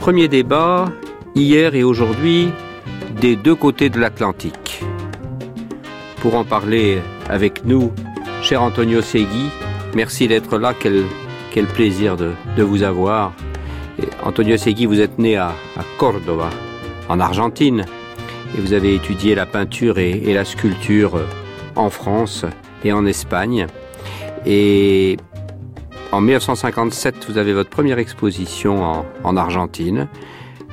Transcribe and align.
Premier 0.00 0.28
débat, 0.28 0.90
hier 1.34 1.74
et 1.74 1.84
aujourd'hui, 1.84 2.48
des 3.20 3.36
deux 3.36 3.54
côtés 3.54 3.90
de 3.90 4.00
l'Atlantique. 4.00 4.80
Pour 6.22 6.36
en 6.36 6.44
parler 6.44 7.00
avec 7.28 7.66
nous, 7.66 7.92
cher 8.40 8.62
Antonio 8.62 9.02
Segui, 9.02 9.50
merci 9.94 10.26
d'être 10.26 10.56
là, 10.56 10.72
quel, 10.72 11.04
plaisir 11.74 12.16
de, 12.16 12.62
vous 12.62 12.82
avoir. 12.82 13.34
Antonio 14.24 14.56
Segui, 14.56 14.86
vous 14.86 15.00
êtes 15.00 15.18
né 15.18 15.36
à, 15.36 15.48
à 15.76 15.84
Córdoba, 15.98 16.48
en 17.10 17.20
Argentine, 17.20 17.84
et 18.56 18.60
vous 18.62 18.72
avez 18.72 18.94
étudié 18.94 19.34
la 19.34 19.44
peinture 19.44 19.98
et, 19.98 20.32
la 20.32 20.46
sculpture 20.46 21.20
en 21.76 21.90
France 21.90 22.46
et 22.84 22.92
en 22.94 23.04
Espagne. 23.04 23.66
En 26.12 26.20
1957, 26.20 27.26
vous 27.28 27.38
avez 27.38 27.52
votre 27.52 27.70
première 27.70 27.98
exposition 27.98 28.82
en, 28.82 29.06
en 29.22 29.36
Argentine. 29.36 30.08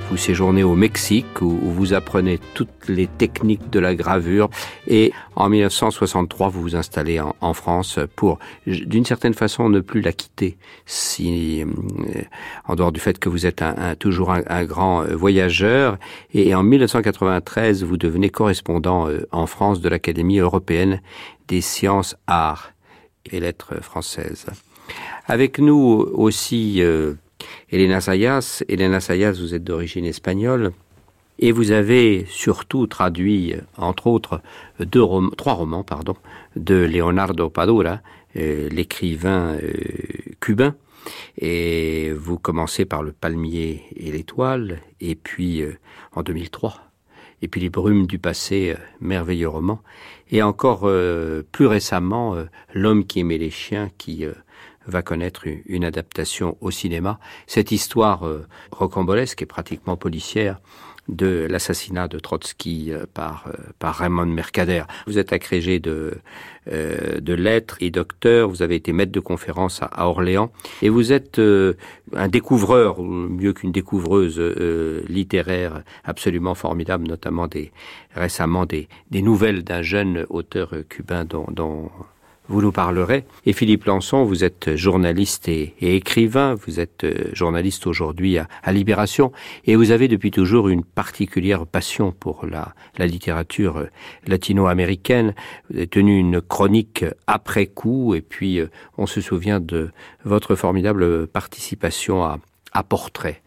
Vous 0.09 0.17
séjournez 0.17 0.63
au 0.63 0.75
Mexique 0.75 1.41
où, 1.41 1.59
où, 1.61 1.69
vous 1.69 1.93
apprenez 1.93 2.39
toutes 2.53 2.87
les 2.87 3.07
techniques 3.07 3.69
de 3.69 3.79
la 3.79 3.93
gravure. 3.93 4.49
Et 4.87 5.11
en 5.35 5.49
1963, 5.49 6.49
vous 6.49 6.61
vous 6.61 6.75
installez 6.75 7.19
en, 7.19 7.35
en 7.41 7.53
France 7.53 7.99
pour, 8.15 8.39
d'une 8.65 9.05
certaine 9.05 9.33
façon, 9.33 9.69
ne 9.69 9.79
plus 9.79 10.01
la 10.01 10.13
quitter. 10.13 10.57
Si, 10.85 11.61
euh, 11.61 11.65
en 12.65 12.75
dehors 12.75 12.91
du 12.91 12.99
fait 12.99 13.19
que 13.19 13.29
vous 13.29 13.45
êtes 13.45 13.61
un, 13.61 13.75
un, 13.77 13.95
toujours 13.95 14.31
un, 14.31 14.63
grand 14.63 15.03
euh, 15.03 15.15
voyageur. 15.15 15.97
Et 16.33 16.55
en 16.55 16.63
1993, 16.63 17.83
vous 17.83 17.97
devenez 17.97 18.29
correspondant 18.29 19.07
euh, 19.09 19.27
en 19.31 19.45
France 19.45 19.81
de 19.81 19.89
l'Académie 19.89 20.39
européenne 20.39 21.01
des 21.47 21.61
sciences, 21.61 22.15
arts 22.27 22.71
et 23.29 23.39
lettres 23.39 23.83
françaises. 23.83 24.45
Avec 25.27 25.59
nous 25.59 26.07
aussi 26.13 26.81
euh, 26.81 27.13
Elena 27.71 28.01
Sayas. 28.01 28.63
Elena 28.67 28.99
Sayas, 28.99 29.33
vous 29.33 29.53
êtes 29.53 29.63
d'origine 29.63 30.05
espagnole 30.05 30.71
et 31.39 31.51
vous 31.51 31.71
avez 31.71 32.25
surtout 32.27 32.87
traduit, 32.87 33.53
entre 33.77 34.07
autres, 34.07 34.41
trois 35.37 35.53
romans 35.53 35.83
pardon, 35.83 36.15
de 36.55 36.75
Leonardo 36.75 37.49
Padura, 37.49 37.99
euh, 38.35 38.69
l'écrivain 38.69 39.55
euh, 39.61 39.73
cubain. 40.39 40.75
Et 41.39 42.11
vous 42.11 42.37
commencez 42.37 42.85
par 42.85 43.01
Le 43.01 43.13
Palmier 43.13 43.83
et 43.95 44.11
l'Étoile, 44.11 44.81
et 44.99 45.15
puis 45.15 45.61
euh, 45.61 45.77
en 46.13 46.23
2003, 46.23 46.81
et 47.41 47.47
puis 47.47 47.61
Les 47.61 47.69
Brumes 47.69 48.07
du 48.07 48.19
passé, 48.19 48.75
merveilleux 48.99 49.47
roman, 49.47 49.81
et 50.31 50.41
encore 50.41 50.89
plus 51.51 51.67
récemment, 51.67 52.35
L'homme 52.73 53.05
qui 53.05 53.19
aimait 53.19 53.37
les 53.37 53.51
chiens, 53.51 53.89
qui 53.97 54.25
va 54.87 55.01
connaître 55.01 55.43
une 55.65 55.85
adaptation 55.85 56.57
au 56.61 56.71
cinéma. 56.71 57.19
Cette 57.45 57.71
histoire 57.71 58.25
euh, 58.25 58.45
rocambolesque 58.71 59.41
et 59.41 59.45
pratiquement 59.45 59.97
policière 59.97 60.59
de 61.07 61.47
l'assassinat 61.49 62.07
de 62.09 62.19
Trotsky 62.19 62.91
euh, 62.91 63.05
par, 63.13 63.45
euh, 63.47 63.53
par 63.79 63.95
Raymond 63.95 64.25
Mercader. 64.25 64.83
Vous 65.05 65.17
êtes 65.17 65.31
agrégé 65.31 65.79
de, 65.79 66.17
euh, 66.69 67.21
de 67.21 67.33
lettres 67.33 67.77
et 67.79 67.91
docteur, 67.91 68.49
vous 68.49 68.61
avez 68.61 68.75
été 68.75 68.91
maître 68.91 69.13
de 69.13 69.21
conférence 69.21 69.81
à, 69.81 69.85
à 69.85 70.07
Orléans 70.07 70.51
et 70.81 70.89
vous 70.89 71.13
êtes 71.13 71.39
euh, 71.39 71.75
un 72.13 72.27
découvreur, 72.27 72.99
ou 72.99 73.05
mieux 73.05 73.53
qu'une 73.53 73.71
découvreuse 73.71 74.37
euh, 74.37 75.01
littéraire 75.07 75.83
absolument 76.03 76.55
formidable, 76.55 77.07
notamment 77.07 77.47
des, 77.47 77.71
récemment 78.13 78.65
des, 78.65 78.89
des 79.09 79.21
nouvelles 79.21 79.63
d'un 79.63 79.81
jeune 79.81 80.25
auteur 80.29 80.73
cubain 80.89 81.23
dont, 81.23 81.45
dont 81.49 81.89
vous 82.49 82.61
nous 82.61 82.71
parlerez. 82.71 83.25
Et 83.45 83.53
Philippe 83.53 83.85
Lançon, 83.85 84.23
vous 84.23 84.43
êtes 84.43 84.75
journaliste 84.75 85.47
et, 85.47 85.73
écrivain, 85.81 86.55
vous 86.55 86.79
êtes 86.79 87.03
euh, 87.03 87.29
journaliste 87.33 87.87
aujourd'hui 87.87 88.37
à, 88.37 88.47
Libération, 88.71 89.31
et 89.65 89.75
vous 89.75 89.91
avez 89.91 90.07
depuis 90.07 90.31
toujours 90.31 90.69
une 90.69 90.83
particulière 90.83 91.65
passion 91.65 92.11
pour 92.11 92.45
la, 92.45 92.73
littérature 93.05 93.77
euh, 93.77 93.89
latino-américaine. 94.25 95.33
Vous 95.69 95.77
avez 95.77 95.87
tenu 95.87 96.17
une 96.17 96.41
chronique 96.41 97.05
après 97.27 97.67
coup, 97.67 98.13
et 98.15 98.21
puis 98.21 98.59
euh, 98.59 98.67
on 98.97 99.07
se 99.07 99.21
souvient 99.21 99.59
de 99.59 99.89
votre 100.23 100.55
formidable 100.55 101.27
participation 101.27 102.23
à, 102.23 102.39
Portrait. 102.87 103.41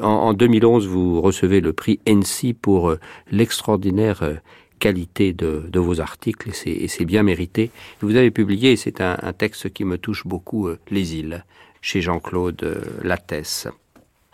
En, 0.00 0.06
en 0.06 0.32
2011, 0.32 0.86
vous 0.86 1.20
recevez 1.20 1.60
le 1.60 1.74
prix 1.74 2.00
NC 2.06 2.54
pour 2.58 2.94
l'extraordinaire 3.30 4.40
qualité 4.80 5.32
de, 5.32 5.78
vos 5.78 6.00
articles 6.00 6.50
et 6.66 6.88
c'est 6.88 7.04
bien 7.04 7.22
mérité. 7.22 7.70
Vous 8.00 8.16
avez 8.16 8.32
publié, 8.32 8.74
c'est 8.74 9.00
un, 9.00 9.32
texte 9.32 9.72
qui 9.72 9.84
me 9.84 9.96
touche 9.98 10.26
beaucoup, 10.26 10.66
euh, 10.66 10.78
Les 10.90 11.14
îles, 11.14 11.44
chez 11.80 12.00
Jean-Claude 12.00 12.62
euh, 12.62 12.80
Lattès. 13.02 13.68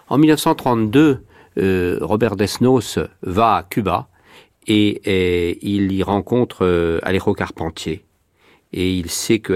En 0.09 0.19
1932, 0.19 1.25
euh, 1.59 1.99
Robert 2.01 2.37
Desnos 2.37 2.99
va 3.23 3.57
à 3.57 3.63
Cuba 3.63 4.09
et, 4.67 5.59
il 5.63 5.93
y 5.93 6.03
rencontre 6.03 6.65
euh, 6.65 6.99
Alejo 7.03 7.35
Carpentier. 7.35 8.05
Et 8.73 8.93
il 8.93 9.11
sait 9.11 9.39
que 9.39 9.53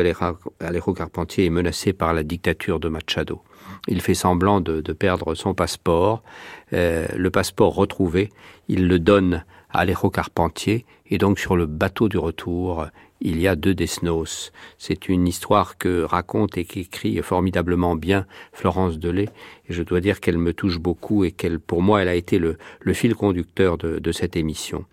Alejo 0.60 0.94
Carpentier 0.94 1.46
est 1.46 1.50
menacé 1.50 1.92
par 1.92 2.14
la 2.14 2.22
dictature 2.22 2.80
de 2.80 2.88
Machado. 2.88 3.42
Il 3.88 4.00
fait 4.00 4.14
semblant 4.14 4.60
de, 4.60 4.80
perdre 4.92 5.34
son 5.34 5.52
passeport. 5.52 6.22
Le 6.70 7.28
passeport 7.28 7.74
retrouvé, 7.74 8.30
il 8.68 8.86
le 8.86 8.98
donne 8.98 9.44
Alejo 9.72 10.10
Carpentier, 10.10 10.84
et 11.06 11.18
donc 11.18 11.38
sur 11.38 11.56
le 11.56 11.66
bateau 11.66 12.08
du 12.08 12.18
retour, 12.18 12.86
il 13.20 13.40
y 13.40 13.46
a 13.46 13.56
deux 13.56 13.74
Desnos. 13.74 14.50
C'est 14.78 15.08
une 15.08 15.28
histoire 15.28 15.76
que 15.76 16.02
raconte 16.02 16.56
et 16.56 16.64
qu'écrit 16.64 17.20
formidablement 17.22 17.94
bien 17.94 18.26
Florence 18.52 18.98
Delay, 18.98 19.28
je 19.70 19.82
dois 19.82 20.00
dire 20.00 20.20
qu'elle 20.20 20.38
me 20.38 20.52
touche 20.52 20.78
beaucoup 20.78 21.24
et 21.24 21.32
qu'elle, 21.32 21.60
pour 21.60 21.82
moi, 21.82 22.02
elle 22.02 22.08
a 22.08 22.14
été 22.14 22.38
le, 22.38 22.58
le 22.80 22.92
fil 22.92 23.14
conducteur 23.14 23.78
de, 23.78 23.98
de 23.98 24.12
cette 24.12 24.36
émission. 24.36 24.84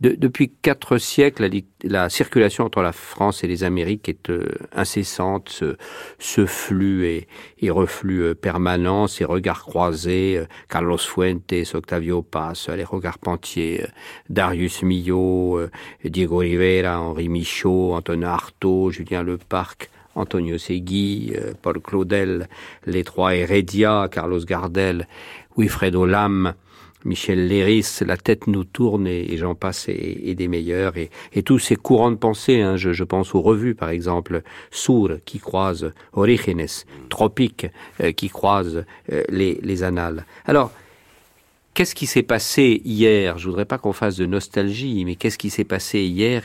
De, 0.00 0.10
depuis 0.10 0.50
quatre 0.50 0.98
siècles, 0.98 1.48
la, 1.48 1.60
la, 1.84 2.08
circulation 2.10 2.64
entre 2.64 2.82
la 2.82 2.92
France 2.92 3.42
et 3.44 3.46
les 3.46 3.64
Amériques 3.64 4.08
est 4.08 4.28
euh, 4.28 4.46
incessante, 4.72 5.48
ce, 5.48 5.76
ce 6.18 6.44
flux 6.44 7.06
et, 7.06 7.28
et 7.60 7.70
reflux 7.70 8.22
euh, 8.22 8.34
permanent, 8.34 9.06
ces 9.06 9.24
regards 9.24 9.64
croisés, 9.64 10.36
euh, 10.36 10.46
Carlos 10.68 10.98
Fuentes, 10.98 11.54
Octavio 11.72 12.22
Paz, 12.22 12.68
Alejo 12.68 13.00
Carpentier, 13.00 13.84
euh, 13.84 13.86
Darius 14.28 14.82
Milhaud, 14.82 15.58
euh, 15.58 15.70
Diego 16.04 16.38
Rivera, 16.38 17.00
Henri 17.00 17.30
Michaud, 17.30 17.94
Antonin 17.94 18.28
Artaud, 18.28 18.90
Julien 18.90 19.22
Leparc, 19.22 19.88
Antonio 20.16 20.58
Segui, 20.58 21.32
euh, 21.36 21.52
Paul 21.62 21.80
Claudel, 21.80 22.48
les 22.86 23.04
trois 23.04 23.36
Heredia, 23.36 24.08
Carlos 24.10 24.40
Gardel, 24.44 25.06
Wilfredo 25.56 26.04
Lam, 26.04 26.54
Michel 27.04 27.46
Léris, 27.46 28.00
La 28.04 28.16
tête 28.16 28.48
nous 28.48 28.64
tourne 28.64 29.06
et, 29.06 29.32
et 29.32 29.36
j'en 29.36 29.54
passe 29.54 29.88
et, 29.88 30.22
et, 30.24 30.34
des 30.34 30.48
meilleurs. 30.48 30.96
Et, 30.96 31.10
et, 31.32 31.42
tous 31.42 31.58
ces 31.58 31.76
courants 31.76 32.10
de 32.10 32.16
pensée, 32.16 32.60
hein, 32.60 32.76
je, 32.76 33.04
pense 33.04 33.34
aux 33.34 33.40
revues 33.42 33.74
par 33.74 33.90
exemple, 33.90 34.42
Sour 34.70 35.12
qui 35.24 35.38
croise 35.38 35.92
Orígenes, 36.12 36.84
Tropique 37.08 37.66
euh, 38.00 38.12
qui 38.12 38.28
croise 38.28 38.84
euh, 39.12 39.22
les, 39.28 39.60
les 39.62 39.82
annales. 39.84 40.26
Alors, 40.46 40.72
qu'est-ce 41.74 41.94
qui 41.94 42.06
s'est 42.06 42.24
passé 42.24 42.82
hier? 42.84 43.38
Je 43.38 43.46
voudrais 43.46 43.66
pas 43.66 43.78
qu'on 43.78 43.92
fasse 43.92 44.16
de 44.16 44.26
nostalgie, 44.26 45.04
mais 45.04 45.14
qu'est-ce 45.14 45.38
qui 45.38 45.50
s'est 45.50 45.64
passé 45.64 46.00
hier? 46.00 46.42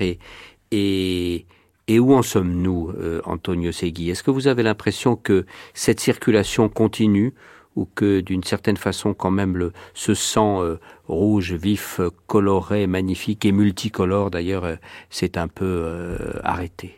Et, 0.71 1.45
et, 1.93 1.99
où 1.99 2.13
en 2.13 2.21
sommes-nous, 2.21 2.93
euh, 2.97 3.21
Antonio 3.25 3.71
Segui? 3.71 4.09
Est-ce 4.09 4.23
que 4.23 4.31
vous 4.31 4.47
avez 4.47 4.63
l'impression 4.63 5.15
que 5.15 5.45
cette 5.73 5.99
circulation 5.99 6.69
continue 6.69 7.33
ou 7.75 7.87
que 7.95 8.19
d'une 8.19 8.43
certaine 8.43 8.77
façon 8.77 9.13
quand 9.13 9.31
même 9.31 9.71
ce 9.93 10.13
sang 10.13 10.61
euh, 10.61 10.79
rouge, 11.07 11.53
vif, 11.53 12.01
coloré, 12.27 12.87
magnifique 12.87 13.45
et 13.45 13.51
multicolore 13.51 14.29
d'ailleurs 14.29 14.65
euh, 14.65 14.75
s'est 15.09 15.37
un 15.37 15.47
peu 15.47 15.65
euh, 15.65 16.17
arrêté? 16.43 16.95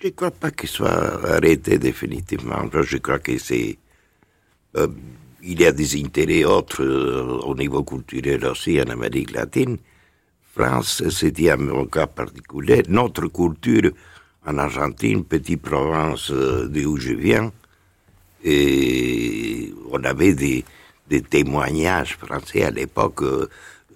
Je 0.00 0.08
ne 0.08 0.12
crois 0.12 0.30
pas 0.30 0.50
qu'il 0.50 0.68
soit 0.68 1.24
arrêté 1.24 1.78
définitivement. 1.78 2.62
Je 2.72 2.98
crois 2.98 3.18
que 3.18 3.38
c'est... 3.38 3.78
Il 5.46 5.60
y 5.60 5.66
a 5.66 5.72
des 5.72 6.02
intérêts 6.02 6.44
autres 6.44 6.84
au 6.84 7.54
niveau 7.54 7.84
culturel 7.84 8.44
aussi 8.46 8.80
en 8.80 8.90
Amérique 8.90 9.32
latine. 9.32 9.78
France, 10.54 11.02
c'était 11.10 11.50
un 11.50 11.86
cas 11.86 12.06
particulier. 12.06 12.82
Notre 12.88 13.26
culture 13.26 13.90
en 14.46 14.58
Argentine, 14.58 15.24
petite 15.24 15.62
province 15.62 16.30
euh, 16.30 16.68
d'où 16.68 16.96
je 16.96 17.12
viens, 17.12 17.50
et 18.44 19.74
on 19.90 20.04
avait 20.04 20.34
des, 20.34 20.64
des 21.08 21.22
témoignages 21.22 22.16
français 22.16 22.62
à 22.64 22.70
l'époque. 22.70 23.22
Euh, 23.22 23.48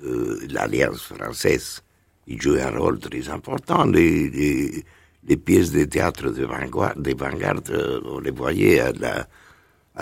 euh, 0.04 0.46
L'Alliance 0.50 1.02
française, 1.02 1.82
il 2.26 2.40
jouait 2.40 2.62
un 2.62 2.76
rôle 2.76 2.98
très 2.98 3.28
important. 3.28 3.84
Les, 3.84 4.28
les, 4.30 4.84
les 5.28 5.36
pièces 5.36 5.70
de 5.70 5.84
théâtre 5.84 6.30
de 6.30 6.44
vanguarde, 6.44 7.00
de 7.00 7.14
vanguarde 7.14 7.70
euh, 7.70 8.00
on 8.04 8.20
les 8.20 8.30
voyait 8.30 8.80
à 8.80 8.92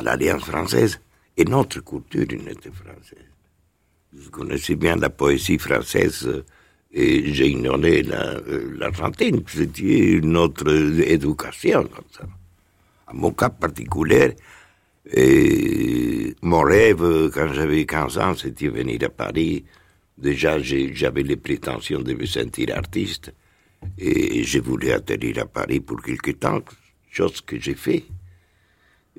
l'Alliance 0.00 0.46
la, 0.46 0.52
française. 0.52 1.00
Et 1.36 1.44
notre 1.44 1.80
culture 1.80 2.22
était 2.22 2.70
française. 2.70 3.25
Je 4.18 4.28
connaissais 4.30 4.76
bien 4.76 4.96
la 4.96 5.10
poésie 5.10 5.58
française 5.58 6.26
euh, 6.26 6.44
et 6.92 7.32
j'ai 7.34 7.48
ignoré 7.48 8.02
l'Argentine. 8.02 9.36
La, 9.36 9.42
C'était 9.52 10.20
notre 10.22 10.70
éducation 11.02 11.82
comme 11.84 12.04
ça. 12.10 12.24
En 13.08 13.14
mon 13.14 13.32
cas 13.32 13.50
particulier, 13.50 14.34
Et 15.12 16.34
mon 16.42 16.62
rêve, 16.62 17.30
quand 17.32 17.52
j'avais 17.52 17.84
15 17.84 18.18
ans, 18.18 18.34
c'était 18.34 18.68
venir 18.68 18.98
à 19.04 19.08
Paris. 19.08 19.64
Déjà, 20.18 20.58
j'avais 20.58 21.22
les 21.22 21.36
prétentions 21.36 22.00
de 22.00 22.14
me 22.14 22.26
sentir 22.26 22.76
artiste. 22.76 23.32
Et 23.98 24.42
je 24.42 24.58
voulais 24.58 24.92
atterrir 24.92 25.38
à 25.40 25.46
Paris 25.46 25.80
pour 25.80 26.02
quelque 26.02 26.32
temps, 26.32 26.60
chose 27.10 27.40
que 27.42 27.60
j'ai 27.60 27.74
fait. 27.74 28.04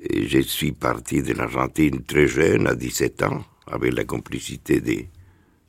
Et 0.02 0.26
je 0.28 0.40
suis 0.40 0.72
parti 0.72 1.22
de 1.22 1.32
l'Argentine 1.32 2.02
très 2.04 2.26
jeune, 2.26 2.66
à 2.66 2.74
17 2.74 3.22
ans, 3.22 3.44
avec 3.70 3.92
la 3.94 4.04
complicité 4.04 5.08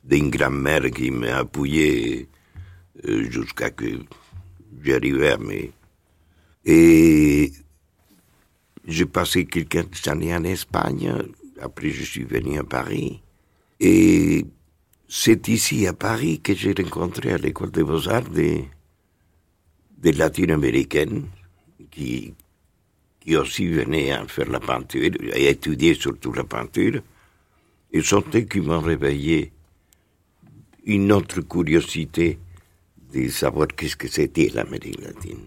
d'une 0.04 0.30
grand-mère 0.30 0.90
qui 0.90 1.10
m'a 1.10 1.38
appuyé 1.38 2.28
euh, 3.06 3.30
jusqu'à 3.30 3.70
que 3.70 4.00
j'arrivais 4.82 5.32
à 5.32 5.38
mes... 5.38 5.72
Et 6.64 7.52
j'ai 8.86 9.06
passé 9.06 9.46
quelques 9.46 10.06
années 10.08 10.34
en 10.34 10.44
Espagne, 10.44 11.12
après 11.60 11.90
je 11.90 12.04
suis 12.04 12.24
venu 12.24 12.58
à 12.58 12.64
Paris. 12.64 13.22
Et 13.78 14.44
c'est 15.08 15.48
ici 15.48 15.86
à 15.86 15.92
Paris 15.92 16.40
que 16.40 16.54
j'ai 16.54 16.72
rencontré 16.72 17.32
à 17.32 17.38
l'école 17.38 17.70
des 17.70 17.82
beaux-arts 17.82 18.28
des, 18.28 18.68
des 19.98 20.12
latino-américaines 20.12 21.26
qui, 21.90 22.34
qui 23.20 23.36
aussi 23.36 23.66
venaient 23.68 24.12
à 24.12 24.26
faire 24.26 24.50
la 24.50 24.60
peinture 24.60 25.10
et 25.34 25.48
étudier 25.48 25.94
surtout 25.94 26.32
la 26.32 26.44
peinture. 26.44 27.00
Et 27.92 28.02
sont 28.02 28.24
eux 28.34 28.40
qui 28.40 28.60
m'ont 28.60 28.80
réveillé 28.80 29.52
une 30.84 31.12
autre 31.12 31.40
curiosité 31.42 32.38
de 33.12 33.28
savoir 33.28 33.66
qu'est-ce 33.68 33.96
que 33.96 34.08
c'était 34.08 34.50
l'Amérique 34.54 35.00
latine. 35.02 35.46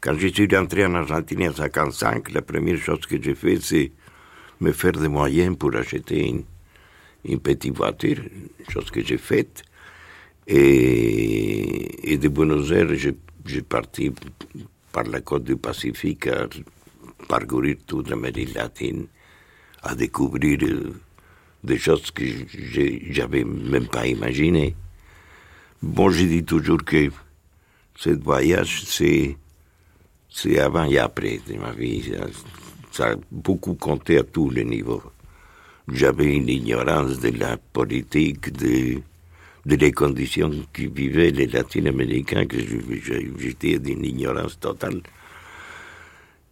Quand 0.00 0.16
je 0.18 0.28
suis 0.28 0.48
rentré 0.54 0.84
en 0.86 0.94
Argentine 0.94 1.38
en 1.38 1.52
1955, 1.52 2.30
la 2.32 2.42
première 2.42 2.78
chose 2.78 3.00
que 3.06 3.20
j'ai 3.20 3.34
fait, 3.34 3.60
c'est 3.60 3.92
me 4.60 4.72
faire 4.72 4.92
des 4.92 5.08
moyens 5.08 5.56
pour 5.56 5.74
acheter 5.74 6.28
une, 6.28 6.44
une 7.24 7.40
petite 7.40 7.76
voiture, 7.76 8.22
chose 8.68 8.90
que 8.90 9.02
j'ai 9.02 9.18
faite. 9.18 9.62
Et, 10.46 12.12
et, 12.12 12.18
de 12.18 12.28
Buenos 12.28 12.70
Aires, 12.70 12.94
j'ai 13.44 13.62
parti 13.62 14.10
par 14.92 15.04
la 15.04 15.20
côte 15.20 15.44
du 15.44 15.56
Pacifique 15.56 16.26
à 16.26 16.48
parcourir 17.28 17.76
toute 17.86 18.08
l'Amérique 18.08 18.54
latine, 18.54 19.06
à 19.82 19.94
découvrir 19.94 20.58
euh, 20.62 20.92
des 21.62 21.78
choses 21.78 22.10
que 22.10 22.24
j'avais 23.10 23.44
même 23.44 23.86
pas 23.86 24.06
imaginées. 24.06 24.74
Bon, 25.82 26.10
je 26.10 26.24
dis 26.24 26.44
toujours 26.44 26.84
que 26.84 27.10
ce 27.96 28.10
voyage, 28.10 28.82
c'est, 28.84 29.36
c'est 30.28 30.58
avant 30.58 30.84
et 30.84 30.98
après 30.98 31.40
de 31.46 31.56
ma 31.56 31.72
vie. 31.72 32.12
Ça, 32.92 33.10
a 33.12 33.16
beaucoup 33.30 33.74
compté 33.74 34.18
à 34.18 34.22
tous 34.24 34.50
les 34.50 34.64
niveaux. 34.64 35.02
J'avais 35.92 36.36
une 36.36 36.48
ignorance 36.48 37.18
de 37.20 37.30
la 37.38 37.56
politique, 37.56 38.52
de, 38.52 39.00
de 39.66 39.76
les 39.76 39.92
conditions 39.92 40.50
qui 40.72 40.86
vivaient 40.86 41.30
les 41.30 41.46
latino-américains, 41.46 42.46
que 42.46 42.58
j'étais 43.38 43.78
d'une 43.78 44.04
ignorance 44.04 44.58
totale. 44.58 45.00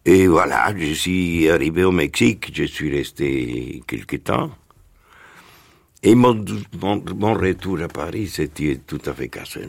Et 0.05 0.27
voilà, 0.27 0.73
je 0.77 0.93
suis 0.93 1.49
arrivé 1.49 1.83
au 1.83 1.91
Mexique, 1.91 2.51
je 2.53 2.63
suis 2.63 2.89
resté 2.95 3.83
quelque 3.85 4.15
temps. 4.15 4.51
Et 6.01 6.15
mon, 6.15 6.31
retour 6.33 7.81
à 7.81 7.87
Paris, 7.89 8.27
c'était 8.27 8.79
tout 8.87 9.01
à 9.05 9.13
fait 9.13 9.27
cassé. 9.27 9.67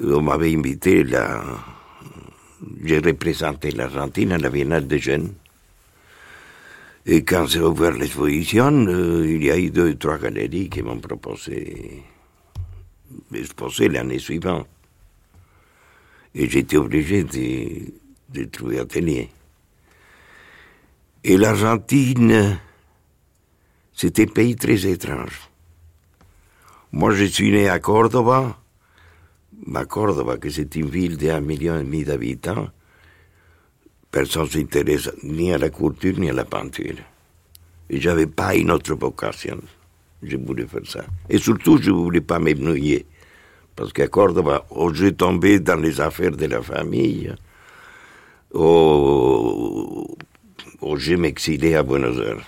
On 0.00 0.20
m'avait 0.20 0.56
invité 0.56 1.04
là. 1.04 1.42
J'ai 2.82 2.98
représenté 2.98 3.70
l'Argentine 3.70 4.32
à 4.32 4.38
la 4.38 4.50
Biennale 4.50 4.88
des 4.88 4.98
Jeunes. 4.98 5.34
Et 7.06 7.24
quand 7.24 7.46
s'est 7.46 7.60
ouvert 7.60 7.92
l'exposition, 7.92 8.86
euh, 8.86 9.26
il 9.26 9.44
y 9.44 9.50
a 9.50 9.58
eu 9.58 9.70
deux 9.70 9.94
trois 9.94 10.18
galeries 10.18 10.68
qui 10.68 10.82
m'ont 10.82 10.98
proposé 10.98 12.02
d'exposer 13.30 13.88
l'année 13.88 14.18
suivante. 14.18 14.66
Et 16.34 16.48
j'étais 16.48 16.76
obligé 16.76 17.24
de, 17.24 17.92
de 18.28 18.44
trouver 18.44 18.80
atelier. 18.80 19.30
Et 21.24 21.36
l'Argentine, 21.36 22.58
c'était 24.00 24.22
un 24.22 24.32
pays 24.32 24.56
très 24.56 24.86
étrange. 24.86 25.50
Moi, 26.90 27.12
je 27.12 27.24
suis 27.24 27.50
né 27.50 27.68
à 27.68 27.78
Cordoba. 27.80 28.56
À 29.74 29.84
Cordoba, 29.84 30.38
que 30.38 30.48
c'est 30.48 30.74
une 30.76 30.88
ville 30.88 31.18
d'un 31.18 31.42
million 31.42 31.78
et 31.78 31.82
demi 31.84 32.02
d'habitants, 32.02 32.68
personne 34.10 34.44
ne 34.44 34.48
s'intéresse 34.48 35.10
ni 35.22 35.52
à 35.52 35.58
la 35.58 35.68
culture 35.68 36.18
ni 36.18 36.30
à 36.30 36.32
la 36.32 36.46
peinture. 36.46 36.96
Et 37.90 38.00
j'avais 38.00 38.26
pas 38.26 38.54
une 38.54 38.70
autre 38.70 38.94
vocation. 38.94 39.60
Je 40.22 40.38
voulais 40.38 40.66
faire 40.66 40.86
ça. 40.86 41.04
Et 41.28 41.36
surtout, 41.36 41.76
je 41.76 41.90
ne 41.90 41.96
voulais 41.96 42.22
pas 42.22 42.38
m'ébnouiller. 42.38 43.04
Parce 43.76 43.92
qu'à 43.92 44.08
Cordoba, 44.08 44.64
oh, 44.70 44.94
j'ai 44.94 45.12
tombé 45.12 45.60
dans 45.60 45.78
les 45.78 46.00
affaires 46.00 46.34
de 46.34 46.46
la 46.46 46.62
famille, 46.62 47.34
ou, 48.54 50.16
oh, 50.80 50.96
je 50.96 51.16
m'exilais 51.16 51.74
à 51.74 51.82
Buenos 51.82 52.16
Aires 52.16 52.46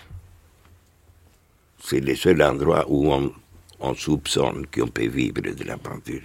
c'est 1.82 2.00
le 2.00 2.14
seul 2.14 2.42
endroit 2.42 2.84
où 2.88 3.12
on, 3.12 3.94
soupçonne 3.94 4.66
qu'on 4.72 4.86
peut 4.86 5.08
vivre 5.08 5.40
de 5.40 5.64
la 5.64 5.76
peinture. 5.76 6.22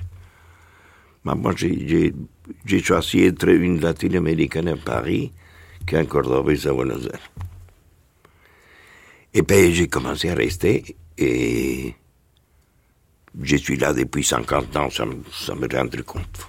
Mais 1.26 1.34
moi, 1.34 1.54
j'ai 1.58 2.84
choisi 2.84 3.24
être 3.24 3.50
une 3.50 3.82
latino-américaine 3.82 4.68
à 4.68 4.76
Paris 4.76 5.32
qu'un 5.86 6.06
cordobaise 6.06 6.68
à 6.68 6.74
Buenos 6.74 7.06
Aires. 7.06 7.32
Et 9.34 9.42
puis 9.42 9.74
j'ai 9.74 9.88
commencé 9.88 10.30
à 10.30 10.36
rester 10.36 10.96
et 11.18 11.94
je 13.42 13.56
suis 13.58 13.78
là 13.78 13.94
depuis 13.94 14.24
50 14.24 14.76
ans 14.78 14.90
sans, 14.90 15.06
me 15.56 15.68
rendre 15.76 16.02
compte. 16.04 16.48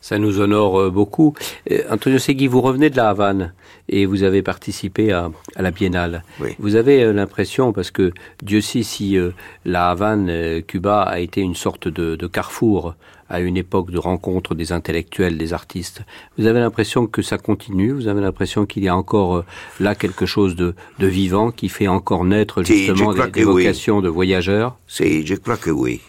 Ça 0.00 0.18
nous 0.18 0.40
honore 0.40 0.80
euh, 0.80 0.90
beaucoup. 0.90 1.34
Euh, 1.70 1.82
Antonio 1.90 2.18
Segui, 2.18 2.46
vous 2.46 2.60
revenez 2.60 2.90
de 2.90 2.96
la 2.96 3.10
Havane 3.10 3.54
et 3.88 4.06
vous 4.06 4.22
avez 4.22 4.42
participé 4.42 5.12
à, 5.12 5.30
la 5.56 5.70
Biennale. 5.70 6.24
Vous 6.58 6.76
avez 6.76 7.02
euh, 7.02 7.12
l'impression, 7.12 7.72
parce 7.72 7.90
que 7.90 8.12
Dieu 8.42 8.60
sait 8.60 8.82
si 8.82 9.16
la 9.64 9.90
Havane, 9.90 10.62
Cuba, 10.62 11.02
a 11.02 11.20
été 11.20 11.40
une 11.40 11.54
sorte 11.54 11.88
de, 11.88 12.26
carrefour 12.26 12.94
à 13.28 13.40
une 13.40 13.56
époque 13.56 13.90
de 13.90 13.98
rencontre 13.98 14.54
des 14.54 14.72
intellectuels, 14.72 15.38
des 15.38 15.52
artistes. 15.52 16.02
Vous 16.38 16.46
avez 16.46 16.60
l'impression 16.60 17.06
que 17.06 17.22
ça 17.22 17.38
continue? 17.38 17.92
Vous 17.92 18.08
avez 18.08 18.20
l'impression 18.20 18.66
qu'il 18.66 18.84
y 18.84 18.88
a 18.88 18.96
encore 18.96 19.44
là 19.80 19.94
quelque 19.94 20.26
chose 20.26 20.56
de, 20.56 20.74
vivant 20.98 21.50
qui 21.50 21.68
fait 21.68 21.88
encore 21.88 22.24
naître 22.24 22.62
justement 22.62 23.14
des, 23.14 23.44
vocations 23.44 24.00
de 24.00 24.08
voyageurs? 24.08 24.76
Si, 24.86 25.26
je 25.26 25.34
crois 25.34 25.56
que 25.56 25.70
oui. 25.70 26.00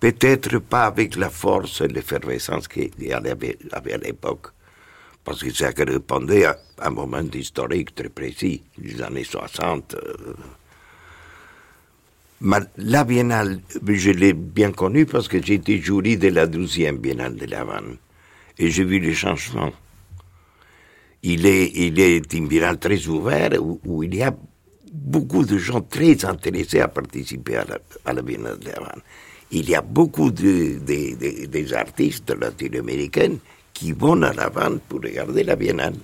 Peut-être 0.00 0.58
pas 0.58 0.84
avec 0.84 1.16
la 1.16 1.28
force 1.28 1.80
et 1.80 1.88
l'effervescence 1.88 2.68
qu'il 2.68 2.90
y 3.00 3.12
avait 3.12 3.58
à 3.72 3.98
l'époque, 3.98 4.52
parce 5.28 5.42
que 5.44 5.52
ça 5.52 5.70
répondait 5.76 6.46
à 6.46 6.56
un 6.78 6.88
moment 6.88 7.20
historique 7.34 7.94
très 7.94 8.08
précis, 8.08 8.62
les 8.78 9.02
années 9.02 9.24
60. 9.24 9.94
Euh. 9.94 10.34
Mais 12.40 12.60
la 12.78 13.04
biennale, 13.04 13.60
je 13.86 14.10
l'ai 14.10 14.32
bien 14.32 14.72
connue 14.72 15.04
parce 15.04 15.28
que 15.28 15.42
j'étais 15.42 15.76
jury 15.82 16.16
de 16.16 16.28
la 16.28 16.46
12e 16.46 16.96
biennale 16.96 17.36
de 17.36 17.44
La 17.44 17.60
Havane. 17.60 17.98
Et 18.56 18.70
j'ai 18.70 18.84
vu 18.84 19.00
les 19.00 19.12
changements. 19.12 19.72
Il 21.22 21.44
est, 21.44 21.72
il 21.74 22.00
est 22.00 22.32
une 22.32 22.48
biennale 22.48 22.78
très 22.78 23.06
ouverte 23.06 23.58
où, 23.60 24.02
il 24.02 24.14
y 24.14 24.22
a 24.22 24.34
beaucoup 24.90 25.44
de 25.44 25.58
gens 25.58 25.82
très 25.82 26.24
intéressés 26.24 26.80
à 26.80 26.88
participer 26.88 27.56
à 27.56 28.14
la, 28.14 28.22
biennale 28.22 28.58
de 28.60 28.68
La 28.70 28.76
Havane 28.78 29.02
il 29.50 29.68
y 29.70 29.74
a 29.74 29.80
beaucoup 29.80 30.30
de, 30.30 30.78
des 30.78 31.72
artistes 31.72 32.30
latino-américains 32.38 33.36
qui 33.78 33.92
vont 33.92 34.20
à 34.22 34.32
La 34.32 34.50
pour 34.50 35.00
regarder 35.00 35.44
la 35.44 35.54
Biennale. 35.54 35.94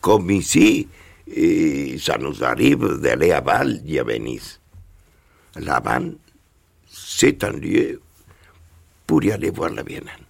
Comme 0.00 0.30
ici, 0.30 0.88
et 1.26 1.98
ça 1.98 2.16
nous 2.18 2.42
arrive 2.42 2.98
d'aller 3.00 3.30
à 3.30 3.42
Val 3.42 3.82
et 3.86 3.98
à 3.98 4.04
Venise. 4.04 4.58
La 5.56 5.82
c'est 6.88 7.44
un 7.44 7.52
lieu 7.52 8.00
pour 9.06 9.22
y 9.22 9.32
aller 9.32 9.50
voir 9.50 9.70
la 9.70 9.82
Biennale. 9.82 10.24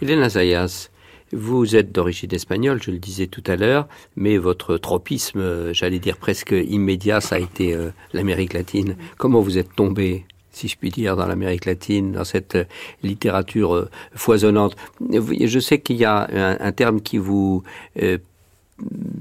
Elena 0.00 0.30
Zayas, 0.30 0.88
vous 1.32 1.76
êtes 1.76 1.92
d'origine 1.92 2.32
espagnole, 2.34 2.82
je 2.82 2.90
le 2.90 2.98
disais 2.98 3.26
tout 3.26 3.44
à 3.46 3.56
l'heure, 3.56 3.88
mais 4.16 4.38
votre 4.38 4.78
tropisme, 4.78 5.72
j'allais 5.72 5.98
dire 5.98 6.16
presque 6.16 6.52
immédiat, 6.52 7.20
ça 7.20 7.36
a 7.36 7.38
été 7.38 7.74
euh, 7.74 7.90
l'Amérique 8.12 8.54
latine. 8.54 8.96
Comment 9.18 9.40
vous 9.40 9.58
êtes 9.58 9.74
tombé 9.74 10.24
si 10.52 10.68
je 10.68 10.76
puis 10.76 10.90
dire, 10.90 11.16
dans 11.16 11.26
l'Amérique 11.26 11.64
latine, 11.64 12.12
dans 12.12 12.24
cette 12.24 12.54
euh, 12.54 12.64
littérature 13.02 13.74
euh, 13.74 13.90
foisonnante. 14.14 14.76
Je 15.10 15.58
sais 15.58 15.80
qu'il 15.80 15.96
y 15.96 16.04
a 16.04 16.28
un, 16.60 16.72
terme 16.72 17.00
qui 17.00 17.18
vous 17.18 17.62
euh, 18.00 18.18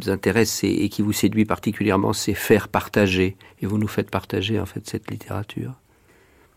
intéresse 0.08 0.64
et, 0.64 0.90
qui 0.90 1.02
vous 1.02 1.14
séduit 1.14 1.46
particulièrement, 1.46 2.14
c'est 2.14 2.34
faire 2.34 2.68
partager. 2.68 3.36
Et 3.62 3.66
vous 3.66 3.78
nous 3.78 3.88
faites 3.88 4.10
partager 4.10 4.60
en 4.60 4.66
fait 4.66 4.88
cette 4.88 5.10
littérature. 5.10 5.74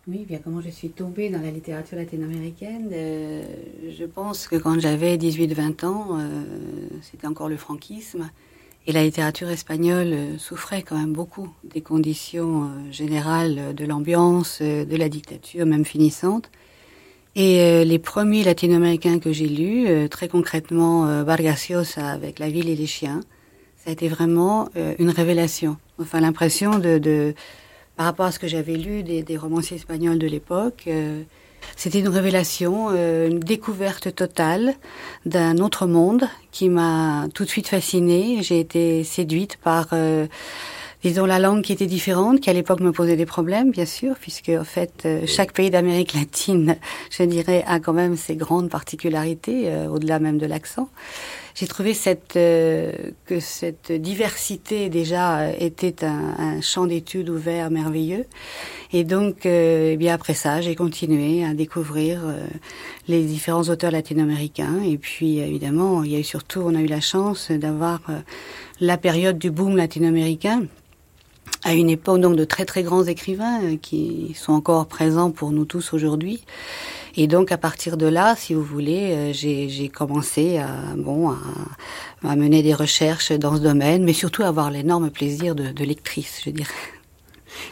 Oui, 0.07 0.27
bien 0.29 0.39
comment 0.43 0.61
je 0.61 0.69
suis 0.69 0.91
tombée 0.91 1.31
dans 1.31 1.41
la 1.41 1.51
littérature 1.51 1.97
latino-américaine. 1.97 2.91
Je 2.93 4.05
pense 4.05 4.49
que 4.49 4.57
quand 4.57 4.79
j'avais 4.79 5.17
18-20 5.17 5.87
ans, 5.87 6.19
c'était 7.01 7.27
encore 7.27 7.49
le 7.49 7.57
franquisme. 7.57 8.29
Et 8.87 8.93
la 8.93 9.03
littérature 9.03 9.49
espagnole 9.49 10.13
euh, 10.13 10.39
souffrait 10.39 10.83
quand 10.83 10.99
même 10.99 11.13
beaucoup 11.13 11.49
des 11.65 11.81
conditions 11.81 12.71
générales 12.91 13.75
de 13.75 13.85
l'ambiance, 13.85 14.61
de 14.61 14.97
la 14.97 15.09
dictature, 15.09 15.67
même 15.67 15.85
finissante. 15.85 16.51
Et 17.37 17.85
les 17.85 17.99
premiers 17.99 18.45
latino-américains 18.45 19.19
que 19.19 19.33
j'ai 19.33 19.49
lus, 19.49 20.09
très 20.09 20.29
concrètement 20.29 21.25
Vargas 21.25 21.67
Llosa 21.69 22.11
avec 22.11 22.39
La 22.39 22.49
ville 22.49 22.69
et 22.69 22.77
les 22.77 22.87
chiens, 22.87 23.23
ça 23.77 23.91
a 23.91 23.93
été 23.93 24.07
vraiment 24.07 24.69
une 25.01 25.11
révélation. 25.11 25.77
Enfin, 25.99 26.21
l'impression 26.21 26.79
de 26.79 27.35
par 27.97 28.07
rapport 28.07 28.27
à 28.27 28.31
ce 28.31 28.39
que 28.39 28.47
j'avais 28.47 28.77
lu 28.77 29.03
des, 29.03 29.25
des, 29.25 29.37
romanciers 29.37 29.79
espagnols 29.79 30.21
de 30.21 30.29
l'époque. 30.29 30.89
C'était 31.77 32.01
une 32.01 32.09
révélation, 32.09 32.89
euh, 32.91 33.29
une 33.29 33.41
découverte 33.41 34.15
totale 34.15 34.75
d'un 35.27 35.59
autre 35.59 35.87
monde 35.87 36.29
qui 36.53 36.69
m'a 36.69 37.27
tout 37.35 37.45
de 37.45 37.49
suite 37.49 37.69
fascinée. 37.69 38.39
J'ai 38.43 38.61
été 38.61 39.05
séduite 39.05 39.57
par, 39.57 39.89
euh, 39.93 40.27
disons, 41.05 41.27
la 41.27 41.39
langue 41.39 41.63
qui 41.63 41.73
était 41.73 41.87
différente, 41.87 42.41
qui 42.41 42.51
à 42.51 42.53
l'époque 42.53 42.81
me 42.81 42.91
posait 42.91 43.17
des 43.17 43.27
problèmes, 43.27 43.71
bien 43.71 43.87
sûr, 43.87 44.17
puisque 44.21 44.49
en 44.49 44.65
fait, 44.65 45.07
chaque 45.27 45.53
pays 45.53 45.71
d'Amérique 45.71 46.15
latine, 46.15 46.77
je 47.11 47.23
dirais, 47.23 47.63
a 47.67 47.79
quand 47.79 47.93
même 47.93 48.17
ses 48.17 48.35
grandes 48.35 48.71
particularités, 48.71 49.71
au-delà 49.89 50.19
même 50.19 50.39
de 50.39 50.47
l'accent 50.47 50.89
j'ai 51.55 51.69
trouvé 51.69 51.95
cette, 51.95 52.37
euh, 52.37 52.93
que 53.27 53.39
cette 53.39 53.93
diversité 53.93 54.89
déjà 54.89 55.39
euh, 55.39 55.53
était 55.59 56.05
un, 56.05 56.35
un 56.37 56.61
champ 56.61 56.87
d'études 56.87 57.31
ouvert 57.31 57.71
merveilleux. 57.71 58.27
Et 58.93 59.05
donc, 59.05 59.47
euh, 59.47 59.93
eh 59.93 59.97
bien 59.97 60.15
après 60.15 60.35
ça, 60.35 60.61
j'ai 60.61 60.75
continué 60.75 61.45
à 61.45 61.55
découvrir 61.55 62.21
les 63.09 63.25
différents 63.25 63.63
auteurs 63.63 63.91
latino-américains. 63.91 64.83
Et 64.85 64.99
puis, 64.99 65.39
évidemment, 65.39 66.05
il 66.05 66.13
y 66.13 66.17
a 66.17 66.19
eu 66.19 66.25
surtout, 66.25 66.63
on 66.65 66.75
a 66.75 66.81
eu 66.81 66.87
la 66.87 67.01
chance 67.01 67.51
d'avoir 67.51 68.01
la 68.81 68.97
période 68.97 69.39
du 69.39 69.51
boom 69.51 69.77
latino-américain 69.77 70.65
à 71.65 71.73
une 71.75 71.91
époque 71.91 72.21
donc 72.21 72.37
de 72.37 72.45
très 72.45 72.65
très 72.65 72.83
grands 72.83 73.05
écrivains 73.05 73.77
qui 73.81 74.37
sont 74.39 74.53
encore 74.53 74.87
présents 74.87 75.31
pour 75.31 75.51
nous 75.51 75.65
tous 75.65 75.93
aujourd'hui. 75.95 76.45
Et 77.17 77.27
donc 77.27 77.53
à 77.53 77.59
partir 77.59 77.97
de 77.97 78.07
là, 78.07 78.35
si 78.37 78.55
vous 78.55 78.63
voulez, 78.63 79.13
euh, 79.13 79.33
j'ai 79.33 79.89
commencé 79.89 80.59
à, 80.59 80.69
bon, 80.97 81.31
à, 81.31 81.39
à, 82.25 82.37
mener 82.37 82.63
des 82.63 82.75
recherches 82.75 83.33
dans 83.33 83.57
ce 83.57 83.61
domaine, 83.61 84.05
mais 84.05 84.13
surtout 84.13 84.43
à 84.43 84.49
avoir 84.49 84.71
l'énorme 84.71 85.11
plaisir 85.11 85.55
de, 85.55 85.71
de 85.71 85.85
lectrice, 85.85 86.41
je 86.45 86.51
dirais. 86.51 86.71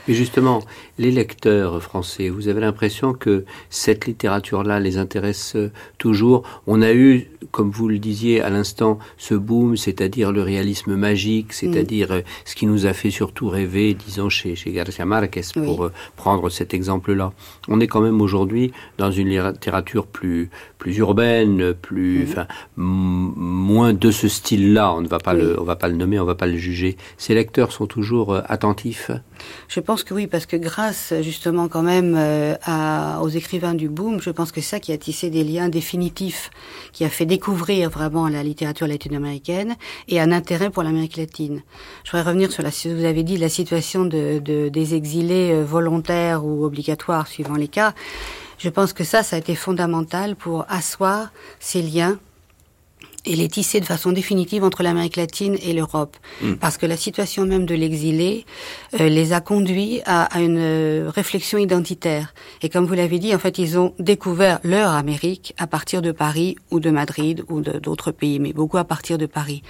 Mais 0.07 0.15
justement, 0.15 0.63
les 0.99 1.11
lecteurs 1.11 1.83
français, 1.83 2.29
vous 2.29 2.49
avez 2.49 2.61
l'impression 2.61 3.15
que 3.15 3.45
cette 3.71 4.07
littérature-là 4.07 4.79
les 4.79 4.99
intéresse 4.99 5.57
toujours? 5.99 6.43
On 6.67 6.83
a 6.83 6.93
eu, 6.93 7.29
comme 7.51 7.71
vous 7.71 7.89
le 7.89 7.99
disiez 7.99 8.43
à 8.43 8.51
l'instant, 8.51 8.99
ce 9.17 9.35
boom, 9.35 9.77
c'est-à-dire 9.77 10.33
le 10.33 10.43
réalisme 10.43 10.95
magique, 10.97 11.53
c'est-à-dire 11.53 12.11
mm. 12.11 12.13
euh, 12.13 12.21
ce 12.45 12.55
qui 12.55 12.67
nous 12.67 12.87
a 12.87 12.93
fait 12.93 13.11
surtout 13.11 13.49
rêver, 13.49 13.95
disons, 13.95 14.29
chez, 14.29 14.55
chez 14.55 14.73
Garcia 14.73 15.05
Marquez, 15.05 15.43
pour 15.55 15.85
euh, 15.85 15.93
prendre 16.17 16.51
cet 16.51 16.75
exemple-là. 16.75 17.33
On 17.69 17.81
est 17.81 17.87
quand 17.87 18.01
même 18.01 18.21
aujourd'hui 18.21 18.73
dans 18.99 19.11
une 19.11 19.29
littérature 19.29 20.07
plus, 20.07 20.51
plus 20.79 20.99
urbaine, 20.99 21.73
plus, 21.73 22.21
mm. 22.21 22.29
enfin, 22.29 22.47
moins 22.77 23.93
de 23.93 24.11
ce 24.11 24.29
style-là. 24.29 24.93
On 24.95 25.01
ne 25.01 25.09
va 25.09 25.19
pas 25.19 25.35
le, 25.35 25.59
on 25.59 25.65
va 25.65 25.77
pas 25.77 25.89
le 25.89 25.97
nommer, 25.97 26.21
on 26.21 26.25
va 26.25 26.35
pas 26.35 26.47
le 26.47 26.57
juger. 26.57 26.97
Ces 27.17 27.35
lecteurs 27.35 27.73
sont 27.73 27.87
toujours 27.87 28.35
euh, 28.35 28.43
attentifs? 28.47 29.11
Je 29.69 29.81
pense 29.81 30.05
que 30.05 30.15
oui, 30.15 30.27
parce 30.27 30.47
que 30.47 30.57
grâce 30.57 30.82
justement 31.21 31.69
quand 31.69 31.83
même 31.83 32.15
euh, 32.17 32.55
aux 33.21 33.29
écrivains 33.29 33.75
du 33.75 33.89
boom, 33.89 34.21
je 34.21 34.31
pense 34.31 34.53
que 34.53 34.61
c'est 34.61 34.71
ça 34.71 34.81
qui 34.81 34.93
a 34.93 34.99
tissé 34.99 35.31
des 35.31 35.45
liens 35.45 35.69
définitifs, 35.69 36.51
qui 36.93 37.05
a 37.05 37.09
fait 37.09 37.27
découvrir 37.27 37.91
vraiment 37.91 38.29
la 38.29 38.43
littérature 38.43 38.87
latino-américaine 38.87 39.77
et 40.09 40.21
un 40.21 40.33
intérêt 40.33 40.71
pour 40.71 40.83
l'Amérique 40.83 41.17
latine. 41.17 41.63
Je 42.05 42.11
voudrais 42.11 42.29
revenir 42.29 42.51
sur 42.51 42.63
la, 42.63 42.71
vous 42.71 43.05
avez 43.05 43.23
dit, 43.23 43.37
la 43.37 43.49
situation 43.49 44.05
de, 44.05 44.39
des 44.39 44.95
exilés 44.95 45.53
euh, 45.53 45.65
volontaires 45.65 46.45
ou 46.45 46.65
obligatoires 46.65 47.27
suivant 47.27 47.57
les 47.57 47.69
cas. 47.69 47.95
Je 48.59 48.69
pense 48.69 48.93
que 48.93 49.05
ça, 49.05 49.23
ça 49.23 49.37
a 49.37 49.39
été 49.39 49.55
fondamental 49.55 50.37
pour 50.37 50.65
asseoir 50.69 51.33
ces 51.59 51.83
liens 51.83 52.19
et 53.25 53.37
les 53.37 53.49
tisser 53.49 53.81
de 53.81 53.85
façon 53.85 54.13
définitive 54.13 54.65
entre 54.65 54.83
l'Amérique 54.83 55.17
latine 55.17 55.57
et 55.63 55.73
l'Europe. 55.73 56.17
Mm. 56.41 56.55
Parce 56.55 56.77
que 56.77 56.87
la 56.87 56.97
situation 56.97 57.47
même 57.47 57.67
de 57.67 57.75
l'exilé 57.75 58.45
euh, 58.99 59.09
les 59.09 59.33
a 59.33 59.41
conduits 59.41 60.01
à, 60.05 60.25
à, 60.25 60.41
une 60.41 60.59
euh, 60.59 61.11
réflexion 61.15 61.59
identitaire. 61.59 62.35
Et 62.63 62.69
comme 62.69 62.87
vous 62.87 62.95
l'avez 62.95 63.19
dit, 63.19 63.35
en 63.35 63.39
fait, 63.39 63.59
ils 63.59 63.79
ont 63.79 63.95
découvert 63.99 64.59
leur 64.65 64.91
Amérique 64.91 65.55
à 65.59 65.67
partir 65.67 66.03
de 66.03 66.11
Paris 66.11 66.57
ou 66.71 66.81
de 66.81 66.91
Madrid 66.91 67.45
ou 67.49 67.61
d'autres 67.61 68.11
pays, 68.11 68.39
mais 68.39 68.53
beaucoup 68.53 68.79
à 68.79 68.85
partir 68.85 69.19
de 69.19 69.27
Paris. 69.27 69.63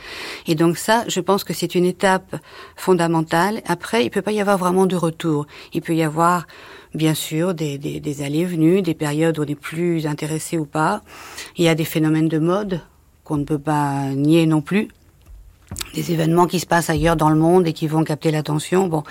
Et 0.47 0.55
donc 0.55 0.79
ça, 0.79 1.05
je 1.09 1.21
pense 1.21 1.45
que 1.45 1.53
c'est 1.53 1.75
une 1.75 1.85
étape 1.85 2.37
fondamentale. 2.77 3.63
Après, 3.67 4.05
il 4.05 4.11
peut 4.11 4.23
pas 4.23 4.33
y 4.33 4.41
avoir 4.41 4.59
vraiment 4.59 4.87
de 4.87 4.97
retour. 4.97 5.47
Il 5.75 5.83
peut 5.83 5.95
y 5.95 6.03
avoir 6.03 6.47
bien 6.95 7.15
sûr 7.15 7.55
des, 7.55 7.79
des, 7.79 8.01
des 8.01 8.23
allées 8.23 8.45
venues, 8.45 8.83
des 8.83 8.95
périodes 8.95 9.39
où 9.39 9.43
on 9.43 9.47
est 9.47 9.55
plus 9.55 10.07
intéressé 10.07 10.59
ou 10.59 10.67
pas. 10.67 11.03
Il 11.57 11.65
y 11.65 11.69
a 11.69 11.75
des 11.75 11.85
phénomènes 11.85 12.29
de 12.29 12.39
mode 12.39 12.81
qu'on 13.25 13.37
ne 13.37 13.45
peut 13.45 13.59
pas 13.59 14.09
nier 14.11 14.47
non 14.47 14.61
plus 14.61 14.89
des 15.95 16.13
événements 16.13 16.47
qui 16.47 16.61
se 16.61 16.67
passent 16.67 16.91
ailleurs 16.91 17.17
dans 17.17 17.31
le 17.31 17.37
monde 17.37 17.67
et 17.67 17.73
qui 17.73 17.87
vont 17.87 18.05
capter 18.05 18.31
l'attention. 18.31 18.89
Bon, 18.89 19.03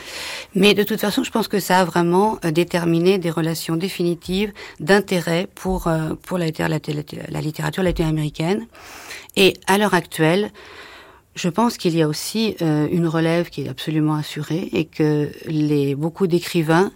mais 0.56 0.74
de 0.74 0.84
toute 0.84 1.00
façon, 1.00 1.24
je 1.24 1.32
pense 1.32 1.48
que 1.48 1.60
ça 1.60 1.80
a 1.80 1.86
vraiment 1.86 2.40
euh, 2.46 2.52
déterminé 2.52 3.18
des 3.18 3.30
relations 3.30 3.76
définitives 3.76 4.52
d'intérêt 4.80 5.48
pour 5.56 5.88
euh, 5.88 6.14
pour 6.22 6.38
la, 6.38 6.46
littérature 6.46 7.84
latino-américaine. 7.84 8.68
Et 9.36 9.54
à 9.68 9.78
l'heure 9.78 9.94
actuelle, 9.94 10.52
je 11.36 11.50
pense 11.50 11.78
qu'il 11.78 11.96
y 11.96 12.02
a 12.02 12.08
aussi 12.08 12.56
euh, 12.62 12.88
une 12.92 13.08
relève 13.08 13.50
qui 13.50 13.64
est 13.64 13.70
absolument 13.70 14.16
assurée 14.16 14.70
et 14.74 14.86
que 14.86 15.30
les 15.46 15.96
beaucoup 15.96 16.28
d'écrivains, 16.28 16.92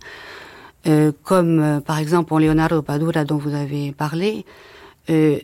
comme 1.23 1.81
par 1.83 1.97
exemple 1.97 2.35
Leonardo 2.37 2.83
Padura 2.83 3.25
dont 3.25 3.37
vous 3.37 3.55
avez 3.55 3.91
parlé, 3.91 4.45
euh, 5.09 5.39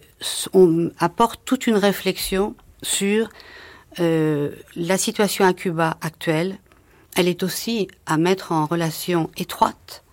on 0.54 0.92
apporte 1.00 1.42
toute 1.46 1.68
une 1.68 1.76
réflexion 1.76 2.56
sur 2.82 3.30
euh, 4.00 4.52
la 4.76 4.98
situation 4.98 5.46
à 5.46 5.54
Cuba 5.54 5.98
actuelle. 6.02 6.58
Elle 7.16 7.28
est 7.28 7.44
aussi 7.44 7.88
à 8.06 8.18
mettre 8.18 8.52
en 8.52 8.66
relation 8.66 9.30
étroite 9.38 10.04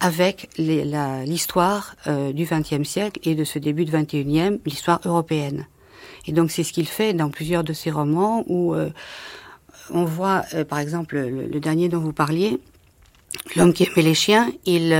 avec 0.00 0.48
l'histoire 0.58 1.96
euh, 2.06 2.32
du 2.32 2.44
XXe 2.44 2.86
siècle 2.86 3.20
et 3.24 3.34
de 3.34 3.44
ce 3.44 3.58
début 3.58 3.84
du 3.84 3.92
XXIe, 3.92 4.60
l'histoire 4.64 5.00
européenne. 5.04 5.66
Et 6.26 6.32
donc 6.32 6.50
c'est 6.50 6.64
ce 6.64 6.72
qu'il 6.72 6.86
fait 6.86 7.14
dans 7.14 7.30
plusieurs 7.30 7.64
de 7.64 7.72
ses 7.72 7.90
romans 7.90 8.44
où 8.46 8.74
euh, 8.74 8.90
on 9.90 10.04
voit, 10.04 10.44
euh, 10.54 10.64
par 10.64 10.80
exemple, 10.80 11.16
le, 11.16 11.46
le, 11.46 11.60
dernier 11.60 11.88
dont 11.88 12.00
vous 12.00 12.12
parliez, 12.12 12.58
L'homme 13.54 13.72
qui 13.72 13.84
aimait 13.84 14.02
les 14.02 14.14
chiens, 14.14 14.50
il 14.64 14.94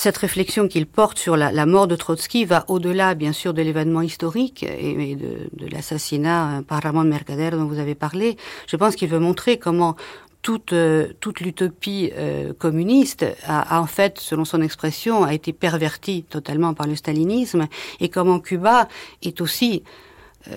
cette 0.00 0.16
réflexion 0.16 0.66
qu'il 0.66 0.86
porte 0.86 1.18
sur 1.18 1.36
la, 1.36 1.66
mort 1.66 1.86
de 1.86 1.94
Trotsky 1.94 2.46
va 2.46 2.64
au-delà, 2.68 3.14
bien 3.14 3.34
sûr, 3.34 3.52
de 3.52 3.60
l'événement 3.60 4.00
historique 4.00 4.62
et, 4.62 5.14
de, 5.14 5.66
l'assassinat 5.70 6.60
euh, 6.60 6.62
par 6.62 6.82
Ramon 6.82 7.04
Mercader 7.04 7.50
dont 7.50 7.66
vous 7.66 7.78
avez 7.78 7.94
parlé. 7.94 8.38
Je 8.66 8.76
pense 8.76 8.96
qu'il 8.96 9.10
veut 9.10 9.18
montrer 9.18 9.58
comment 9.58 9.96
toute, 10.40 10.72
euh, 10.72 11.08
toute 11.20 11.40
l'utopie 11.40 12.12
euh, 12.16 12.54
communiste 12.54 13.26
a, 13.46 13.78
en 13.78 13.84
fait, 13.84 14.18
selon 14.18 14.46
son 14.46 14.62
expression, 14.62 15.22
a 15.22 15.34
été 15.34 15.52
pervertie 15.52 16.22
totalement 16.22 16.72
par 16.72 16.86
le 16.86 16.96
stalinisme 16.96 17.66
et 18.00 18.08
comment 18.08 18.40
Cuba 18.40 18.88
est 19.22 19.42
aussi 19.42 19.82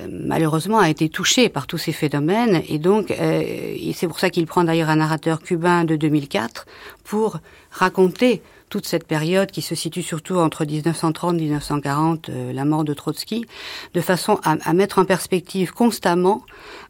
malheureusement 0.09 0.79
a 0.79 0.89
été 0.89 1.09
touché 1.09 1.49
par 1.49 1.67
tous 1.67 1.77
ces 1.77 1.91
phénomènes 1.91 2.63
et 2.69 2.79
donc 2.79 3.07
c'est 3.09 4.07
pour 4.07 4.17
ça 4.17 4.29
qu'il 4.29 4.45
prend 4.45 4.63
d'ailleurs 4.63 4.89
un 4.89 4.95
narrateur 4.95 5.41
cubain 5.41 5.83
de 5.83 5.97
2004 5.97 6.65
pour 7.03 7.41
raconter 7.69 8.41
toute 8.73 8.87
cette 8.87 9.05
période 9.05 9.51
qui 9.51 9.61
se 9.61 9.75
situe 9.75 10.01
surtout 10.01 10.37
entre 10.37 10.65
1930 10.65 11.35
et 11.35 11.41
1940, 11.41 12.29
euh, 12.29 12.51
la 12.51 12.65
mort 12.65 12.83
de 12.83 12.95
Trotsky, 12.95 13.45
de 13.93 14.01
façon 14.01 14.39
à, 14.43 14.55
à 14.67 14.73
mettre 14.73 14.97
en 14.97 15.05
perspective 15.05 15.73
constamment 15.73 16.41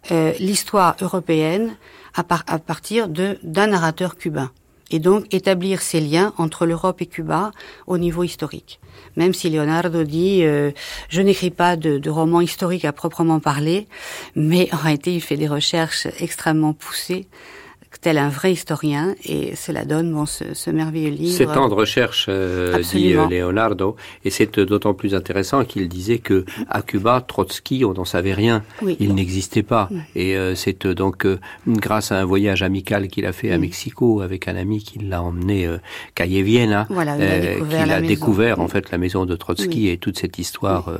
euh, 0.09 0.31
l'histoire 0.39 0.95
européenne 1.01 1.75
à, 2.15 2.23
par, 2.23 2.45
à 2.47 2.57
partir 2.57 3.09
d'un 3.09 3.67
narrateur 3.67 4.15
cubain 4.15 4.49
et 4.91 4.99
donc 4.99 5.25
établir 5.33 5.81
ces 5.81 5.99
liens 5.99 6.33
entre 6.37 6.65
l'Europe 6.65 7.01
et 7.01 7.05
Cuba 7.05 7.51
au 7.85 7.97
niveau 7.97 8.23
historique. 8.23 8.79
Même 9.17 9.33
si 9.33 9.49
Leonardo 9.49 10.05
dit 10.05 10.45
euh, 10.45 10.71
je 11.09 11.19
n'écris 11.19 11.51
pas 11.51 11.75
de, 11.75 11.97
de 11.97 12.09
roman 12.09 12.39
historique 12.39 12.85
à 12.85 12.93
proprement 12.93 13.41
parler, 13.41 13.89
mais 14.37 14.69
en 14.71 14.77
réalité 14.77 15.13
il 15.13 15.21
fait 15.21 15.35
des 15.35 15.49
recherches 15.49 16.07
extrêmement 16.21 16.71
poussées 16.71 17.27
tel 17.99 18.17
un 18.17 18.29
vrai 18.29 18.53
historien, 18.53 19.15
et 19.25 19.55
cela 19.55 19.85
donne 19.85 20.11
bon, 20.11 20.25
ce, 20.25 20.53
ce 20.53 20.69
merveilleux 20.69 21.09
livre. 21.09 21.37
C'est 21.37 21.45
temps 21.45 21.69
de 21.69 21.73
recherche, 21.73 22.27
euh, 22.29 22.81
dit 22.93 23.13
euh, 23.13 23.27
Leonardo, 23.27 23.95
et 24.25 24.29
c'est 24.29 24.57
euh, 24.57 24.65
d'autant 24.65 24.93
plus 24.93 25.15
intéressant 25.15 25.63
qu'il 25.65 25.87
disait 25.87 26.19
que 26.19 26.45
à 26.69 26.81
Cuba, 26.81 27.23
Trotsky, 27.25 27.85
on 27.85 27.93
n'en 27.93 28.05
savait 28.05 28.33
rien, 28.33 28.63
il 28.99 29.13
n'existait 29.15 29.63
pas, 29.63 29.89
et 30.15 30.35
c'est 30.55 30.87
donc 30.87 31.27
grâce 31.67 32.11
à 32.11 32.19
un 32.19 32.25
voyage 32.25 32.63
amical 32.63 33.07
qu'il 33.07 33.25
a 33.25 33.33
fait 33.33 33.51
à 33.51 33.57
Mexico 33.57 34.21
avec 34.21 34.47
un 34.47 34.55
ami 34.55 34.83
qui 34.83 34.99
l'a 34.99 35.21
emmené 35.21 35.65
euh, 35.65 35.77
Calle 36.15 36.29
Viena, 36.29 36.87
voilà, 36.89 37.15
qu'il 37.15 37.91
a 37.91 38.01
découvert 38.01 38.59
en 38.59 38.67
fait 38.67 38.91
la 38.91 38.97
maison 38.97 39.25
de 39.25 39.35
Trotsky 39.35 39.89
et 39.89 39.97
toute 39.97 40.17
cette 40.17 40.39
histoire 40.39 40.91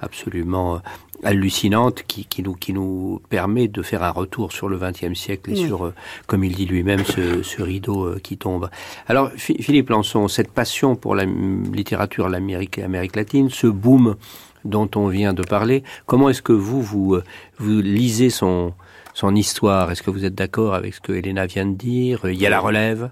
absolument 0.00 0.80
hallucinante 1.24 2.04
qui, 2.06 2.24
qui, 2.24 2.42
nous, 2.42 2.54
qui 2.54 2.72
nous 2.72 3.20
permet 3.28 3.68
de 3.68 3.82
faire 3.82 4.02
un 4.02 4.10
retour 4.10 4.52
sur 4.52 4.68
le 4.68 4.78
XXe 4.78 5.18
siècle 5.18 5.50
et 5.50 5.56
sur, 5.56 5.86
euh, 5.86 5.94
comme 6.26 6.44
il 6.44 6.54
dit 6.54 6.66
lui-même, 6.66 7.04
ce, 7.04 7.42
ce, 7.42 7.62
rideau 7.62 8.04
euh, 8.06 8.20
qui 8.22 8.36
tombe. 8.36 8.70
Alors, 9.08 9.30
Philippe 9.36 9.90
Lançon, 9.90 10.28
cette 10.28 10.50
passion 10.50 10.96
pour 10.96 11.14
la 11.14 11.24
littérature 11.24 12.28
l'Amérique 12.28 12.78
Amérique 12.78 13.16
latine, 13.16 13.50
ce 13.50 13.66
boom 13.66 14.16
dont 14.64 14.88
on 14.96 15.08
vient 15.08 15.34
de 15.34 15.42
parler, 15.42 15.82
comment 16.06 16.28
est-ce 16.28 16.42
que 16.42 16.52
vous, 16.52 16.82
vous, 16.82 17.14
euh, 17.14 17.24
vous 17.58 17.80
lisez 17.80 18.30
son, 18.30 18.74
son 19.14 19.34
histoire? 19.34 19.90
Est-ce 19.90 20.02
que 20.02 20.10
vous 20.10 20.24
êtes 20.24 20.34
d'accord 20.34 20.74
avec 20.74 20.94
ce 20.94 21.00
que 21.00 21.12
Elena 21.12 21.46
vient 21.46 21.66
de 21.66 21.74
dire? 21.74 22.20
Il 22.24 22.36
y 22.40 22.46
a 22.46 22.50
la 22.50 22.60
relève? 22.60 23.10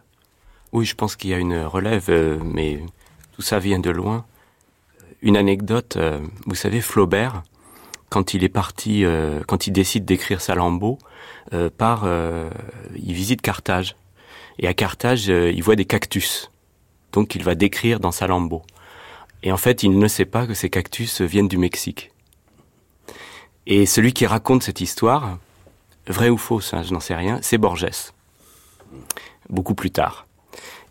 Oui, 0.72 0.84
je 0.84 0.94
pense 0.94 1.16
qu'il 1.16 1.30
y 1.30 1.34
a 1.34 1.38
une 1.38 1.58
relève, 1.58 2.10
mais 2.44 2.80
tout 3.34 3.42
ça 3.42 3.58
vient 3.58 3.78
de 3.78 3.90
loin. 3.90 4.26
Une 5.22 5.36
anecdote, 5.36 5.96
vous 6.44 6.54
savez, 6.54 6.80
Flaubert, 6.80 7.42
quand 8.10 8.34
il 8.34 8.44
est 8.44 8.48
parti, 8.48 9.04
euh, 9.04 9.42
quand 9.46 9.66
il 9.66 9.72
décide 9.72 10.04
d'écrire 10.04 10.40
Salammbô, 10.40 10.98
euh, 11.52 11.70
par, 11.70 12.02
euh, 12.04 12.50
il 12.94 13.12
visite 13.12 13.40
Carthage. 13.40 13.96
Et 14.58 14.66
à 14.66 14.75
Carthage, 14.75 15.28
euh, 15.28 15.52
il 15.52 15.62
voit 15.62 15.76
des 15.76 15.84
cactus. 15.84 16.50
Donc 17.12 17.34
il 17.34 17.44
va 17.44 17.54
décrire 17.54 18.00
dans 18.00 18.10
Salammbô. 18.10 18.62
Et 19.42 19.52
en 19.52 19.56
fait, 19.56 19.82
il 19.82 19.98
ne 19.98 20.08
sait 20.08 20.25
pas 20.25 20.46
que 20.46 20.54
ces 20.54 20.70
cactus 20.70 21.20
viennent 21.20 21.48
du 21.48 21.58
Mexique. 21.58 22.10
Et 23.66 23.86
celui 23.86 24.12
qui 24.12 24.26
raconte 24.26 24.62
cette 24.62 24.80
histoire, 24.80 25.38
vrai 26.06 26.30
ou 26.30 26.36
fausse, 26.36 26.72
hein, 26.75 26.82
je 26.82 26.92
n'en 26.92 27.00
sais 27.00 27.14
rien, 27.14 27.38
c'est 27.42 27.58
Borges. 27.58 28.12
Beaucoup 29.48 29.75
plus 29.75 29.90
tard. 29.90 30.25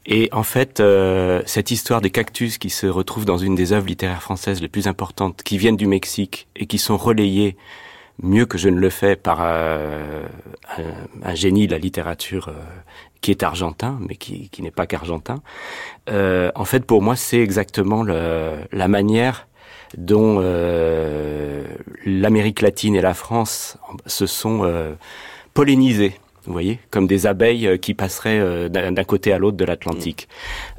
Et 0.08 0.30
en 0.32 0.44
fait, 0.44 0.80
euh, 0.80 1.42
cette 1.46 1.72
histoire 1.72 2.00
des 2.00 2.12
cactus 2.12 2.58
qui 2.58 2.70
se 2.70 2.86
retrouvent 2.86 3.26
dans 3.26 3.38
une 3.38 3.56
des 3.56 3.74
œuvres 3.74 3.88
littéraires 3.88 4.22
françaises 4.22 4.62
les 4.62 4.68
plus 4.68 4.88
importantes, 4.88 5.42
qui 5.44 5.58
viennent 5.58 5.78
du 5.78 5.88
Mexique 5.88 6.48
et 6.56 6.68
qui 6.68 6.78
sont 6.78 6.98
relayées 6.98 7.58
mieux 8.22 8.46
que 8.46 8.58
je 8.58 8.70
ne 8.70 8.80
le 8.80 8.90
fais 8.90 9.16
par 9.16 9.40
euh, 9.42 10.26
un, 11.24 11.36
génie 11.36 11.68
de 11.68 11.72
la 11.72 11.78
littérature 11.78 12.50
euh, 12.50 12.54
qui 13.22 13.32
est 13.32 13.44
argentin, 13.44 13.98
mais 14.08 14.16
qui, 14.16 14.50
qui 14.50 14.62
n'est 14.62 14.72
pas 14.72 14.88
qu'argentin. 14.88 15.42
Euh, 16.10 16.52
en 16.56 16.66
fait, 16.66 16.86
pour 16.86 17.02
moi, 17.02 17.16
c'est 17.16 17.40
exactement 17.40 18.04
le, 18.04 18.58
la 18.72 18.88
manière 18.88 19.48
dont 19.98 20.38
euh, 20.40 21.64
l'Amérique 22.06 22.62
latine 22.62 22.96
et 22.96 23.02
la 23.02 23.14
France 23.14 23.78
se 24.06 24.26
sont 24.26 24.96
pollinisées 25.54 26.20
vous 26.46 26.54
voyez, 26.54 26.80
comme 26.92 27.08
des 27.08 27.26
abeilles 27.26 27.68
euh, 27.68 27.78
qui 27.78 27.94
passeraient 27.94 28.40
euh, 28.40 28.70
d'un 28.70 29.04
côté 29.04 29.34
à 29.34 29.38
l'autre 29.38 29.58
de 29.58 29.66
l'Atlantique. 29.66 30.28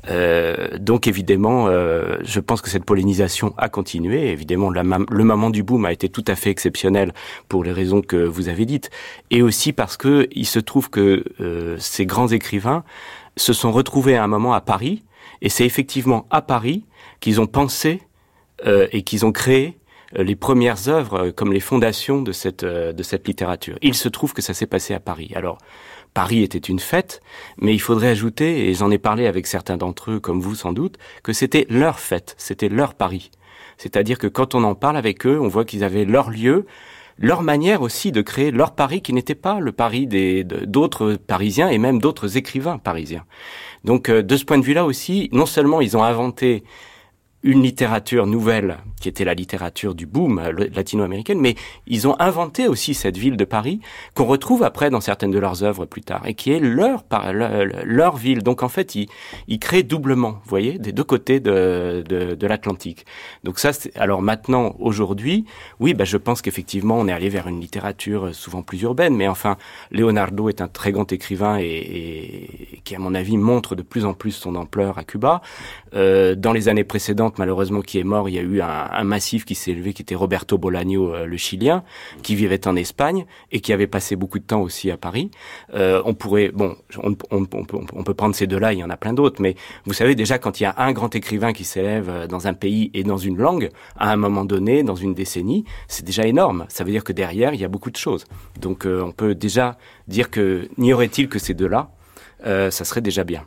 Euh, 0.09 0.79
donc 0.79 1.07
évidemment, 1.07 1.67
euh, 1.69 2.19
je 2.23 2.41
pense 2.41 2.61
que 2.61 2.71
cette 2.71 2.85
pollinisation 2.85 3.55
a 3.59 3.69
continué. 3.69 4.31
Évidemment, 4.31 4.71
la 4.71 4.83
le 4.83 5.25
moment 5.25 5.51
du 5.51 5.63
boom 5.63 5.85
a 5.85 5.93
été 5.93 6.09
tout 6.09 6.25
à 6.29 6.37
fait 6.37 6.51
exceptionnel 6.51 7.13
pour 7.49 7.65
les 7.65 7.73
raisons 7.73 8.03
que 8.03 8.17
vous 8.17 8.49
avez 8.49 8.65
dites, 8.67 8.91
et 9.31 9.43
aussi 9.43 9.73
parce 9.73 9.97
que 9.97 10.29
il 10.33 10.47
se 10.47 10.61
trouve 10.61 10.91
que 10.91 11.25
euh, 11.41 11.77
ces 11.79 12.07
grands 12.07 12.29
écrivains 12.29 12.85
se 13.37 13.53
sont 13.53 13.73
retrouvés 13.73 14.17
à 14.17 14.25
un 14.25 14.29
moment 14.29 14.55
à 14.55 14.61
Paris, 14.61 15.03
et 15.43 15.49
c'est 15.49 15.67
effectivement 15.67 16.27
à 16.31 16.41
Paris 16.43 16.85
qu'ils 17.21 17.41
ont 17.41 17.47
pensé 17.47 18.01
et 18.65 19.03
qu'ils 19.03 19.27
ont 19.27 19.33
créé 19.33 19.77
les 20.23 20.37
premières 20.37 20.89
œuvres 20.89 21.27
euh, 21.27 21.33
comme 21.33 21.53
les 21.53 21.61
fondations 21.61 22.23
de 22.23 22.33
cette, 22.33 22.65
euh, 22.65 22.93
de 22.93 23.03
cette 23.03 23.27
littérature. 23.27 23.77
Il 23.83 23.95
se 23.95 24.09
trouve 24.09 24.33
que 24.33 24.43
ça 24.43 24.55
s'est 24.55 24.67
passé 24.67 24.95
à 24.95 25.01
Paris. 25.01 25.33
Alors, 25.35 25.59
Paris 26.15 26.43
était 26.43 26.59
une 26.59 26.79
fête, 26.79 27.21
mais 27.59 27.75
il 27.75 27.79
faudrait 27.79 28.09
ajouter, 28.09 28.69
et 28.69 28.75
j'en 28.75 28.91
ai 28.91 28.99
parlé 28.99 29.27
avec 29.27 29.47
certains 29.47 29.77
d'entre 29.77 30.13
eux, 30.13 30.21
comme 30.21 30.41
vous 30.41 30.55
sans 30.55 30.73
doute, 30.73 30.97
que 31.23 31.33
c'était 31.33 31.67
leur 31.69 32.01
fête, 32.01 32.35
c'était 32.39 32.71
leur 32.71 32.95
Paris. 32.95 33.31
C'est-à-dire 33.77 34.19
que 34.19 34.27
quand 34.27 34.55
on 34.55 34.65
en 34.65 34.75
parle 34.75 34.97
avec 34.97 35.27
eux, 35.27 35.39
on 35.39 35.49
voit 35.49 35.67
qu'ils 35.67 35.85
avaient 35.85 36.07
leur 36.07 36.31
lieu, 36.31 36.65
leur 37.19 37.43
manière 37.43 37.83
aussi 37.83 38.13
de 38.13 38.23
créer 38.23 38.51
leur 38.51 38.75
Paris 38.75 39.03
qui 39.03 39.13
n'était 39.13 39.35
pas 39.35 39.61
le 39.61 39.73
Paris 39.73 40.07
des 40.07 40.45
d'autres 40.45 41.15
Parisiens 41.15 41.69
et 41.69 41.79
même 41.79 41.99
d'autres 41.99 42.37
écrivains 42.37 42.79
parisiens. 42.79 43.25
Donc 43.85 44.11
de 44.11 44.37
ce 44.37 44.45
point 44.45 44.59
de 44.59 44.65
vue-là 44.65 44.85
aussi, 44.85 45.31
non 45.33 45.47
seulement 45.47 45.81
ils 45.81 45.97
ont 45.97 46.03
inventé 46.03 46.63
une 47.47 47.63
littérature 47.63 48.27
nouvelle, 48.27 48.79
qui 49.01 49.09
était 49.09 49.25
la 49.25 49.33
littérature 49.33 49.95
du 49.95 50.05
boom 50.05 50.43
latino-américaine, 50.75 51.41
mais 51.41 51.55
ils 51.87 52.09
ont 52.09 52.17
inventé 52.19 52.67
aussi 52.67 52.93
cette 52.93 53.17
ville 53.17 53.37
de 53.37 53.45
Paris, 53.45 53.81
qu'on 54.15 54.25
retrouve 54.25 54.65
après 54.65 54.91
dans 54.91 55.01
certaines 55.01 55.31
de 55.31 55.39
leurs 55.39 55.63
œuvres 55.63 55.87
plus 55.87 56.01
tard, 56.01 56.23
et 56.27 56.35
qui 56.35 56.51
est 56.51 56.59
leur, 56.59 57.05
leur, 57.85 58.17
ville. 58.17 58.43
Donc 58.43 58.65
en 58.65 58.69
fait, 58.69 58.97
ils, 58.97 59.59
créent 59.61 59.85
doublement, 59.85 60.33
vous 60.33 60.49
voyez, 60.49 60.79
des 60.79 60.91
deux 60.91 61.05
côtés 61.05 61.39
de, 61.39 62.03
de, 62.09 62.47
l'Atlantique. 62.47 63.07
Donc 63.45 63.61
ça, 63.61 63.71
alors 63.95 64.23
maintenant, 64.23 64.75
aujourd'hui, 64.81 65.45
oui, 65.79 65.95
bah, 65.95 66.05
je 66.05 66.17
pense 66.17 66.43
qu'effectivement, 66.43 66.99
on 66.99 67.07
est 67.07 67.13
allé 67.13 67.29
vers 67.29 67.47
une 67.47 67.61
littérature 67.61 68.35
souvent 68.35 68.63
plus 68.63 68.83
urbaine, 68.83 69.15
mais 69.15 69.29
enfin, 69.29 69.57
Leonardo 69.93 70.49
est 70.49 70.61
un 70.61 70.69
très 70.69 70.91
grand 70.91 71.13
écrivain 71.13 71.59
et, 71.61 71.65
et 71.65 72.81
qui, 72.83 72.97
à 72.97 72.99
mon 72.99 73.15
avis, 73.15 73.37
montre 73.37 73.77
de 73.77 73.83
plus 73.83 74.05
en 74.05 74.15
plus 74.15 74.33
son 74.33 74.57
ampleur 74.57 74.99
à 74.99 75.05
Cuba. 75.05 75.43
Euh, 75.95 76.35
dans 76.35 76.53
les 76.53 76.69
années 76.69 76.85
précédentes, 76.85 77.36
malheureusement, 77.39 77.81
qui 77.81 77.99
est 77.99 78.05
mort. 78.05 78.29
Il 78.29 78.35
y 78.35 78.39
a 78.39 78.43
eu 78.43 78.61
un, 78.61 79.05
massif 79.05 79.45
qui 79.45 79.55
s'est 79.55 79.73
élevé, 79.73 79.93
qui 79.93 80.03
était 80.03 80.15
Roberto 80.15 80.59
Bolaño, 80.59 81.15
euh, 81.15 81.27
le 81.27 81.37
Chilien, 81.37 81.85
qui 82.23 82.35
vivait 82.35 82.67
en 82.67 82.77
Espagne 82.77 83.27
et 83.53 83.61
qui 83.61 83.73
avait 83.73 83.87
passé 83.87 84.17
beaucoup 84.17 84.39
de 84.39 84.45
temps 84.45 84.61
aussi 84.61 84.91
à 84.91 84.97
Paris. 84.97 85.31
Euh, 85.75 86.03
on 86.05 86.15
pourrait, 86.15 86.51
bon, 86.53 86.77
on, 87.03 87.15
peut 87.15 88.15
prendre 88.15 88.35
ces 88.35 88.47
deux-là, 88.47 88.73
il 88.73 88.79
y 88.79 88.85
en 88.85 88.91
a 88.91 88.97
plein 88.97 89.13
d'autres, 89.13 89.41
mais 89.41 89.55
vous 89.85 89.93
savez 89.93 90.15
déjà 90.15 90.39
quand 90.39 90.61
il 90.61 90.65
y 90.65 90.67
a 90.67 90.75
un 90.79 90.93
grand 90.93 91.15
écrivain 91.15 91.53
qui 91.53 91.65
s'élève 91.65 92.09
euh, 92.09 92.27
dans 92.27 92.47
un 92.47 92.55
pays 92.55 92.91
et 92.95 93.05
dans 93.05 93.19
une 93.19 93.37
langue, 93.37 93.71
à 93.97 94.13
un 94.13 94.17
moment 94.17 94.45
donné, 94.45 94.83
dans 94.83 94.95
une 94.95 95.15
décennie, 95.15 95.65
c'est 95.89 96.05
déjà 96.05 96.27
énorme. 96.27 96.67
Ça 96.69 96.85
veut 96.85 96.91
dire 96.91 97.05
que 97.05 97.13
derrière, 97.13 97.55
il 97.55 97.61
y 97.61 97.65
a 97.65 97.69
beaucoup 97.69 97.91
de 97.91 97.97
choses. 97.97 98.25
Donc 98.61 98.87
on 98.87 99.13
peut 99.13 99.35
déjà 99.35 99.77
dire 100.09 100.31
que 100.31 100.69
n'y 100.79 100.93
aurait-il 100.93 101.29
que 101.29 101.39
ces 101.39 101.55
deux-là, 101.55 101.91
ça 102.45 102.85
serait 102.85 103.01
déjà 103.01 103.25
bien. 103.25 103.45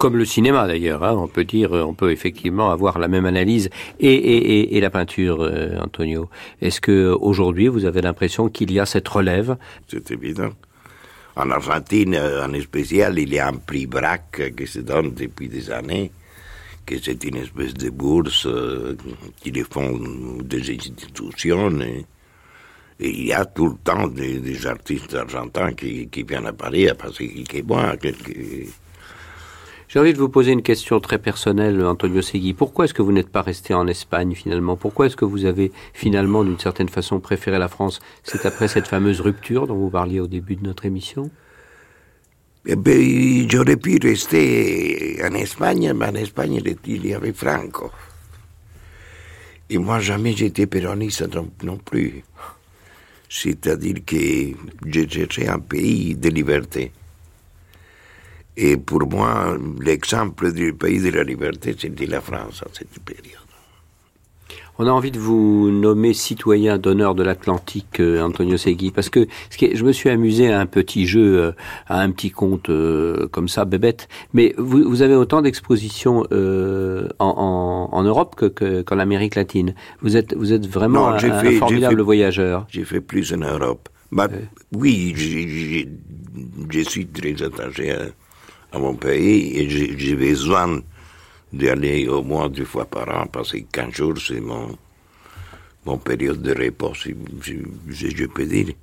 Comme 0.00 0.16
le 0.16 0.24
cinéma 0.24 0.66
d'ailleurs, 0.66 1.04
hein, 1.04 1.14
on 1.14 1.28
peut 1.28 1.44
dire, 1.44 1.72
on 1.72 1.92
peut 1.92 2.10
effectivement 2.10 2.70
avoir 2.70 2.98
la 2.98 3.06
même 3.06 3.26
analyse 3.26 3.68
et, 3.98 4.80
la 4.80 4.88
peinture, 4.88 5.42
euh, 5.42 5.78
Antonio. 5.78 6.30
Est-ce 6.62 6.80
que 6.80 7.14
aujourd'hui 7.20 7.68
vous 7.68 7.84
avez 7.84 8.00
l'impression 8.00 8.48
qu'il 8.48 8.72
y 8.72 8.80
a 8.80 8.86
cette 8.86 9.06
relève? 9.06 9.58
C'est 9.88 10.10
évident. 10.10 10.52
En 11.36 11.50
Argentine, 11.50 12.14
euh, 12.14 12.46
en 12.46 12.60
spécial, 12.62 13.18
il 13.18 13.34
y 13.34 13.38
a 13.38 13.48
un 13.48 13.56
prix 13.56 13.84
BRAC 13.84 14.54
qui 14.56 14.66
se 14.66 14.78
donne 14.78 15.12
depuis 15.12 15.48
des 15.48 15.70
années, 15.70 16.10
que 16.86 16.94
c'est 16.98 17.22
une 17.24 17.36
espèce 17.36 17.74
de 17.74 17.90
bourse 17.90 18.46
euh, 18.46 18.96
qui 19.42 19.52
font 19.70 20.00
des 20.42 20.74
institutions. 20.74 21.78
Et, 21.82 22.06
il 23.00 23.26
y 23.26 23.34
a 23.34 23.44
tout 23.44 23.66
le 23.66 23.76
temps 23.84 24.08
des, 24.08 24.66
artistes 24.66 25.14
argentins 25.14 25.74
qui, 25.74 26.08
viennent 26.26 26.46
à 26.46 26.54
Paris 26.54 26.88
qu'ils 27.18 27.44
est 27.54 27.62
bon. 27.62 27.82
Qui, 28.00 28.66
j'ai 29.90 29.98
envie 29.98 30.12
de 30.12 30.18
vous 30.18 30.28
poser 30.28 30.52
une 30.52 30.62
question 30.62 31.00
très 31.00 31.18
personnelle, 31.18 31.84
Antonio 31.84 32.22
Segui. 32.22 32.54
Pourquoi 32.54 32.84
est-ce 32.84 32.94
que 32.94 33.02
vous 33.02 33.10
n'êtes 33.10 33.28
pas 33.28 33.42
resté 33.42 33.74
en 33.74 33.88
Espagne 33.88 34.36
finalement? 34.36 34.76
Pourquoi 34.76 35.06
est-ce 35.06 35.16
que 35.16 35.24
vous 35.24 35.46
avez 35.46 35.72
finalement, 35.94 36.44
d'une 36.44 36.60
certaine 36.60 36.88
façon, 36.88 37.18
préféré 37.18 37.58
la 37.58 37.66
France? 37.66 37.98
C'est 38.22 38.46
après 38.46 38.68
cette 38.68 38.86
fameuse 38.86 39.20
rupture 39.20 39.66
dont 39.66 39.74
vous 39.74 39.90
parliez 39.90 40.20
au 40.20 40.28
début 40.28 40.54
de 40.54 40.62
notre 40.62 40.84
émission? 40.84 41.28
Eh 42.66 42.76
ben, 42.76 43.50
J'aurais 43.50 43.76
pu 43.76 43.98
rester 44.00 45.20
en 45.24 45.34
Espagne, 45.34 45.92
mais 45.92 46.06
en 46.06 46.14
Espagne, 46.14 46.62
il 46.86 47.06
y 47.06 47.12
avait 47.12 47.32
Franco. 47.32 47.90
Et 49.70 49.78
moi, 49.78 49.98
jamais 49.98 50.34
j'étais 50.34 50.66
péroniste 50.68 51.26
non 51.64 51.78
plus. 51.78 52.22
C'est-à-dire 53.28 54.04
que 54.06 54.16
j'ai 54.86 55.08
cherché 55.08 55.48
un 55.48 55.58
pays 55.58 56.14
de 56.14 56.28
liberté. 56.28 56.92
Et 58.62 58.76
pour 58.76 59.08
moi, 59.08 59.56
l'exemple 59.80 60.52
du 60.52 60.74
pays 60.74 61.00
de 61.00 61.08
la 61.08 61.24
liberté, 61.24 61.74
c'était 61.78 62.04
la 62.04 62.20
France 62.20 62.62
en 62.62 62.68
cette 62.74 63.02
période. 63.02 63.38
On 64.78 64.86
a 64.86 64.90
envie 64.90 65.10
de 65.10 65.18
vous 65.18 65.70
nommer 65.70 66.12
citoyen 66.12 66.76
d'honneur 66.76 67.14
de 67.14 67.22
l'Atlantique, 67.22 68.00
euh, 68.00 68.20
Antonio 68.20 68.58
Segui, 68.58 68.90
parce 68.90 69.08
que, 69.08 69.26
je 69.58 69.82
me 69.82 69.92
suis 69.92 70.10
amusé 70.10 70.52
à 70.52 70.60
un 70.60 70.66
petit 70.66 71.06
jeu, 71.06 71.38
euh, 71.38 71.52
à 71.86 72.02
un 72.02 72.10
petit 72.10 72.30
conte 72.30 72.68
euh, 72.68 73.28
comme 73.28 73.48
ça, 73.48 73.64
bébête. 73.64 74.08
Mais 74.34 74.54
vous, 74.58 74.86
vous 74.86 75.00
avez 75.00 75.14
autant 75.14 75.40
d'expositions 75.40 76.24
en, 76.30 77.08
en, 77.18 77.88
en, 77.92 78.02
Europe 78.02 78.36
qu'en 78.36 78.50
que, 78.50 78.82
qu 78.82 78.94
Amérique 78.94 79.36
latine. 79.36 79.74
Vous 80.02 80.18
êtes, 80.18 80.34
vous 80.34 80.52
êtes 80.52 80.66
vraiment 80.66 81.08
non, 81.10 81.14
un, 81.14 81.18
fait, 81.18 81.56
un, 81.56 81.58
formidable 81.58 81.96
fait, 81.96 82.02
voyageur. 82.02 82.66
J'ai 82.68 82.84
fait 82.84 83.00
plus 83.00 83.32
en 83.32 83.38
Europe, 83.38 83.88
Bah, 84.12 84.28
oui, 84.72 85.14
je 85.16 86.80
suis 86.80 87.06
très 87.06 87.42
attaché 87.42 87.92
à, 87.92 88.06
mon 88.78 88.94
pays 88.94 89.58
et 89.58 89.68
j'ai 89.68 90.14
besoin 90.14 90.80
d'aller 91.52 92.06
au 92.08 92.22
moins 92.22 92.48
deux 92.48 92.64
fois 92.64 92.84
par 92.84 93.08
an, 93.08 93.26
parce 93.26 93.52
que 93.52 93.58
15 93.58 93.92
jours, 93.92 94.14
c'est 94.18 94.40
mon, 94.40 94.76
mon 95.84 95.98
période 95.98 96.40
de 96.40 96.54
repos, 96.54 96.94
si, 96.94 97.14
je 97.88 98.26
peux 98.26 98.44
dire. 98.46 98.74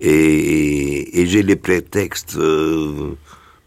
Et, 0.00 1.20
et 1.20 1.26
j'ai 1.26 1.42
le 1.44 1.54
prétexte 1.56 2.36
euh, 2.36 3.14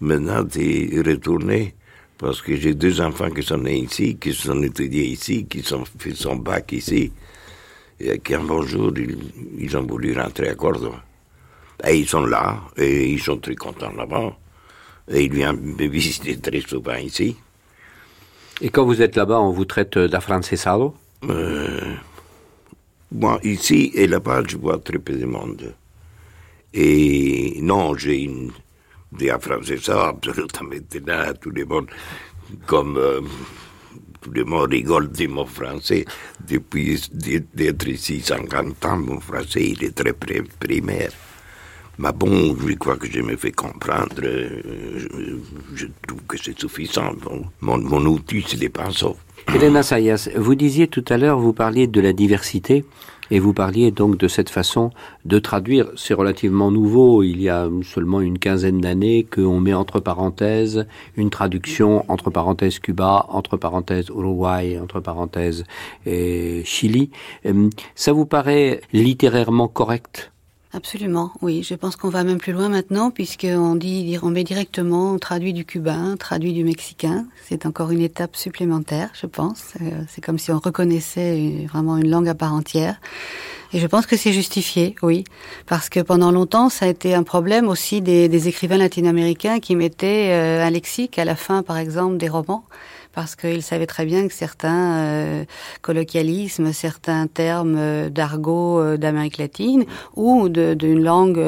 maintenant 0.01 0.43
de 0.43 1.09
retourner, 1.09 1.73
parce 2.17 2.41
que 2.41 2.55
j'ai 2.55 2.73
deux 2.73 2.99
enfants 2.99 3.29
qui 3.29 3.43
sont 3.43 3.57
nés 3.59 3.77
ici, 3.77 4.17
qui 4.17 4.33
sont 4.33 4.61
étudiés 4.61 5.05
ici, 5.05 5.45
qui 5.45 5.63
ont 5.73 5.85
fait 5.97 6.15
son 6.15 6.35
bac 6.35 6.73
ici, 6.73 7.13
et 7.99 8.19
qui 8.19 8.33
un 8.33 8.43
bon 8.43 8.63
jour, 8.63 8.91
ils, 9.57 9.77
ont 9.77 9.83
voulu 9.83 10.17
rentrer 10.19 10.49
à 10.49 10.55
Cordoba. 10.55 11.03
Et 11.87 11.97
ils 11.99 12.07
sont 12.07 12.25
là, 12.25 12.61
et 12.75 13.09
ils 13.09 13.21
sont 13.21 13.37
très 13.37 13.55
contents 13.55 13.91
là-bas. 13.93 14.37
Et 15.11 15.25
ils 15.25 15.33
viennent 15.33 15.59
me 15.61 15.87
visiter 15.87 16.37
très 16.37 16.61
souvent 16.61 16.95
ici. 16.95 17.35
Et 18.61 18.69
quand 18.69 18.85
vous 18.85 19.01
êtes 19.01 19.15
là-bas, 19.15 19.39
on 19.39 19.51
vous 19.51 19.65
traite 19.65 19.97
d'afrancesado 19.97 20.95
euh, 21.29 21.93
Moi, 23.11 23.39
ici 23.43 23.91
et 23.93 24.07
là-bas, 24.07 24.43
je 24.47 24.57
vois 24.57 24.79
très 24.79 24.99
peu 24.99 25.13
de 25.13 25.25
monde. 25.25 25.75
Et 26.73 27.59
non, 27.61 27.95
j'ai 27.95 28.23
une 28.23 28.51
d'afrancesado 29.11 29.99
absolument 29.99 30.47
là, 31.05 31.33
tout 31.33 31.51
le 31.51 31.65
monde, 31.65 31.87
comme 32.65 32.97
euh, 32.97 33.21
tout 34.21 34.31
le 34.31 34.43
monde 34.43 34.71
rigole 34.71 35.11
de 35.11 35.27
mon 35.27 35.45
français. 35.45 36.05
Depuis 36.39 36.99
d'être 37.11 37.87
ici 37.87 38.21
50 38.21 38.85
ans, 38.85 38.97
mon 38.97 39.19
français, 39.19 39.69
il 39.69 39.83
est 39.83 39.95
très 39.95 40.13
primaire. 40.13 41.11
Mais 41.97 42.11
bon, 42.11 42.55
je 42.67 42.73
crois 42.75 42.97
que 42.97 43.09
je 43.09 43.21
me 43.21 43.35
fais 43.37 43.51
comprendre. 43.51 44.21
Euh, 44.23 45.07
je, 45.75 45.85
trouve 46.07 46.21
que 46.27 46.37
c'est 46.37 46.57
suffisant. 46.57 47.13
mon, 47.61 47.77
mon, 47.77 48.05
outil, 48.05 48.43
c'est 48.47 48.59
les 48.59 48.69
pinceaux. 48.69 49.15
Elena 49.53 49.83
Sayas, 49.83 50.29
vous 50.35 50.55
disiez 50.55 50.87
tout 50.87 51.05
à 51.09 51.17
l'heure, 51.17 51.39
vous 51.39 51.53
parliez 51.53 51.87
de 51.87 52.01
la 52.01 52.13
diversité. 52.13 52.83
Et 53.31 53.39
vous 53.39 53.53
parliez 53.53 53.89
donc 53.89 54.17
de 54.17 54.27
cette 54.27 54.51
façon 54.51 54.91
de 55.25 55.39
traduire. 55.39 55.89
C'est 55.95 56.13
relativement 56.13 56.69
nouveau. 56.69 57.23
Il 57.23 57.41
y 57.41 57.49
a 57.49 57.67
seulement 57.83 58.21
une 58.21 58.37
quinzaine 58.37 58.79
d'années 58.79 59.23
qu'on 59.23 59.59
met 59.59 59.73
entre 59.73 59.99
parenthèses 59.99 60.85
une 61.15 61.31
traduction 61.31 62.05
entre 62.07 62.29
parenthèses 62.29 62.77
Cuba, 62.77 63.25
entre 63.29 63.57
parenthèses 63.57 64.09
Uruguay, 64.09 64.77
entre 64.79 64.99
parenthèses 64.99 65.63
Chili. 66.05 67.09
Euh, 67.47 67.69
ça 67.95 68.13
vous 68.13 68.25
paraît 68.27 68.81
littérairement 68.93 69.67
correct? 69.67 70.31
Absolument, 70.75 71.31
oui. 71.41 71.63
Je 71.63 71.73
pense 71.73 71.95
qu'on 71.95 72.09
va 72.09 72.25
même 72.25 72.37
plus 72.37 72.51
loin 72.51 72.67
maintenant, 72.67 73.09
puisqu'on 73.09 73.75
dit, 73.75 74.17
on 74.21 74.29
met 74.29 74.43
directement, 74.43 75.17
traduit 75.17 75.53
du 75.53 75.63
cubain, 75.63 76.17
traduit 76.17 76.51
du 76.51 76.65
mexicain. 76.65 77.25
C'est 77.45 77.65
encore 77.65 77.91
une 77.91 78.01
étape 78.01 78.35
supplémentaire, 78.35 79.09
je 79.13 79.25
pense. 79.25 79.75
Euh, 79.79 79.85
c'est 80.09 80.19
comme 80.19 80.37
si 80.37 80.51
on 80.51 80.59
reconnaissait 80.59 81.65
vraiment 81.71 81.95
une 81.95 82.09
langue 82.09 82.27
à 82.27 82.35
part 82.35 82.53
entière. 82.53 82.99
Et 83.71 83.79
je 83.79 83.87
pense 83.87 84.05
que 84.05 84.17
c'est 84.17 84.33
justifié, 84.33 84.95
oui, 85.01 85.23
parce 85.65 85.87
que 85.87 86.01
pendant 86.01 86.31
longtemps, 86.31 86.67
ça 86.67 86.87
a 86.87 86.89
été 86.89 87.15
un 87.15 87.23
problème 87.23 87.69
aussi 87.69 88.01
des, 88.01 88.47
écrivains 88.49 88.77
latino-américains 88.77 89.61
qui 89.61 89.77
mettaient 89.77 90.31
euh, 90.31 90.65
un 90.65 90.69
lexique 90.71 91.17
à 91.17 91.23
la 91.23 91.37
fin, 91.37 91.63
par 91.63 91.77
exemple, 91.77 92.17
des 92.17 92.27
romans 92.27 92.65
parce 93.15 93.37
qu'il 93.37 93.63
savait 93.63 93.87
très 93.87 94.05
bien 94.05 94.27
que 94.27 94.33
certains 94.33 94.97
euh, 94.97 95.45
colloquialismes, 95.81 96.73
certains 96.73 97.27
termes 97.27 97.77
euh, 97.77 98.09
d'argot 98.09 98.79
euh, 98.79 98.97
d'Amérique 98.97 99.37
latine 99.37 99.85
ou 100.17 100.49
d'une 100.49 101.01
langue 101.01 101.41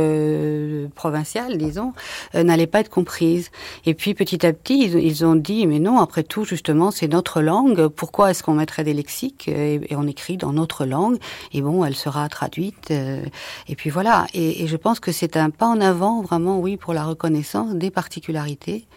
provinciale, 0.96 1.58
disons, 1.58 1.94
n'allaient 2.34 2.68
pas 2.68 2.80
être 2.80 2.90
comprises. 2.90 3.52
Et 3.86 3.94
puis 3.94 4.14
petit 4.14 4.46
à 4.46 4.54
petit, 4.54 4.86
ils, 4.86 5.26
ont 5.26 5.36
dit, 5.36 5.68
mais 5.68 5.80
non, 5.80 6.00
après 6.00 6.24
tout, 6.24 6.46
justement, 6.46 6.92
c'est 6.92 7.08
notre 7.10 7.42
langue. 7.42 7.88
Pourquoi 7.88 8.32
est-ce 8.32 8.44
qu'on 8.44 8.54
mettrait 8.54 8.86
des 8.86 8.94
lexiques 8.94 9.48
et, 9.50 9.82
on 9.92 10.08
écrit 10.08 10.38
dans 10.38 10.54
notre 10.54 10.86
langue? 10.86 11.18
Et 11.54 11.62
bon, 11.62 11.84
elle 11.84 11.96
sera 11.96 12.30
traduite. 12.30 12.92
et 12.92 13.76
puis 13.76 13.90
voilà. 13.90 14.28
Et 14.34 14.68
je 14.68 14.78
pense 14.78 15.00
que 15.00 15.12
c'est 15.12 15.36
un 15.36 15.50
pas 15.50 15.68
en 15.68 15.82
avant, 15.82 16.22
vraiment, 16.22 16.60
oui, 16.60 16.78
pour 16.78 16.94
la 16.94 17.04
reconnaissance 17.04 17.76
des 17.76 17.92
particularités. 17.92 18.88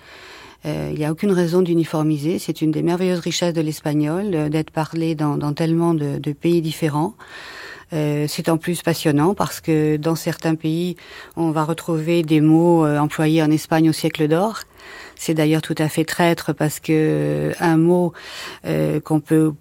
Euh, 0.67 0.91
il 0.93 0.99
n'y 0.99 1.05
a 1.05 1.11
aucune 1.11 1.33
raison 1.33 1.63
d'uniformiser. 1.63 2.39
C'est 2.39 2.61
une 2.61 2.71
des 2.71 2.83
merveilleuses 2.83 3.21
richesses 3.21 3.55
de 3.55 3.61
l'espagnol, 3.61 4.35
euh, 4.35 4.49
d'être 4.49 4.71
parlé 4.71 5.15
dans, 5.15 5.37
dans 5.37 5.53
tellement 5.53 5.95
de, 5.95 6.19
de, 6.19 6.33
pays 6.33 6.61
différents. 6.61 7.15
Euh, 7.93 8.27
c'est 8.29 8.49
en 8.49 8.57
plus 8.57 8.83
passionnant 8.83 9.35
parce 9.35 9.61
que 9.61 9.97
dans 9.97 10.15
certains 10.15 10.55
pays, 10.55 10.97
on 11.37 11.51
va 11.51 11.65
retrouver 11.65 12.23
des 12.23 12.41
mots 12.41 12.85
euh, 12.85 12.99
employés 12.99 13.43
en 13.43 13.51
Espagne 13.51 13.89
au 13.89 13.93
siècle 13.93 14.29
d'or. 14.29 14.61
C'est 15.17 15.35
d'ailleurs 15.35 15.63
tout 15.63 15.75
à 15.79 15.89
fait 15.89 16.05
traître 16.05 16.55
parce 16.55 16.81
que 16.81 17.53
un 17.61 17.77
mot 17.77 18.15
qu'on 19.05 19.21
peut 19.21 19.53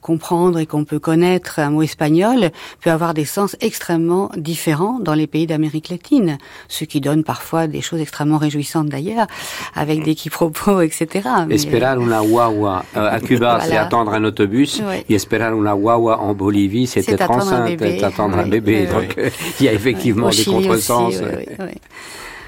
comprendre 0.00 0.58
et 0.58 0.66
qu'on 0.66 0.84
peut 0.84 0.98
connaître 0.98 1.58
un 1.58 1.70
mot 1.70 1.82
espagnol 1.82 2.50
peut 2.80 2.90
avoir 2.90 3.14
des 3.14 3.24
sens 3.24 3.56
extrêmement 3.60 4.30
différents 4.36 4.98
dans 5.00 5.14
les 5.14 5.26
pays 5.26 5.46
d'Amérique 5.46 5.88
latine, 5.88 6.38
ce 6.68 6.84
qui 6.84 7.00
donne 7.00 7.24
parfois 7.24 7.66
des 7.66 7.80
choses 7.80 8.00
extrêmement 8.00 8.38
réjouissantes 8.38 8.88
d'ailleurs, 8.88 9.26
avec 9.74 10.02
des 10.04 10.14
quiproquos, 10.14 10.80
etc. 10.80 11.28
Esperar 11.50 12.00
una 12.00 12.22
guagua 12.22 12.84
euh, 12.96 13.10
à 13.10 13.20
Cuba, 13.20 13.60
c'est 13.62 13.76
attendre 13.76 14.12
un 14.14 14.24
autobus, 14.24 14.82
et 15.08 15.14
esperar 15.14 15.54
una 15.56 15.74
guagua 15.74 16.20
en 16.20 16.34
Bolivie, 16.34 16.86
c'est 16.86 17.08
être 17.08 17.30
enceinte, 17.30 17.80
attendre 18.02 18.38
un 18.38 18.46
bébé. 18.46 18.86
Donc 18.86 19.16
il 19.60 19.66
y 19.66 19.68
a 19.68 19.72
effectivement 19.72 20.28
des 20.30 20.44
contresens. 20.44 21.22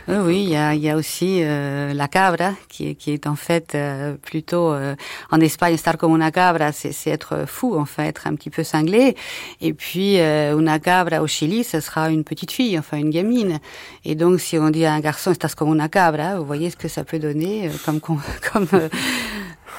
Oui, 0.08 0.44
il 0.44 0.50
y 0.50 0.56
a, 0.56 0.72
il 0.72 0.80
y 0.80 0.88
a 0.88 0.94
aussi 0.94 1.40
euh, 1.42 1.92
la 1.92 2.06
cabra, 2.06 2.52
qui, 2.68 2.94
qui 2.94 3.10
est 3.10 3.26
en 3.26 3.34
fait 3.34 3.74
euh, 3.74 4.14
plutôt 4.14 4.72
euh, 4.72 4.94
en 5.32 5.40
Espagne, 5.40 5.76
star 5.76 5.98
comme 5.98 6.14
una 6.14 6.30
cabra, 6.30 6.70
c'est 6.70 6.94
être 7.10 7.44
fou, 7.48 7.76
en 7.76 7.86
fait, 7.86 8.04
être 8.04 8.28
un 8.28 8.36
petit 8.36 8.50
peu 8.50 8.62
cinglé. 8.62 9.16
Et 9.60 9.72
puis 9.72 10.18
una 10.18 10.78
cabra 10.78 11.22
au 11.22 11.26
Chili, 11.26 11.64
ce 11.64 11.80
sera 11.80 12.08
une 12.10 12.22
petite 12.22 12.52
fille, 12.52 12.78
enfin 12.78 12.98
une 12.98 13.10
gamine. 13.10 13.58
Et 14.04 14.14
donc, 14.14 14.40
si 14.40 14.56
on 14.58 14.70
dit 14.70 14.84
à 14.84 14.92
un 14.92 15.00
garçon, 15.00 15.32
estás 15.32 15.56
comme 15.56 15.72
una 15.72 15.88
cabra, 15.88 16.38
vous 16.38 16.46
voyez 16.46 16.70
ce 16.70 16.76
que 16.76 16.86
ça 16.86 17.02
peut 17.02 17.18
donner 17.18 17.68
comme 17.84 18.00
comme 18.52 18.68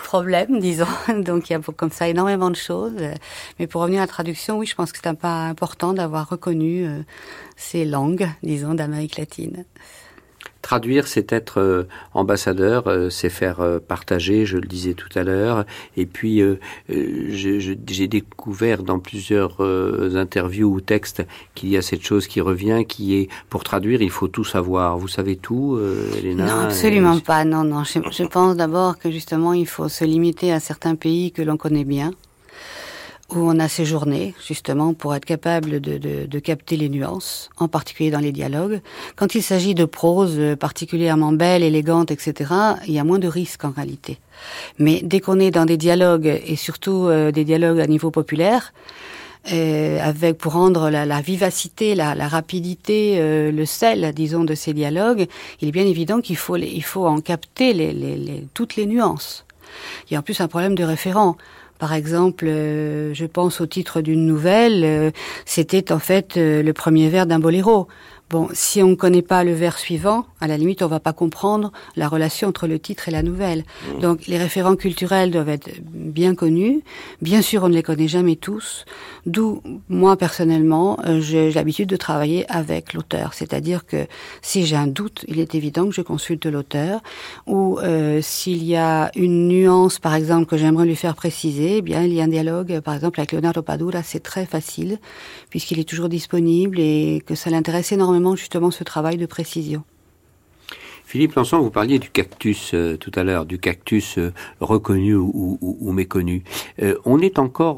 problème, 0.03 0.59
disons. 0.59 0.87
Donc 1.19 1.49
il 1.49 1.53
y 1.53 1.55
a 1.55 1.59
comme 1.59 1.91
ça 1.91 2.09
énormément 2.09 2.49
de 2.49 2.57
choses. 2.57 2.95
Mais 3.59 3.67
pour 3.67 3.81
revenir 3.81 4.01
à 4.01 4.03
la 4.03 4.07
traduction, 4.07 4.57
oui, 4.57 4.65
je 4.65 4.75
pense 4.75 4.91
que 4.91 4.99
c'est 5.01 5.13
pas 5.13 5.45
important 5.45 5.93
d'avoir 5.93 6.27
reconnu 6.27 6.85
ces 7.55 7.85
langues, 7.85 8.27
disons, 8.43 8.73
d'Amérique 8.73 9.17
latine. 9.17 9.63
Traduire, 10.61 11.07
c'est 11.07 11.31
être 11.31 11.59
euh, 11.59 11.83
ambassadeur, 12.13 12.87
euh, 12.87 13.09
c'est 13.09 13.29
faire 13.29 13.61
euh, 13.61 13.79
partager, 13.79 14.45
je 14.45 14.57
le 14.57 14.67
disais 14.67 14.93
tout 14.93 15.09
à 15.15 15.23
l'heure. 15.23 15.65
Et 15.95 16.05
puis, 16.05 16.41
j'ai 16.89 18.07
découvert 18.07 18.83
dans 18.83 18.99
plusieurs 18.99 19.61
interviews 20.15 20.71
ou 20.71 20.81
textes 20.81 21.25
qu'il 21.55 21.69
y 21.69 21.77
a 21.77 21.81
cette 21.81 22.03
chose 22.03 22.27
qui 22.27 22.41
revient, 22.41 22.85
qui 22.87 23.15
est, 23.15 23.29
pour 23.49 23.63
traduire, 23.63 24.01
il 24.01 24.09
faut 24.09 24.27
tout 24.27 24.43
savoir. 24.43 24.97
Vous 24.97 25.07
savez 25.07 25.35
tout, 25.35 25.79
Elena 26.17 26.45
Non, 26.45 26.59
absolument 26.65 27.19
pas. 27.19 27.45
Non, 27.45 27.63
non. 27.63 27.83
je 27.83 28.23
pense 28.23 28.55
d'abord 28.55 28.97
que 28.97 29.11
justement, 29.11 29.53
il 29.53 29.67
faut 29.67 29.89
se 29.89 30.05
limiter 30.05 30.51
à 30.51 30.59
certains 30.59 30.95
pays 30.95 31.31
que 31.31 31.41
l'on 31.41 31.57
connaît 31.57 31.85
bien 31.85 32.11
où 33.29 33.39
on 33.39 33.59
a 33.59 33.67
séjourné, 33.67 34.33
justement, 34.45 34.93
pour 34.93 35.13
être 35.13 35.25
capable 35.25 35.81
de, 35.81 35.97
de, 35.97 36.25
de, 36.25 36.39
capter 36.39 36.77
les 36.77 36.87
nuances, 36.87 37.49
en 37.57 37.67
particulier 37.67 38.09
dans 38.09 38.19
les 38.19 38.31
dialogues. 38.31 38.79
Quand 39.17 39.35
il 39.35 39.43
s'agit 39.43 39.75
de 39.75 39.83
prose 39.83 40.39
particulièrement 40.57 41.33
belle, 41.33 41.61
élégante, 41.61 42.09
etc., 42.09 42.53
il 42.87 42.93
y 42.93 42.99
a 42.99 43.03
moins 43.03 43.19
de 43.19 43.27
risques 43.27 43.65
en 43.65 43.71
réalité. 43.71 44.19
Mais 44.79 45.01
dès 45.03 45.19
qu'on 45.19 45.39
est 45.39 45.51
dans 45.51 45.65
des 45.65 45.77
dialogues, 45.77 46.41
et 46.45 46.55
surtout 46.55 47.07
euh, 47.07 47.31
des 47.31 47.43
dialogues 47.43 47.81
à 47.81 47.87
niveau 47.87 48.11
populaire, 48.11 48.73
euh, 49.51 49.99
avec 50.01 50.37
pour 50.37 50.53
rendre 50.53 50.89
la, 50.89 51.05
la 51.05 51.21
vivacité, 51.21 51.95
la, 51.95 52.15
la 52.15 52.27
rapidité, 52.27 53.15
euh, 53.17 53.51
le 53.51 53.65
sel, 53.65 54.11
disons, 54.13 54.43
de 54.43 54.55
ces 54.55 54.73
dialogues, 54.73 55.27
il 55.61 55.69
est 55.69 55.71
bien 55.71 55.85
évident 55.85 56.21
qu'il 56.21 56.37
faut, 56.37 56.57
il 56.57 56.83
faut 56.83 57.07
en 57.07 57.21
capter 57.21 57.73
les, 57.73 57.93
les, 57.93 58.17
les, 58.17 58.47
toutes 58.53 58.75
les 58.75 58.85
nuances. 58.85 59.45
Il 60.09 60.13
y 60.13 60.15
a 60.17 60.19
en 60.19 60.23
plus 60.23 60.41
un 60.41 60.47
problème 60.47 60.75
de 60.75 60.83
référent. 60.83 61.37
Par 61.79 61.93
exemple, 61.93 62.45
euh, 62.47 63.13
je 63.13 63.25
pense 63.25 63.61
au 63.61 63.67
titre 63.67 64.01
d'une 64.01 64.25
nouvelle, 64.25 64.83
euh, 64.83 65.11
c'était 65.45 65.91
en 65.91 65.99
fait 65.99 66.37
euh, 66.37 66.63
le 66.63 66.73
premier 66.73 67.09
vers 67.09 67.27
d'un 67.27 67.39
boléro. 67.39 67.87
Bon, 68.29 68.49
si 68.51 68.83
on 68.83 68.89
ne 68.89 68.95
connaît 68.95 69.21
pas 69.21 69.45
le 69.45 69.53
vers 69.53 69.77
suivant, 69.77 70.25
à 70.41 70.47
la 70.47 70.57
limite, 70.57 70.81
on 70.81 70.87
va 70.87 70.99
pas 70.99 71.13
comprendre 71.13 71.71
la 71.95 72.09
relation 72.09 72.49
entre 72.49 72.67
le 72.67 72.77
titre 72.77 73.07
et 73.07 73.11
la 73.11 73.23
nouvelle. 73.23 73.63
Mmh. 73.63 73.99
Donc, 74.01 74.27
les 74.27 74.37
référents 74.37 74.75
culturels 74.75 75.31
doivent 75.31 75.47
être 75.47 75.69
bien 75.81 76.35
connus. 76.35 76.83
Bien 77.21 77.41
sûr, 77.41 77.63
on 77.63 77.69
ne 77.69 77.73
les 77.73 77.83
connaît 77.83 78.09
jamais 78.09 78.35
tous. 78.35 78.83
D'où, 79.25 79.61
moi, 79.87 80.17
personnellement, 80.17 80.99
euh, 81.05 81.21
j'ai 81.21 81.51
l'habitude 81.51 81.87
de 81.87 81.95
travailler 81.95 82.45
avec 82.51 82.93
l'auteur. 82.93 83.33
C'est-à-dire 83.33 83.85
que 83.85 84.07
si 84.41 84.65
j'ai 84.65 84.75
un 84.75 84.87
doute, 84.87 85.23
il 85.29 85.39
est 85.39 85.55
évident 85.55 85.85
que 85.85 85.95
je 85.95 86.01
consulte 86.01 86.45
l'auteur. 86.47 87.01
Ou 87.45 87.79
euh, 87.79 88.19
s'il 88.21 88.61
y 88.65 88.75
a 88.75 89.09
une 89.15 89.47
nuance, 89.47 89.99
par 89.99 90.13
exemple, 90.13 90.47
que 90.47 90.57
j'aimerais 90.57 90.85
lui 90.85 90.97
faire 90.97 91.15
préciser, 91.15 91.77
eh 91.77 91.81
bien, 91.81 92.03
il 92.03 92.13
y 92.13 92.19
a 92.19 92.25
un 92.25 92.27
dialogue, 92.27 92.81
par 92.81 92.93
exemple, 92.93 93.21
avec 93.21 93.31
Leonardo 93.31 93.61
Padura, 93.61 94.03
c'est 94.03 94.19
très 94.19 94.45
facile, 94.45 94.99
puisqu'il 95.49 95.79
est 95.79 95.87
toujours 95.87 96.09
disponible 96.09 96.77
et 96.77 97.23
que 97.25 97.33
ça 97.33 97.49
l'intéresse 97.49 97.93
énormément 97.93 98.16
justement 98.35 98.71
ce 98.71 98.83
travail 98.83 99.17
de 99.17 99.25
précision. 99.25 99.83
Philippe 101.07 101.35
Lançon, 101.35 101.61
vous 101.61 101.71
parliez 101.71 101.99
du 101.99 102.09
cactus 102.09 102.71
euh, 102.73 102.97
tout 102.97 103.13
à 103.15 103.23
l'heure, 103.23 103.45
du 103.45 103.59
cactus 103.59 104.17
euh, 104.17 104.33
reconnu 104.59 105.15
ou, 105.15 105.91
méconnu. 105.93 106.43
Euh, 106.81 106.97
on 107.05 107.21
est 107.21 107.39
encore, 107.39 107.77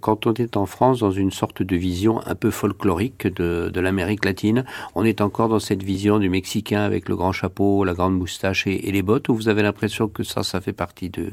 quand 0.00 0.26
on 0.26 0.32
est 0.32 0.56
en 0.56 0.64
France, 0.64 1.00
dans 1.00 1.10
une 1.10 1.30
sorte 1.30 1.62
de 1.62 1.76
vision 1.76 2.26
un 2.26 2.34
peu 2.34 2.50
folklorique 2.50 3.26
de, 3.26 3.70
l'Amérique 3.78 4.24
latine. 4.24 4.64
On 4.94 5.04
est 5.04 5.20
encore 5.20 5.50
dans 5.50 5.58
cette 5.58 5.82
vision 5.82 6.18
du 6.18 6.30
Mexicain 6.30 6.80
avec 6.80 7.10
le 7.10 7.16
grand 7.16 7.32
chapeau, 7.32 7.84
la 7.84 7.92
grande 7.92 8.16
moustache 8.16 8.66
et, 8.66 8.90
les 8.90 9.02
bottes, 9.02 9.28
ou 9.28 9.34
vous 9.34 9.48
avez 9.50 9.62
l'impression 9.62 10.08
que 10.08 10.22
ça, 10.22 10.42
ça 10.42 10.62
fait 10.62 10.72
partie 10.72 11.10
de, 11.10 11.32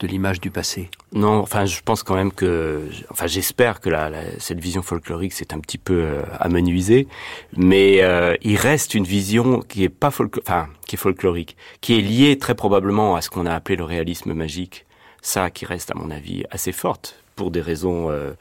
de 0.00 0.06
l'image 0.06 0.40
du 0.40 0.50
passé? 0.50 0.88
Non, 1.12 1.40
enfin, 1.40 1.64
je 1.64 1.80
pense 1.84 2.04
quand 2.04 2.14
même 2.14 2.30
que, 2.30 2.82
enfin, 3.10 3.26
j'espère 3.26 3.80
que 3.80 3.90
la, 3.90 4.10
cette 4.38 4.60
vision 4.60 4.80
folklorique 4.80 5.32
s'est 5.32 5.52
un 5.52 5.58
petit 5.58 5.78
peu 5.78 6.06
amenuisée, 6.38 7.08
mais 7.56 8.00
il 8.42 8.56
reste 8.56 8.94
une 8.94 9.02
vision 9.02 9.60
qui 9.60 9.82
est 9.82 9.88
pas 9.88 10.12
enfin, 10.40 10.68
qui 10.86 10.94
est 10.94 10.98
folklorique, 10.98 11.56
qui 11.80 11.98
est 11.98 12.00
lié 12.00 12.38
très 12.38 12.54
probablement 12.54 13.16
à 13.16 13.22
ce 13.22 13.28
qu'on 13.28 13.46
a 13.46 13.52
appelé 13.52 13.74
le 13.74 13.82
réalisme 13.82 14.34
magique. 14.34 14.86
Ça 15.22 15.50
qui 15.50 15.66
reste, 15.66 15.90
à 15.90 15.94
mon 15.94 16.10
avis, 16.10 16.44
assez 16.50 16.72
forte 16.72 17.22
pour 17.36 17.50
des 17.50 17.60
raisons. 17.60 18.10
Euh, 18.10 18.32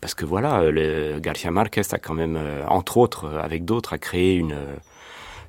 parce 0.00 0.14
que 0.14 0.24
voilà, 0.24 0.70
le 0.70 1.18
Garcia 1.18 1.50
Marquez 1.50 1.82
a 1.90 1.98
quand 1.98 2.14
même, 2.14 2.36
euh, 2.36 2.64
entre 2.68 2.98
autres, 2.98 3.24
euh, 3.26 3.42
avec 3.42 3.64
d'autres, 3.64 3.94
a 3.94 3.98
créé 3.98 4.36
une 4.36 4.56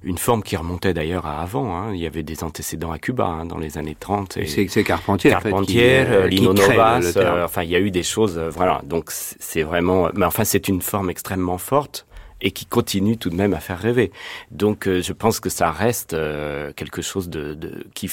une 0.04 0.18
forme 0.18 0.44
qui 0.44 0.56
remontait 0.56 0.94
d'ailleurs 0.94 1.26
à 1.26 1.42
avant. 1.42 1.76
Hein. 1.76 1.94
Il 1.94 2.00
y 2.00 2.06
avait 2.06 2.24
des 2.24 2.44
antécédents 2.44 2.92
à 2.92 3.00
Cuba 3.00 3.26
hein, 3.26 3.46
dans 3.46 3.58
les 3.58 3.78
années 3.78 3.98
30. 4.00 4.40
C'est 4.46 4.84
Carpentier. 4.84 5.32
Carpentier, 5.32 6.02
en 6.02 6.06
fait, 6.06 6.28
Lino 6.30 6.54
Novas. 6.54 7.14
enfin, 7.44 7.64
il 7.64 7.70
y 7.70 7.76
a 7.76 7.80
eu 7.80 7.92
des 7.92 8.04
choses. 8.04 8.38
voilà. 8.38 8.82
Donc 8.86 9.06
c'est 9.12 9.64
vraiment. 9.64 10.10
Mais 10.14 10.26
enfin, 10.26 10.44
c'est 10.44 10.68
une 10.68 10.82
forme 10.82 11.10
extrêmement 11.10 11.58
forte 11.58 12.08
et 12.42 12.52
qui 12.52 12.66
continue 12.66 13.18
tout 13.18 13.30
de 13.30 13.36
même 13.36 13.54
à 13.54 13.60
faire 13.60 13.80
rêver. 13.80 14.12
Donc 14.52 14.88
euh, 14.88 15.02
je 15.02 15.14
pense 15.14 15.40
que 15.40 15.50
ça 15.50 15.72
reste 15.72 16.14
euh, 16.14 16.72
quelque 16.74 17.02
chose 17.02 17.30
de, 17.30 17.54
de 17.54 17.86
qui 17.94 18.12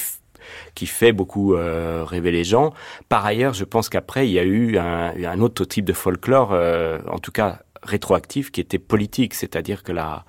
qui 0.75 0.85
fait 0.85 1.11
beaucoup 1.11 1.55
euh, 1.55 2.03
rêver 2.05 2.31
les 2.31 2.43
gens. 2.43 2.71
Par 3.09 3.25
ailleurs, 3.25 3.53
je 3.53 3.63
pense 3.63 3.89
qu'après, 3.89 4.27
il 4.27 4.31
y 4.31 4.37
a 4.37 4.43
eu 4.43 4.77
un, 4.77 5.11
un, 5.25 5.41
autre 5.41 5.65
type 5.65 5.85
de 5.85 5.93
folklore, 5.93 6.51
en 6.51 7.17
tout 7.17 7.31
cas 7.31 7.63
rétroactif, 7.81 8.51
qui 8.51 8.61
était 8.61 8.77
politique, 8.77 9.33
c'est-à-dire 9.33 9.81
que 9.81 9.91
la, 9.91 10.23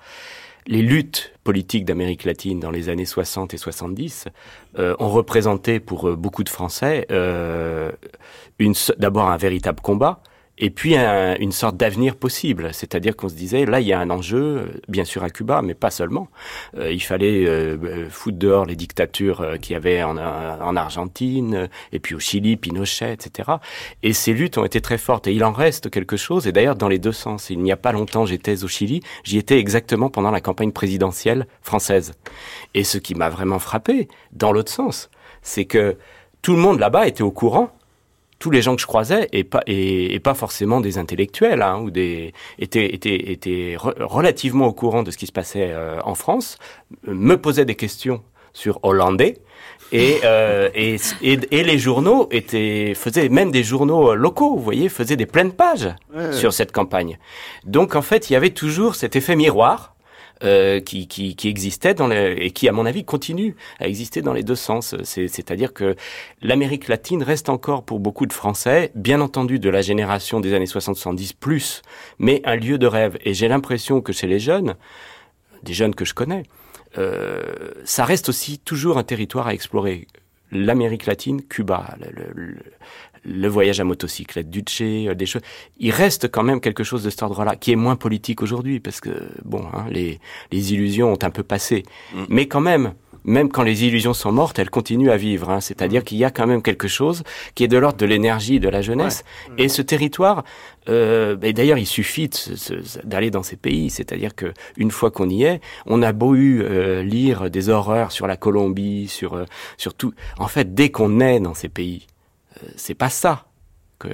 les 0.67 0.81
luttes 0.81 1.33
politiques 1.43 1.85
d'Amérique 1.85 2.25
latine 2.25 2.59
dans 2.59 2.71
les 2.71 2.89
années 2.89 3.05
60 3.05 3.53
et 3.53 3.57
70 3.57 4.27
euh, 4.77 4.95
ont 4.99 5.09
représenté 5.09 5.79
pour 5.79 6.15
beaucoup 6.15 6.43
de 6.43 6.49
Français 6.49 7.07
euh, 7.11 7.91
d'abord 8.97 9.29
un 9.29 9.37
véritable 9.37 9.81
combat, 9.81 10.21
et 10.57 10.69
puis 10.69 10.95
une 10.95 11.51
sorte 11.51 11.77
d'avenir 11.77 12.15
possible. 12.15 12.69
C'est-à-dire 12.73 13.15
qu'on 13.15 13.29
se 13.29 13.35
disait, 13.35 13.65
là, 13.65 13.79
il 13.79 13.87
y 13.87 13.93
a 13.93 13.99
un 13.99 14.09
enjeu, 14.09 14.81
bien 14.87 15.03
sûr 15.03 15.23
à 15.23 15.29
Cuba, 15.29 15.61
mais 15.61 15.73
pas 15.73 15.91
seulement. 15.91 16.29
Euh, 16.77 16.91
il 16.91 17.01
fallait 17.01 17.45
euh, 17.45 17.77
euh, 17.83 18.09
foutre 18.09 18.37
dehors 18.37 18.65
les 18.65 18.75
dictatures 18.75 19.41
euh, 19.41 19.57
qu'il 19.57 19.73
y 19.73 19.75
avait 19.75 20.03
en, 20.03 20.17
en, 20.17 20.75
Argentine, 20.75 21.69
et 21.91 21.99
puis 21.99 22.15
au 22.15 22.19
Chili, 22.19 22.57
Pinochet, 22.57 23.13
etc. 23.13 23.51
Et 24.03 24.13
ces 24.13 24.33
luttes 24.33 24.57
ont 24.57 24.65
été 24.65 24.81
très 24.81 24.97
fortes. 24.97 25.27
Et 25.27 25.33
il 25.33 25.43
en 25.43 25.51
reste 25.51 25.89
quelque 25.89 26.17
chose, 26.17 26.47
et 26.47 26.51
d'ailleurs 26.51 26.75
dans 26.75 26.87
les 26.87 26.99
deux 26.99 27.11
sens. 27.11 27.49
Il 27.49 27.59
n'y 27.59 27.71
a 27.71 27.77
pas 27.77 27.91
longtemps, 27.91 28.25
j'étais 28.25 28.63
au 28.63 28.67
Chili, 28.67 29.01
j'y 29.23 29.37
étais 29.37 29.59
exactement 29.59 30.09
pendant 30.09 30.31
la 30.31 30.41
campagne 30.41 30.71
présidentielle 30.71 31.47
française. 31.61 32.13
Et 32.73 32.83
ce 32.83 32.97
qui 32.97 33.15
m'a 33.15 33.29
vraiment 33.29 33.59
frappé, 33.59 34.07
dans 34.33 34.51
l'autre 34.51 34.71
sens, 34.71 35.09
c'est 35.41 35.65
que 35.65 35.97
tout 36.41 36.53
le 36.53 36.59
monde 36.59 36.79
là-bas 36.79 37.07
était 37.07 37.23
au 37.23 37.31
courant 37.31 37.76
tous 38.39 38.51
les 38.51 38.61
gens 38.61 38.75
que 38.75 38.81
je 38.81 38.87
croisais 38.87 39.27
et 39.31 39.43
pas 39.43 39.61
et, 39.67 40.19
pas 40.19 40.33
forcément 40.33 40.81
des 40.81 40.97
intellectuels 40.97 41.61
hein, 41.61 41.79
ou 41.79 41.91
des 41.91 42.33
étaient 42.59 42.93
étaient 42.93 43.31
étaient 43.31 43.75
relativement 43.77 44.67
au 44.67 44.73
courant 44.73 45.03
de 45.03 45.11
ce 45.11 45.17
qui 45.17 45.27
se 45.27 45.31
passait 45.31 45.71
euh, 45.71 45.99
en 46.03 46.15
France, 46.15 46.57
me 47.05 47.35
posaient 47.35 47.65
des 47.65 47.75
questions 47.75 48.23
sur 48.53 48.79
hollandais 48.83 49.35
et, 49.91 50.19
euh, 50.23 50.69
et, 50.75 50.97
et, 51.21 51.63
les 51.63 51.77
journaux 51.77 52.27
étaient 52.31 52.93
faisaient 52.95 53.29
même 53.29 53.51
des 53.51 53.63
journaux 53.63 54.15
locaux, 54.15 54.55
vous 54.55 54.63
voyez, 54.63 54.89
faisaient 54.89 55.15
des 55.15 55.25
pleines 55.25 55.53
pages 55.53 55.89
sur 56.31 56.53
cette 56.53 56.71
campagne. 56.71 57.19
Donc 57.65 57.95
en 57.95 58.01
fait, 58.01 58.29
il 58.29 58.33
y 58.33 58.35
avait 58.35 58.49
toujours 58.49 58.95
cet 58.95 59.15
effet 59.15 59.35
miroir 59.35 59.96
euh, 60.43 60.79
qui, 60.79 61.07
qui, 61.07 61.35
qui, 61.35 61.47
existait 61.47 61.93
dans 61.93 62.07
les, 62.07 62.35
et 62.39 62.51
qui, 62.51 62.69
à 62.69 62.71
mon 62.71 62.85
avis, 62.85 63.03
continue 63.03 63.55
à 63.79 63.87
exister 63.87 64.21
dans 64.21 64.33
les 64.33 64.43
deux 64.43 64.55
sens. 64.55 64.95
C'est-à-dire 65.03 65.73
que 65.73 65.95
l'Amérique 66.41 66.87
latine 66.87 67.23
reste 67.23 67.49
encore 67.49 67.83
pour 67.83 67.99
beaucoup 67.99 68.25
de 68.25 68.33
Français, 68.33 68.91
bien 68.95 69.21
entendu 69.21 69.59
de 69.59 69.69
la 69.69 69.81
génération 69.81 70.39
des 70.39 70.53
années 70.53 70.65
60-70 70.65 71.33
plus, 71.39 71.81
mais 72.19 72.41
un 72.45 72.55
lieu 72.55 72.77
de 72.77 72.87
rêve. 72.87 73.17
Et 73.25 73.33
j'ai 73.33 73.47
l'impression 73.47 74.01
que 74.01 74.13
chez 74.13 74.27
les 74.27 74.39
jeunes, 74.39 74.75
des 75.63 75.73
jeunes 75.73 75.95
que 75.95 76.05
je 76.05 76.13
connais, 76.13 76.43
euh, 76.97 77.73
ça 77.83 78.05
reste 78.05 78.29
aussi 78.29 78.59
toujours 78.59 78.97
un 78.97 79.03
territoire 79.03 79.47
à 79.47 79.53
explorer. 79.53 80.07
L'Amérique 80.51 81.05
latine, 81.05 81.41
Cuba, 81.41 81.97
le, 81.99 82.31
le 82.33 82.57
voyage 83.47 83.79
à 83.79 83.83
motocyclette, 83.83 84.49
Duce, 84.49 84.81
euh, 84.81 85.13
des 85.13 85.25
choses. 85.25 85.41
Il 85.79 85.91
reste 85.91 86.29
quand 86.29 86.43
même 86.43 86.61
quelque 86.61 86.83
chose 86.83 87.03
de 87.03 87.09
cet 87.09 87.23
ordre-là, 87.23 87.55
qui 87.55 87.71
est 87.71 87.75
moins 87.75 87.95
politique 87.95 88.41
aujourd'hui, 88.41 88.79
parce 88.79 89.01
que 89.01 89.09
bon, 89.43 89.63
hein, 89.73 89.85
les, 89.89 90.19
les 90.51 90.73
illusions 90.73 91.11
ont 91.11 91.19
un 91.21 91.29
peu 91.29 91.43
passé. 91.43 91.83
Mm. 92.13 92.23
Mais 92.29 92.47
quand 92.47 92.61
même, 92.61 92.93
même 93.27 93.49
quand 93.49 93.63
les 93.63 93.85
illusions 93.85 94.13
sont 94.13 94.31
mortes, 94.31 94.57
elles 94.57 94.69
continuent 94.69 95.11
à 95.11 95.17
vivre. 95.17 95.49
Hein. 95.49 95.61
C'est-à-dire 95.61 96.01
mm. 96.01 96.05
qu'il 96.05 96.17
y 96.17 96.23
a 96.23 96.31
quand 96.31 96.47
même 96.47 96.61
quelque 96.61 96.87
chose 96.87 97.23
qui 97.53 97.63
est 97.63 97.67
de 97.67 97.77
l'ordre 97.77 97.97
de 97.97 98.05
l'énergie, 98.05 98.59
de 98.59 98.69
la 98.69 98.81
jeunesse. 98.81 99.23
Et 99.57 99.67
ce 99.67 99.81
territoire, 99.81 100.43
euh, 100.89 101.35
d'ailleurs, 101.35 101.77
il 101.77 101.85
suffit 101.85 102.29
d'aller 103.03 103.29
dans 103.29 103.43
ces 103.43 103.57
pays. 103.57 103.89
C'est-à-dire 103.89 104.33
que 104.33 104.53
une 104.77 104.91
fois 104.91 105.11
qu'on 105.11 105.29
y 105.29 105.43
est, 105.43 105.61
on 105.85 106.01
a 106.01 106.13
beau 106.13 106.35
eu 106.35 106.61
euh, 106.61 107.03
lire 107.03 107.49
des 107.49 107.69
horreurs 107.69 108.11
sur 108.11 108.27
la 108.27 108.37
Colombie, 108.37 109.07
sur 109.07 109.33
euh, 109.33 109.45
sur 109.77 109.93
tout. 109.93 110.13
En 110.39 110.47
fait, 110.47 110.73
dès 110.73 110.89
qu'on 110.89 111.19
est 111.19 111.39
dans 111.39 111.53
ces 111.53 111.69
pays, 111.69 112.07
c'est 112.75 112.93
pas 112.93 113.09
ça 113.09 113.45
que 113.99 114.09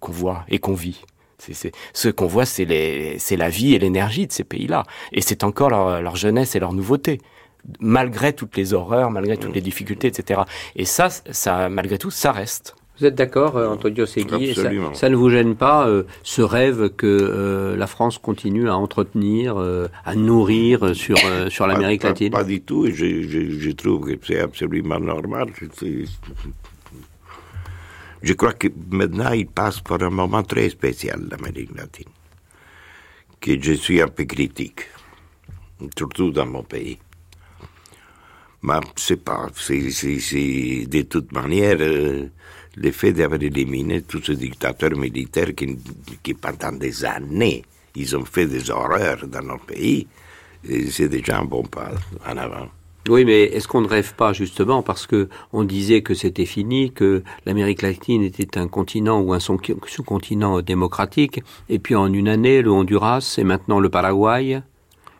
qu'on 0.00 0.12
voit 0.12 0.44
et 0.48 0.58
qu'on 0.58 0.74
vit. 0.74 1.02
C'est, 1.38 1.72
ce 1.92 2.08
qu'on 2.08 2.28
voit, 2.28 2.46
c'est, 2.46 2.64
les, 2.64 3.18
c'est 3.18 3.36
la 3.36 3.48
vie 3.48 3.74
et 3.74 3.78
l'énergie 3.80 4.28
de 4.28 4.32
ces 4.32 4.44
pays-là. 4.44 4.84
Et 5.10 5.20
c'est 5.20 5.42
encore 5.42 5.70
leur, 5.70 6.00
leur, 6.00 6.14
jeunesse 6.14 6.54
et 6.54 6.60
leur 6.60 6.72
nouveauté. 6.72 7.20
Malgré 7.80 8.32
toutes 8.32 8.56
les 8.56 8.74
horreurs, 8.74 9.10
malgré 9.10 9.36
toutes 9.36 9.54
les 9.54 9.60
difficultés, 9.60 10.06
etc. 10.06 10.42
Et 10.76 10.84
ça, 10.84 11.08
ça, 11.10 11.68
malgré 11.68 11.98
tout, 11.98 12.12
ça 12.12 12.30
reste. 12.30 12.76
Vous 12.98 13.06
êtes 13.06 13.14
d'accord, 13.14 13.56
euh, 13.56 13.68
Antonio 13.68 14.04
Segui 14.06 14.54
ça, 14.54 14.70
ça, 14.92 15.08
ne 15.08 15.16
vous 15.16 15.30
gêne 15.30 15.56
pas, 15.56 15.88
euh, 15.88 16.04
ce 16.22 16.42
rêve 16.42 16.90
que 16.90 17.06
euh, 17.06 17.74
la 17.76 17.86
France 17.86 18.18
continue 18.18 18.68
à 18.68 18.76
entretenir, 18.76 19.56
à 20.04 20.14
nourrir 20.14 20.94
sur, 20.94 21.16
sur 21.48 21.66
l'Amérique 21.66 22.04
latine? 22.04 22.30
pas, 22.30 22.44
du 22.44 22.60
tout, 22.60 22.86
et 22.86 22.92
je, 22.92 23.22
je, 23.22 23.58
je, 23.58 23.70
trouve 23.70 24.06
que 24.06 24.18
c'est 24.22 24.40
absolument 24.40 25.00
normal. 25.00 25.48
Je 28.22 28.34
crois 28.34 28.52
que 28.52 28.68
maintenant, 28.90 29.32
il 29.32 29.48
passe 29.48 29.80
par 29.80 30.00
un 30.02 30.10
moment 30.10 30.44
très 30.44 30.68
spécial, 30.70 31.26
l'Amérique 31.28 31.74
latine, 31.74 32.08
que 33.40 33.60
je 33.60 33.72
suis 33.72 34.00
un 34.00 34.08
peu 34.08 34.24
critique, 34.24 34.82
surtout 35.96 36.30
dans 36.30 36.46
mon 36.46 36.62
pays. 36.62 36.98
Mais 38.62 38.78
c'est 38.94 39.16
pas, 39.16 39.48
de 39.48 41.02
toute 41.02 41.32
manière, 41.32 41.78
euh, 41.80 42.28
le 42.76 42.90
fait 42.92 43.12
d'avoir 43.12 43.42
éliminé 43.42 44.02
tous 44.02 44.22
ces 44.22 44.36
dictateurs 44.36 44.96
militaires 44.96 45.52
qui, 45.56 45.76
qui, 46.22 46.34
pendant 46.34 46.70
des 46.70 47.04
années, 47.04 47.64
ils 47.96 48.16
ont 48.16 48.24
fait 48.24 48.46
des 48.46 48.70
horreurs 48.70 49.26
dans 49.26 49.42
notre 49.42 49.66
pays, 49.66 50.06
euh, 50.70 50.86
c'est 50.90 51.08
déjà 51.08 51.40
un 51.40 51.44
bon 51.44 51.64
pas 51.64 51.90
en 52.24 52.36
avant. 52.36 52.68
Oui, 53.08 53.24
mais 53.24 53.42
est-ce 53.42 53.66
qu'on 53.66 53.80
ne 53.80 53.88
rêve 53.88 54.14
pas 54.14 54.32
justement 54.32 54.82
parce 54.82 55.06
que 55.06 55.28
on 55.52 55.64
disait 55.64 56.02
que 56.02 56.14
c'était 56.14 56.46
fini, 56.46 56.92
que 56.92 57.24
l'Amérique 57.46 57.82
latine 57.82 58.22
était 58.22 58.58
un 58.58 58.68
continent 58.68 59.20
ou 59.20 59.32
un 59.32 59.40
sous-continent 59.40 60.60
démocratique, 60.62 61.42
et 61.68 61.78
puis 61.80 61.96
en 61.96 62.12
une 62.12 62.28
année, 62.28 62.62
le 62.62 62.70
Honduras 62.70 63.34
et 63.38 63.44
maintenant 63.44 63.80
le 63.80 63.88
Paraguay. 63.88 64.62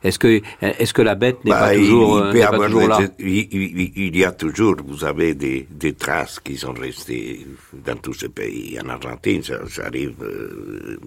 Est-ce 0.05 0.19
que 0.19 0.43
est-ce 0.61 0.93
que 0.93 1.03
la 1.03 1.15
bête 1.15 1.45
n'est 1.45 1.53
pas 1.53 1.73
bah, 1.73 1.77
toujours, 1.77 2.27
il, 2.35 2.41
pas 2.41 2.67
toujours 2.67 2.89
là? 2.89 2.99
il, 3.21 4.17
y 4.17 4.25
a 4.25 4.33
toujours, 4.33 4.75
vous 4.85 5.05
avez 5.05 5.35
des, 5.35 5.69
des, 5.71 5.93
traces 5.93 6.41
qui 6.41 6.57
sont 6.57 6.73
restées 6.73 7.47
dans 7.73 7.97
tous 7.97 8.15
ces 8.15 8.29
pays. 8.29 8.79
En 8.85 8.89
Argentine, 8.89 9.45
ça, 9.45 9.61
arrive. 9.87 10.15
Euh, 10.23 10.99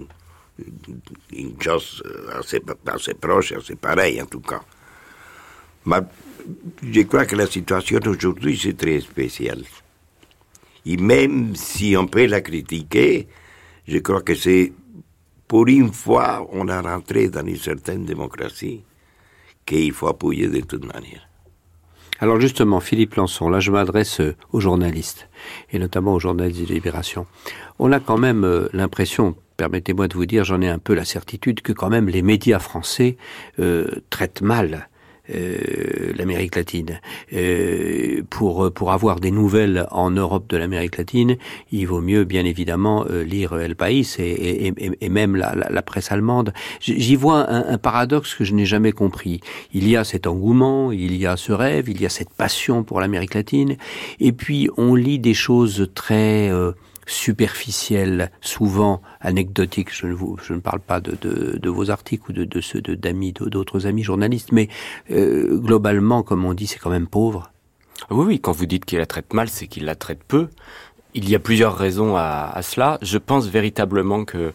une 1.34 1.62
chose 1.62 2.02
assez, 2.40 2.62
assez 2.86 3.14
proche, 3.16 3.52
assez 3.52 3.76
pareille 3.76 4.22
en 4.22 4.26
tout 4.26 4.40
cas. 4.40 4.62
Mais 5.86 5.98
je 6.82 7.02
crois 7.02 7.26
que 7.26 7.36
la 7.36 7.48
situation 7.48 8.00
aujourd'hui, 8.06 8.60
c'est 8.62 8.78
très 8.78 9.00
spécial. 9.00 9.64
Et 10.86 10.98
même 10.98 11.56
si 11.56 11.96
on 11.98 12.08
peut 12.08 12.28
la 12.28 12.42
critiquer, 12.42 13.28
je 13.88 13.98
crois 14.00 14.22
que 14.22 14.36
c'est 14.36 14.72
pour 15.48 15.68
une 15.68 15.94
fois, 15.94 16.48
on 16.52 16.68
a 16.68 16.82
rentré 16.82 17.30
dans 17.30 17.46
une 17.46 17.58
certaine 17.58 18.06
démocratie 18.06 18.82
qu'il 19.66 19.94
faut 19.94 20.08
appuyer 20.08 20.48
de 20.48 20.62
toute 20.62 20.86
manière. 20.86 21.28
Alors 22.20 22.40
justement, 22.40 22.80
Philippe 22.80 23.16
Lançon, 23.16 23.50
là 23.50 23.60
je 23.60 23.72
m'adresse 23.72 24.22
euh, 24.22 24.36
aux 24.54 24.62
journalistes, 24.62 25.28
et 25.72 25.80
notamment 25.80 26.14
aux 26.14 26.20
journalistes 26.20 26.62
de 26.62 26.74
Libération. 26.74 27.28
On 27.78 27.92
a 27.92 28.00
quand 28.00 28.18
même 28.18 28.46
euh, 28.46 28.70
l'impression, 28.72 29.36
permettez-moi 29.58 30.08
de 30.08 30.14
vous 30.14 30.26
dire, 30.26 30.46
j'en 30.46 30.62
ai 30.62 30.70
un 30.70 30.80
peu 30.80 30.94
la 30.94 31.04
certitude, 31.04 31.62
que 31.62 31.74
quand 31.74 31.90
même 31.90 32.08
les 32.08 32.22
médias 32.22 32.60
français 32.60 33.18
euh, 33.60 33.88
traitent 34.10 34.42
mal 34.42 34.88
euh, 35.34 36.14
l'Amérique 36.16 36.56
latine. 36.56 37.00
Euh, 37.34 38.22
pour 38.30 38.72
pour 38.74 38.92
avoir 38.92 39.20
des 39.20 39.32
nouvelles 39.32 39.88
en 39.92 40.12
Europe 40.12 40.50
de 40.50 40.58
l'Amérique 40.58 40.98
latine, 40.98 41.38
il 41.72 41.88
vaut 41.88 42.02
mieux 42.02 42.24
bien 42.24 42.46
évidemment 42.46 43.06
euh, 43.10 43.24
lire 43.24 43.58
El 43.60 43.76
País 43.76 44.16
et, 44.20 44.68
et, 44.68 44.74
et 45.02 45.10
même 45.10 45.36
la, 45.36 45.56
la, 45.56 45.70
la, 45.70 45.82
presse 45.82 46.12
allemande. 46.12 46.54
J'y 46.80 47.16
vois 47.16 47.50
un, 47.52 47.74
un, 47.74 47.78
paradoxe 47.78 48.36
que 48.36 48.44
je 48.44 48.54
n'ai 48.54 48.66
jamais 48.66 48.92
compris. 48.92 49.42
Il 49.74 49.88
y 49.88 49.96
a 49.96 50.04
cet 50.04 50.28
engouement, 50.28 50.92
il 50.92 51.16
y 51.16 51.26
a 51.26 51.38
ce 51.38 51.52
rêve, 51.52 51.90
il 51.90 52.02
y 52.02 52.06
a 52.06 52.10
cette 52.10 52.32
passion 52.32 52.84
pour 52.84 53.00
l'Amérique 53.00 53.34
latine, 53.34 53.78
et 54.20 54.32
puis 54.32 54.70
on 54.78 54.96
lit 54.96 55.20
des 55.20 55.34
choses 55.34 55.90
très 55.94 56.50
euh, 56.50 56.72
superficielle, 57.06 58.32
souvent 58.41 59.02
anecdotique. 59.22 59.94
Je 59.94 60.08
ne, 60.08 60.60
parle 60.60 60.80
pas 60.80 61.00
de, 61.00 61.70
vos 61.70 61.89
articles 61.89 62.32
ou 62.32 62.34
de, 62.34 62.62
ceux 62.62 62.82
d'amis, 62.82 63.34
d'autres 63.34 63.88
amis 63.88 64.04
journalistes, 64.04 64.52
mais 64.52 64.70
euh, 65.12 65.58
globalement, 65.58 66.24
comme 66.24 66.46
on 66.46 66.54
dit, 66.54 66.68
c'est 66.68 66.80
quand 66.80 66.89
même 66.89 67.08
pauvre. 67.08 67.52
Oui, 68.10 68.26
oui, 68.26 68.39
quand 68.39 68.52
vous 68.52 68.65
dites 68.65 68.86
qu'il 68.86 69.00
la 69.00 69.06
traite 69.06 69.34
mal, 69.34 69.50
c'est 69.50 69.68
qu'il 69.68 69.86
la 69.86 69.96
traite 69.96 70.24
peu. 70.28 70.50
Il 71.13 71.30
y 71.30 71.36
a 71.36 71.39
plusieurs 71.39 71.78
raisons 71.78 72.15
à, 72.18 72.60
cela. 72.62 72.98
Je 73.02 73.18
pense 73.18 73.48
véritablement 73.48 74.26
que 74.26 74.52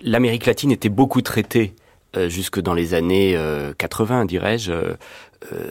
l'Amérique 0.00 0.46
latine 0.46 0.70
était 0.70 0.88
beaucoup 0.88 1.22
traitée 1.22 1.74
euh, 2.16 2.28
jusque 2.28 2.60
dans 2.60 2.74
les 2.74 2.94
années 2.94 3.36
euh, 3.36 3.72
80, 3.76 4.26
dirais-je, 4.26 4.72
euh, 4.72 4.96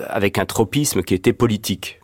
avec 0.07 0.37
un 0.37 0.45
tropisme 0.45 1.01
qui 1.01 1.13
était 1.13 1.33
politique 1.33 2.01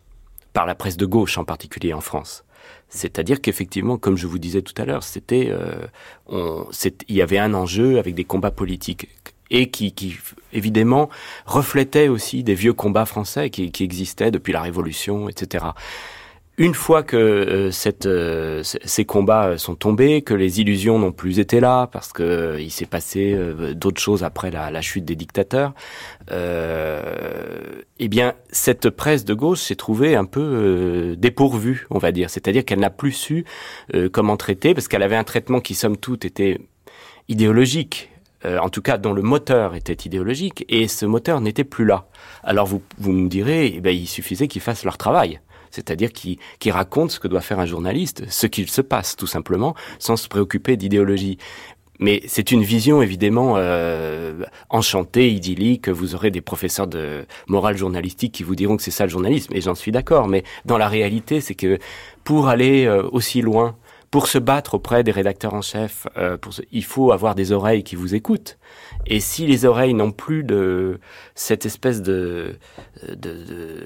par 0.59 0.65
la 0.65 0.75
presse 0.75 0.97
de 0.97 1.05
gauche 1.05 1.37
en 1.37 1.45
particulier 1.45 1.93
en 1.93 2.01
France. 2.01 2.43
C'est-à-dire 2.89 3.39
qu'effectivement, 3.39 3.97
comme 3.97 4.17
je 4.17 4.27
vous 4.27 4.39
disais 4.39 4.61
tout 4.61 4.73
à 4.75 4.83
l'heure, 4.83 5.03
c'était, 5.03 5.47
euh, 5.51 6.65
il 7.07 7.15
y 7.15 7.21
avait 7.21 7.37
un 7.37 7.53
enjeu 7.53 7.97
avec 7.97 8.13
des 8.13 8.25
combats 8.25 8.51
politiques 8.51 9.07
et 9.51 9.69
qui, 9.69 9.93
qui 9.93 10.17
évidemment 10.51 11.09
reflétait 11.45 12.09
aussi 12.09 12.43
des 12.43 12.55
vieux 12.55 12.73
combats 12.73 13.05
français 13.05 13.49
qui, 13.49 13.71
qui 13.71 13.85
existaient 13.85 14.31
depuis 14.31 14.51
la 14.51 14.61
Révolution, 14.61 15.29
etc. 15.29 15.67
Une 16.59 16.73
fois 16.73 17.03
que 17.03 17.15
euh, 17.15 17.71
cette, 17.71 18.05
euh, 18.05 18.63
ces 18.63 19.05
combats 19.05 19.57
sont 19.57 19.75
tombés, 19.75 20.21
que 20.23 20.33
les 20.33 20.59
illusions 20.59 20.99
n'ont 20.99 21.13
plus 21.13 21.39
été 21.39 21.61
là, 21.61 21.87
parce 21.87 22.11
que 22.11 22.21
euh, 22.21 22.59
il 22.59 22.69
s'est 22.69 22.85
passé 22.85 23.31
euh, 23.33 23.73
d'autres 23.73 24.01
choses 24.01 24.25
après 24.25 24.51
la, 24.51 24.81
chute 24.81 25.05
des 25.05 25.15
dictateurs, 25.15 25.73
eh 26.29 28.07
bien, 28.09 28.33
cette 28.51 28.89
presse 28.89 29.23
de 29.23 29.33
gauche 29.33 29.59
s'est 29.59 29.77
trouvée 29.77 30.17
un 30.17 30.25
peu 30.25 31.15
dépourvue, 31.17 31.87
on 31.91 31.97
va 31.97 32.11
dire. 32.11 32.29
C'est-à-dire 32.29 32.65
qu'elle 32.65 32.79
n'a 32.79 32.89
plus 32.89 33.13
su 33.13 33.45
comment 34.11 34.35
traiter, 34.35 34.73
parce 34.73 34.89
qu'elle 34.89 35.03
avait 35.03 35.15
un 35.15 35.23
traitement 35.23 35.61
qui, 35.61 35.75
somme 35.75 35.95
toute, 35.95 36.25
était 36.25 36.59
idéologique. 37.29 38.09
en 38.45 38.69
tout 38.69 38.81
cas, 38.81 38.97
dont 38.97 39.13
le 39.13 39.21
moteur 39.21 39.75
était 39.75 39.93
idéologique, 39.93 40.65
et 40.69 40.87
ce 40.87 41.05
moteur 41.05 41.39
n'était 41.39 41.63
plus 41.63 41.85
là. 41.85 42.07
Alors 42.43 42.65
vous, 42.65 42.81
vous 42.97 43.11
me 43.11 43.29
direz, 43.29 43.73
eh 43.75 43.81
bien, 43.81 43.91
il 43.91 44.07
suffisait 44.07 44.47
qu'ils 44.47 44.61
fassent 44.61 44.83
leur 44.85 44.97
travail 44.97 45.39
c'est-à-dire 45.71 46.11
qui, 46.11 46.39
qui 46.59 46.71
raconte 46.71 47.11
ce 47.11 47.19
que 47.19 47.27
doit 47.27 47.41
faire 47.41 47.59
un 47.59 47.65
journaliste, 47.65 48.23
ce 48.29 48.47
qu'il 48.47 48.69
se 48.69 48.81
passe 48.81 49.15
tout 49.15 49.27
simplement, 49.27 49.75
sans 49.99 50.15
se 50.15 50.27
préoccuper 50.27 50.77
d'idéologie. 50.77 51.37
Mais 51.99 52.21
c'est 52.27 52.51
une 52.51 52.63
vision 52.63 53.01
évidemment 53.01 53.55
euh, 53.57 54.45
enchantée, 54.69 55.31
idyllique. 55.31 55.89
Vous 55.89 56.15
aurez 56.15 56.31
des 56.31 56.39
professeurs 56.39 56.87
de 56.87 57.25
morale 57.47 57.75
journalistique 57.75 58.33
qui 58.33 58.43
vous 58.43 58.55
diront 58.55 58.77
que 58.77 58.83
c'est 58.83 58.91
ça 58.91 59.03
le 59.03 59.09
journalisme, 59.09 59.53
et 59.53 59.59
j'en 59.59 59.75
suis 59.75 59.91
d'accord. 59.91 60.29
Mais 60.29 60.43
dans 60.65 60.77
la 60.77 60.87
réalité, 60.87 61.41
c'est 61.41 61.55
que 61.55 61.77
pour 62.23 62.47
aller 62.47 62.85
euh, 62.85 63.03
aussi 63.11 63.41
loin, 63.41 63.75
pour 64.11 64.27
se 64.27 64.37
battre 64.37 64.75
auprès 64.75 65.03
des 65.03 65.11
rédacteurs 65.11 65.53
en 65.53 65.61
chef, 65.61 66.07
euh, 66.17 66.37
il 66.71 66.85
faut 66.85 67.11
avoir 67.11 67.35
des 67.35 67.51
oreilles 67.51 67.83
qui 67.83 67.97
vous 67.97 68.15
écoutent. 68.15 68.57
Et 69.05 69.19
si 69.19 69.45
les 69.45 69.65
oreilles 69.65 69.93
n'ont 69.93 70.11
plus 70.11 70.43
de 70.43 70.99
cette 71.35 71.65
espèce 71.65 72.01
de, 72.01 72.57
de, 73.07 73.15
de 73.15 73.83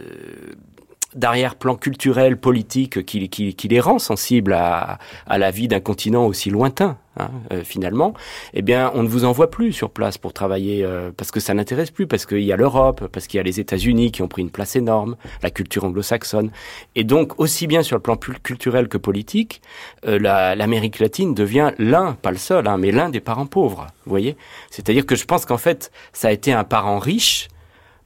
d'arrière-plan 1.15 1.75
culturel, 1.75 2.37
politique 2.37 3.05
qui, 3.05 3.29
qui, 3.29 3.53
qui, 3.55 3.67
les 3.67 3.79
rend 3.79 3.99
sensibles 3.99 4.53
à, 4.53 4.99
à 5.27 5.37
la 5.37 5.51
vie 5.51 5.67
d'un 5.67 5.79
continent 5.79 6.25
aussi 6.25 6.49
lointain, 6.49 6.97
hein, 7.17 7.29
euh, 7.51 7.63
finalement, 7.63 8.13
eh 8.53 8.61
bien, 8.61 8.91
on 8.95 9.03
ne 9.03 9.07
vous 9.07 9.25
envoie 9.25 9.49
plus 9.49 9.73
sur 9.73 9.89
place 9.89 10.17
pour 10.17 10.33
travailler 10.33 10.83
euh, 10.83 11.11
parce 11.15 11.31
que 11.31 11.39
ça 11.39 11.53
n'intéresse 11.53 11.91
plus, 11.91 12.07
parce 12.07 12.25
qu'il 12.25 12.41
y 12.41 12.51
a 12.51 12.55
l'Europe, 12.55 13.07
parce 13.11 13.27
qu'il 13.27 13.37
y 13.37 13.41
a 13.41 13.43
les 13.43 13.59
États-Unis 13.59 14.11
qui 14.11 14.21
ont 14.21 14.27
pris 14.27 14.41
une 14.41 14.51
place 14.51 14.75
énorme, 14.75 15.15
la 15.41 15.49
culture 15.49 15.83
anglo-saxonne, 15.83 16.51
et 16.95 17.03
donc 17.03 17.39
aussi 17.39 17.67
bien 17.67 17.83
sur 17.83 17.97
le 17.97 18.01
plan 18.01 18.15
culturel 18.17 18.87
que 18.87 18.97
politique, 18.97 19.61
euh, 20.05 20.19
l'Amérique 20.19 20.99
latine 20.99 21.33
devient 21.33 21.71
l'un, 21.77 22.13
pas 22.13 22.31
le 22.31 22.37
seul, 22.37 22.67
hein, 22.67 22.77
mais 22.77 22.91
l'un 22.91 23.09
des 23.09 23.21
parents 23.21 23.45
pauvres. 23.45 23.87
Vous 24.05 24.09
voyez, 24.09 24.37
c'est-à-dire 24.69 25.05
que 25.05 25.15
je 25.15 25.25
pense 25.25 25.45
qu'en 25.45 25.57
fait, 25.57 25.91
ça 26.13 26.29
a 26.29 26.31
été 26.31 26.53
un 26.53 26.63
parent 26.63 26.99
riche 26.99 27.47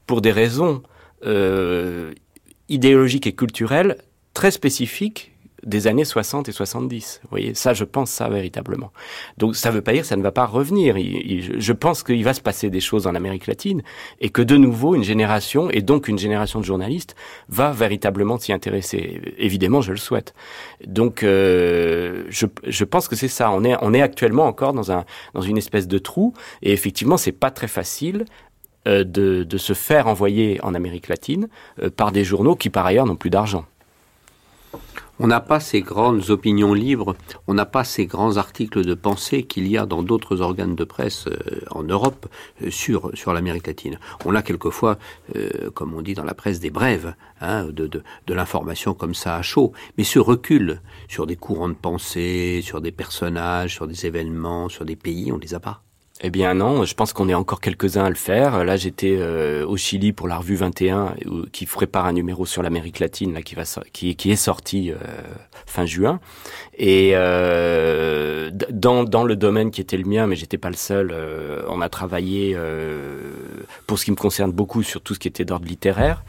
pour 0.05 0.21
des 0.21 0.31
raisons 0.31 0.81
euh, 1.25 2.13
idéologique 2.69 3.27
et 3.27 3.33
culturelle 3.33 3.97
très 4.33 4.51
spécifique 4.51 5.33
des 5.67 5.87
années 5.87 6.05
60 6.05 6.49
et 6.49 6.51
70. 6.51 7.19
Vous 7.23 7.29
voyez, 7.29 7.53
ça, 7.53 7.73
je 7.73 7.83
pense 7.83 8.09
ça 8.09 8.29
véritablement. 8.29 8.91
Donc, 9.37 9.55
ça 9.55 9.69
ne 9.69 9.75
veut 9.75 9.81
pas 9.81 9.91
dire 9.91 10.01
que 10.01 10.07
ça 10.07 10.15
ne 10.15 10.23
va 10.23 10.31
pas 10.31 10.45
revenir. 10.45 10.95
Je 10.97 11.73
pense 11.73 12.03
qu'il 12.03 12.23
va 12.23 12.33
se 12.33 12.41
passer 12.41 12.69
des 12.69 12.79
choses 12.79 13.07
en 13.07 13.15
Amérique 13.15 13.47
latine 13.47 13.81
et 14.21 14.29
que 14.29 14.41
de 14.41 14.55
nouveau, 14.55 14.95
une 14.95 15.03
génération, 15.03 15.69
et 15.69 15.81
donc 15.81 16.07
une 16.07 16.17
génération 16.17 16.59
de 16.59 16.65
journalistes, 16.65 17.15
va 17.49 17.71
véritablement 17.71 18.37
s'y 18.37 18.53
intéresser. 18.53 19.21
Évidemment, 19.37 19.81
je 19.81 19.91
le 19.91 19.97
souhaite. 19.97 20.33
Donc, 20.85 21.23
euh, 21.23 22.23
je, 22.29 22.45
je 22.65 22.83
pense 22.85 23.07
que 23.07 23.15
c'est 23.15 23.27
ça. 23.27 23.51
On 23.51 23.63
est, 23.63 23.75
on 23.81 23.93
est 23.93 24.01
actuellement 24.01 24.45
encore 24.45 24.73
dans, 24.73 24.91
un, 24.91 25.05
dans 25.33 25.41
une 25.41 25.57
espèce 25.57 25.87
de 25.87 25.97
trou 25.97 26.33
et 26.61 26.71
effectivement, 26.71 27.17
c'est 27.17 27.31
pas 27.31 27.51
très 27.51 27.67
facile 27.67 28.25
de, 28.87 29.43
de, 29.43 29.57
se 29.57 29.73
faire 29.73 30.07
envoyer 30.07 30.59
en 30.63 30.73
Amérique 30.73 31.07
latine 31.07 31.47
euh, 31.81 31.89
par 31.89 32.11
des 32.11 32.23
journaux 32.23 32.55
qui 32.55 32.69
par 32.69 32.85
ailleurs 32.85 33.05
n'ont 33.05 33.15
plus 33.15 33.29
d'argent. 33.29 33.65
On 35.19 35.25
n'a 35.25 35.39
pas 35.39 35.59
ces 35.59 35.81
grandes 35.81 36.29
opinions 36.29 36.75
libres, 36.75 37.15
on 37.47 37.55
n'a 37.55 37.65
pas 37.65 37.83
ces 37.83 38.05
grands 38.05 38.37
articles 38.37 38.85
de 38.85 38.93
pensée 38.93 39.43
qu'il 39.43 39.67
y 39.67 39.75
a 39.75 39.87
dans 39.87 40.03
d'autres 40.03 40.41
organes 40.41 40.75
de 40.75 40.83
presse 40.83 41.25
euh, 41.27 41.61
en 41.71 41.81
Europe 41.81 42.27
euh, 42.61 42.69
sur, 42.69 43.09
sur 43.15 43.33
l'Amérique 43.33 43.65
latine. 43.65 43.99
On 44.25 44.35
a 44.35 44.43
quelquefois, 44.43 44.99
euh, 45.35 45.71
comme 45.73 45.95
on 45.95 46.03
dit 46.03 46.13
dans 46.13 46.23
la 46.23 46.35
presse, 46.35 46.59
des 46.59 46.69
brèves, 46.69 47.15
hein, 47.41 47.65
de 47.65 48.33
l'information 48.33 48.93
comme 48.93 49.15
ça 49.15 49.35
à 49.35 49.41
chaud, 49.41 49.73
mais 49.97 50.03
ce 50.03 50.19
recul 50.19 50.81
sur 51.07 51.25
des 51.25 51.35
courants 51.35 51.69
de 51.69 51.73
pensée, 51.73 52.61
sur 52.63 52.79
des 52.79 52.91
personnages, 52.91 53.73
sur 53.73 53.87
des 53.87 54.05
événements, 54.05 54.69
sur 54.69 54.85
des 54.85 54.95
pays, 54.95 55.31
on 55.31 55.37
ne 55.37 55.41
les 55.41 55.55
a 55.55 55.59
pas. 55.59 55.86
Eh 56.21 56.31
bien 56.31 56.55
non, 56.55 56.83
je 56.83 56.95
pense 56.95 57.13
qu'on 57.13 57.29
est 57.29 57.35
encore 57.35 57.61
quelques-uns 57.61 58.05
à 58.05 58.09
le 58.09 58.15
faire. 58.15 58.63
Là, 58.65 58.75
j'étais 58.75 59.17
euh, 59.19 59.63
au 59.67 59.77
Chili 59.77 60.13
pour 60.13 60.27
la 60.27 60.37
revue 60.37 60.55
21, 60.55 61.13
où, 61.27 61.43
qui 61.51 61.67
prépare 61.67 62.07
un 62.07 62.13
numéro 62.13 62.47
sur 62.47 62.63
l'Amérique 62.63 62.99
latine, 62.99 63.33
là, 63.33 63.43
qui, 63.43 63.53
va, 63.53 63.61
est 63.61 64.35
sorti 64.35 64.91
euh, 64.91 64.95
fin 65.67 65.85
juin. 65.85 66.19
Et 66.75 67.11
euh, 67.13 68.49
dans, 68.51 69.23
le 69.23 69.35
domaine 69.35 69.69
qui 69.69 69.79
était 69.79 69.97
le 69.97 70.05
mien, 70.05 70.25
mais 70.25 70.35
j'étais 70.35 70.57
pas 70.57 70.71
le 70.71 70.75
seul, 70.75 71.11
euh, 71.11 71.61
on 71.69 71.81
a 71.81 71.89
travaillé, 71.89 72.57
pour 73.85 73.99
ce 73.99 74.05
qui 74.05 74.11
me 74.11 74.15
concerne 74.15 74.51
beaucoup, 74.51 74.81
sur 74.81 75.01
tout 75.01 75.13
ce 75.13 75.19
qui 75.19 75.27
était 75.27 75.45
d'ordre 75.45 75.67
littéraire. 75.67 76.23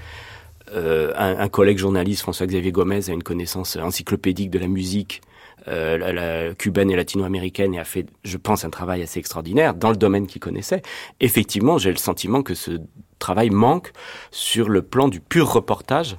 Un, 0.74 1.38
un 1.38 1.48
collègue 1.48 1.78
journaliste, 1.78 2.20
François-Xavier 2.22 2.72
Gomez, 2.72 3.08
a 3.08 3.12
une 3.14 3.22
connaissance 3.22 3.76
encyclopédique 3.76 4.50
de 4.50 4.58
la 4.58 4.68
musique 4.68 5.22
euh, 5.68 5.98
la, 5.98 6.12
la, 6.12 6.54
cubaine 6.54 6.90
et 6.90 6.96
latino-américaine 6.96 7.74
et 7.74 7.78
a 7.78 7.84
fait, 7.84 8.06
je 8.24 8.36
pense, 8.36 8.64
un 8.64 8.70
travail 8.70 9.02
assez 9.02 9.18
extraordinaire 9.18 9.74
dans 9.74 9.90
le 9.90 9.96
domaine 9.96 10.26
qu'il 10.26 10.40
connaissait. 10.40 10.82
Effectivement, 11.20 11.78
j'ai 11.78 11.90
le 11.90 11.96
sentiment 11.96 12.42
que 12.42 12.54
ce 12.54 12.80
travail 13.18 13.50
manque 13.50 13.92
sur 14.30 14.68
le 14.68 14.82
plan 14.82 15.08
du 15.08 15.20
pur 15.20 15.52
reportage 15.52 16.16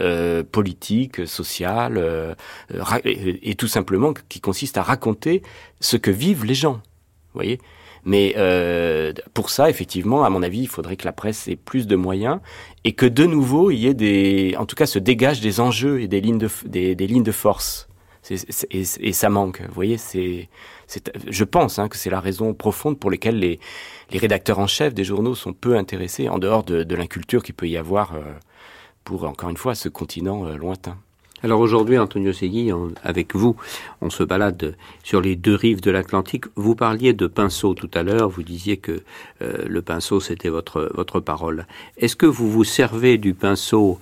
euh, 0.00 0.42
politique, 0.42 1.26
social, 1.26 1.98
euh, 1.98 2.34
et, 3.04 3.50
et, 3.50 3.54
tout 3.54 3.68
simplement 3.68 4.14
qui 4.28 4.40
consiste 4.40 4.78
à 4.78 4.82
raconter 4.82 5.42
ce 5.80 5.96
que 5.96 6.10
vivent 6.10 6.44
les 6.44 6.54
gens. 6.54 6.80
Voyez 7.34 7.60
mais 8.04 8.34
euh, 8.36 9.12
pour 9.32 9.50
ça, 9.50 9.70
effectivement, 9.70 10.24
à 10.24 10.30
mon 10.30 10.42
avis, 10.42 10.60
il 10.60 10.68
faudrait 10.68 10.96
que 10.96 11.04
la 11.04 11.12
presse 11.12 11.46
ait 11.48 11.56
plus 11.56 11.86
de 11.86 11.96
moyens 11.96 12.40
et 12.84 12.92
que 12.92 13.06
de 13.06 13.24
nouveau, 13.26 13.70
il 13.70 13.78
y 13.78 13.86
ait 13.86 13.94
des, 13.94 14.56
en 14.58 14.66
tout 14.66 14.74
cas, 14.74 14.86
se 14.86 14.98
dégagent 14.98 15.40
des 15.40 15.60
enjeux 15.60 16.00
et 16.00 16.08
des 16.08 16.20
lignes 16.20 16.38
de, 16.38 16.48
des, 16.66 16.94
des 16.94 17.06
lignes 17.06 17.22
de 17.22 17.32
force 17.32 17.88
et, 18.70 19.12
ça 19.12 19.30
manque. 19.30 19.60
Vous 19.62 19.74
voyez, 19.74 19.98
c'est, 19.98 20.48
je 21.28 21.44
pense 21.44 21.78
hein, 21.78 21.88
que 21.88 21.96
c'est 21.96 22.10
la 22.10 22.20
raison 22.20 22.54
profonde 22.54 22.98
pour 22.98 23.10
laquelle 23.10 23.38
les, 23.38 23.58
rédacteurs 24.12 24.58
en 24.58 24.66
chef 24.66 24.94
des 24.94 25.04
journaux 25.04 25.34
sont 25.34 25.52
peu 25.52 25.76
intéressés, 25.76 26.28
en 26.28 26.38
dehors 26.38 26.64
de, 26.64 26.94
l'inculture 26.94 27.42
qu'il 27.42 27.54
peut 27.54 27.68
y 27.68 27.76
avoir 27.76 28.14
euh, 28.14 28.20
pour, 29.04 29.24
encore 29.24 29.50
une 29.50 29.56
fois, 29.56 29.74
ce 29.74 29.88
continent 29.88 30.46
euh, 30.46 30.56
lointain. 30.56 30.96
Alors 31.42 31.58
aujourd'hui, 31.58 31.98
Antonio 31.98 32.32
Segui, 32.32 32.70
avec 33.02 33.34
vous, 33.34 33.56
on 34.00 34.10
se 34.10 34.22
balade 34.22 34.76
sur 35.02 35.20
les 35.20 35.34
deux 35.34 35.56
rives 35.56 35.80
de 35.80 35.90
l'Atlantique. 35.90 36.44
Vous 36.54 36.76
parliez 36.76 37.14
de 37.14 37.26
pinceau 37.26 37.74
tout 37.74 37.90
à 37.94 38.04
l'heure, 38.04 38.28
vous 38.28 38.44
disiez 38.44 38.76
que 38.76 39.02
euh, 39.40 39.64
le 39.66 39.82
pinceau, 39.82 40.20
c'était 40.20 40.50
votre, 40.50 40.92
votre 40.94 41.18
parole. 41.18 41.66
Est-ce 41.96 42.14
que 42.14 42.26
vous 42.26 42.48
vous 42.48 42.64
servez 42.64 43.18
du 43.18 43.34
pinceau 43.34 43.98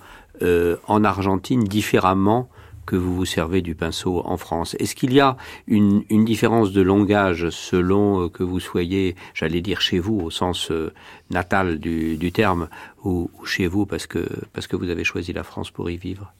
en 0.87 1.03
Argentine 1.03 1.63
différemment 1.63 2.49
que 2.85 2.95
vous 2.95 3.15
vous 3.15 3.25
servez 3.25 3.61
du 3.61 3.75
pinceau 3.75 4.21
en 4.25 4.37
France 4.37 4.75
Est-ce 4.79 4.95
qu'il 4.95 5.13
y 5.13 5.19
a 5.19 5.37
une, 5.67 6.03
une, 6.09 6.25
différence 6.25 6.71
de 6.71 6.81
langage 6.81 7.49
selon 7.49 8.23
euh, 8.23 8.29
que 8.29 8.43
vous 8.43 8.59
soyez, 8.59 9.15
j'allais 9.33 9.61
dire 9.61 9.81
chez 9.81 9.99
vous 9.99 10.19
au 10.19 10.29
sens 10.29 10.71
natal 11.29 11.79
du, 11.79 12.17
du 12.17 12.31
terme, 12.31 12.69
ou, 13.03 13.29
ou, 13.39 13.45
chez 13.45 13.67
vous 13.67 13.85
parce 13.85 14.07
que, 14.07 14.27
parce 14.53 14.67
que 14.67 14.75
vous 14.75 14.89
avez 14.89 15.03
choisi 15.03 15.33
la 15.33 15.43
France 15.43 15.71
pour 15.71 15.89
y 15.89 15.97
vivre? 15.97 16.33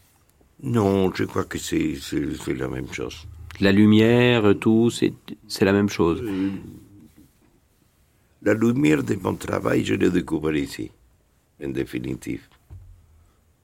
Non, 0.64 1.12
je 1.14 1.24
crois 1.24 1.44
que 1.46 1.58
c'est 1.58 1.98
la 2.48 2.68
même 2.68 2.92
chose. 2.92 3.28
La 3.60 3.72
lumière, 3.72 4.54
tout, 4.60 4.89
c'est 4.92 5.66
la 5.66 5.74
même 5.74 5.89
chose. 5.89 6.22
Euh, 6.24 6.50
la 8.44 8.54
lumière 8.54 9.04
de 9.04 9.16
mon 9.16 9.36
travail, 9.36 9.84
je 9.84 9.96
l'ai 9.96 10.10
découvert 10.10 10.56
ici, 10.56 10.92
en 11.64 11.70
définitive. 11.70 12.48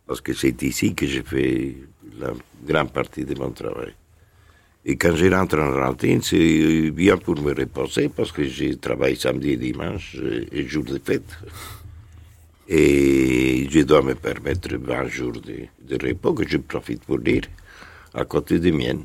Parce 0.08 0.22
que 0.22 0.34
c'est 0.34 0.62
ici 0.64 0.96
que 0.96 1.06
j'ai 1.06 1.24
fait 1.24 1.76
la 2.20 2.32
grande 2.66 2.92
partie 2.92 3.26
de 3.26 3.36
mon 3.38 3.52
travail. 3.52 3.94
Et 4.86 4.96
quand 4.96 5.16
je 5.16 5.26
rentre 5.30 5.58
en 5.60 5.74
Argentine, 5.76 6.22
c'est 6.22 6.92
bien 6.92 7.18
pour 7.18 7.36
me 7.42 7.54
reposer 7.54 8.08
parce 8.08 8.32
que 8.32 8.46
je 8.46 8.74
travaille 8.76 9.18
samedi 9.18 9.52
et 9.52 9.58
dimanche 9.58 10.16
et 10.52 10.66
jour 10.66 10.86
de 10.86 11.00
fête 11.04 11.38
et 12.70 13.68
je 13.70 13.80
dois 13.82 14.02
me 14.02 14.14
permettre 14.16 14.76
20 14.76 15.08
jours 15.08 15.34
de, 15.34 15.68
de 15.82 16.08
repos 16.08 16.34
que 16.34 16.48
je 16.48 16.58
profite 16.58 17.04
pour 17.06 17.20
dire 17.20 17.44
à 18.14 18.26
côté 18.26 18.60
des 18.60 18.72
miennes. 18.72 19.04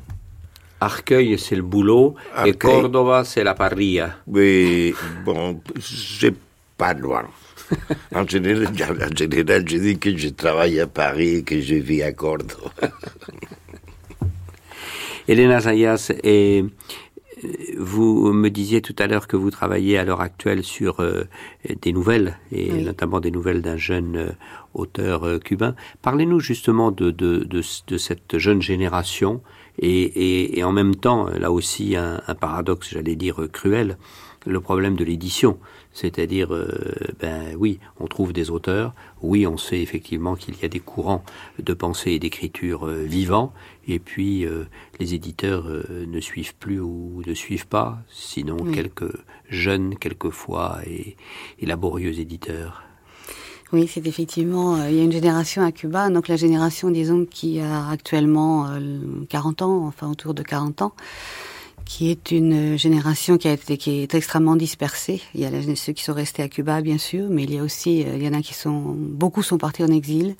Arcueil, 0.79 1.39
c'est 1.39 1.55
le 1.55 1.61
boulot, 1.61 2.15
Arcueil. 2.33 2.51
et 2.51 2.57
Córdoba, 2.57 3.23
c'est 3.23 3.43
la 3.43 3.53
parrilla. 3.53 4.17
Oui, 4.27 4.93
bon, 5.23 5.61
c'est 5.79 6.35
pas 6.77 6.93
loin. 6.93 7.23
en, 8.15 8.27
général, 8.27 8.67
en 8.67 9.15
général, 9.15 9.67
je 9.67 9.77
dis 9.77 9.97
que 9.97 10.15
je 10.15 10.29
travaille 10.29 10.79
à 10.79 10.87
Paris 10.87 11.37
et 11.37 11.43
que 11.43 11.59
je 11.59 11.75
vis 11.75 12.03
à 12.03 12.11
Córdoba. 12.11 12.71
Elena 15.27 15.61
Zayas, 15.61 16.11
et 16.23 16.65
vous 17.77 18.31
me 18.33 18.49
disiez 18.49 18.81
tout 18.81 18.95
à 18.99 19.07
l'heure 19.07 19.27
que 19.27 19.37
vous 19.37 19.51
travaillez 19.51 19.97
à 19.97 20.03
l'heure 20.03 20.21
actuelle 20.21 20.63
sur 20.63 20.99
euh, 20.99 21.23
des 21.81 21.93
nouvelles, 21.93 22.37
et 22.51 22.71
notamment 22.71 23.19
des 23.19 23.31
nouvelles 23.31 23.61
d'un 23.61 23.77
jeune 23.77 24.15
euh, 24.15 24.31
auteur 24.73 25.23
euh, 25.23 25.39
cubain. 25.39 25.75
Parlez-nous 26.01 26.39
justement 26.39 26.91
de, 26.91 27.11
de, 27.11 27.39
de, 27.39 27.61
de, 27.87 27.97
cette 27.97 28.37
jeune 28.37 28.61
génération 28.61 29.41
et, 29.79 30.03
et, 30.03 30.59
et, 30.59 30.63
en 30.63 30.71
même 30.71 30.95
temps, 30.95 31.27
là 31.29 31.51
aussi, 31.51 31.95
un, 31.95 32.21
un 32.27 32.35
paradoxe, 32.35 32.89
j'allais 32.91 33.15
dire, 33.15 33.47
cruel, 33.51 33.97
le 34.45 34.59
problème 34.59 34.95
de 34.95 35.03
l'édition. 35.03 35.57
C'est-à-dire, 35.93 36.53
euh, 36.53 36.67
ben 37.19 37.55
oui, 37.57 37.79
on 37.99 38.07
trouve 38.07 38.33
des 38.33 38.49
auteurs, 38.49 38.93
oui, 39.21 39.45
on 39.47 39.57
sait 39.57 39.81
effectivement 39.81 40.35
qu'il 40.35 40.59
y 40.59 40.65
a 40.65 40.67
des 40.67 40.79
courants 40.79 41.23
de 41.59 41.73
pensée 41.73 42.11
et 42.11 42.19
d'écriture 42.19 42.87
euh, 42.87 43.03
vivants, 43.03 43.53
et 43.87 43.99
puis 43.99 44.45
euh, 44.45 44.65
les 44.99 45.13
éditeurs 45.13 45.65
ne 45.89 46.19
suivent 46.19 46.55
plus 46.55 46.79
ou 46.79 47.21
ne 47.25 47.33
suivent 47.33 47.67
pas, 47.67 47.99
sinon 48.09 48.57
oui. 48.61 48.73
quelques 48.73 49.13
jeunes, 49.49 49.95
quelquefois, 49.97 50.79
et, 50.85 51.15
et 51.59 51.65
laborieux 51.65 52.19
éditeurs. 52.19 52.83
Oui, 53.73 53.89
c'est 53.91 54.05
effectivement, 54.05 54.75
euh, 54.75 54.91
il 54.91 54.97
y 54.97 54.99
a 54.99 55.03
une 55.03 55.11
génération 55.11 55.63
à 55.63 55.71
Cuba, 55.71 56.11
donc 56.11 56.27
la 56.27 56.35
génération, 56.35 56.91
disons, 56.91 57.25
qui 57.25 57.59
a 57.59 57.89
actuellement 57.89 58.67
euh, 58.69 58.99
40 59.29 59.63
ans, 59.63 59.87
enfin 59.87 60.11
autour 60.11 60.35
de 60.35 60.43
40 60.43 60.83
ans, 60.83 60.93
qui 61.85 62.09
est 62.09 62.31
une 62.31 62.77
génération 62.77 63.37
qui 63.37 63.47
a 63.47 63.53
été 63.53 63.77
qui 63.77 64.01
est 64.01 64.13
extrêmement 64.13 64.55
dispersée. 64.55 65.21
Il 65.35 65.41
y 65.41 65.45
a 65.45 65.49
ceux 65.75 65.93
qui 65.93 66.03
sont 66.03 66.13
restés 66.13 66.43
à 66.43 66.49
Cuba, 66.49 66.81
bien 66.81 66.97
sûr, 66.97 67.27
mais 67.29 67.43
il 67.43 67.53
y 67.53 67.59
a 67.59 67.63
aussi 67.63 68.01
il 68.01 68.23
y 68.23 68.27
en 68.27 68.33
a 68.33 68.41
qui 68.41 68.53
sont 68.53 68.95
beaucoup 68.97 69.43
sont 69.43 69.57
partis 69.57 69.83
en 69.83 69.87
exil. 69.87 70.35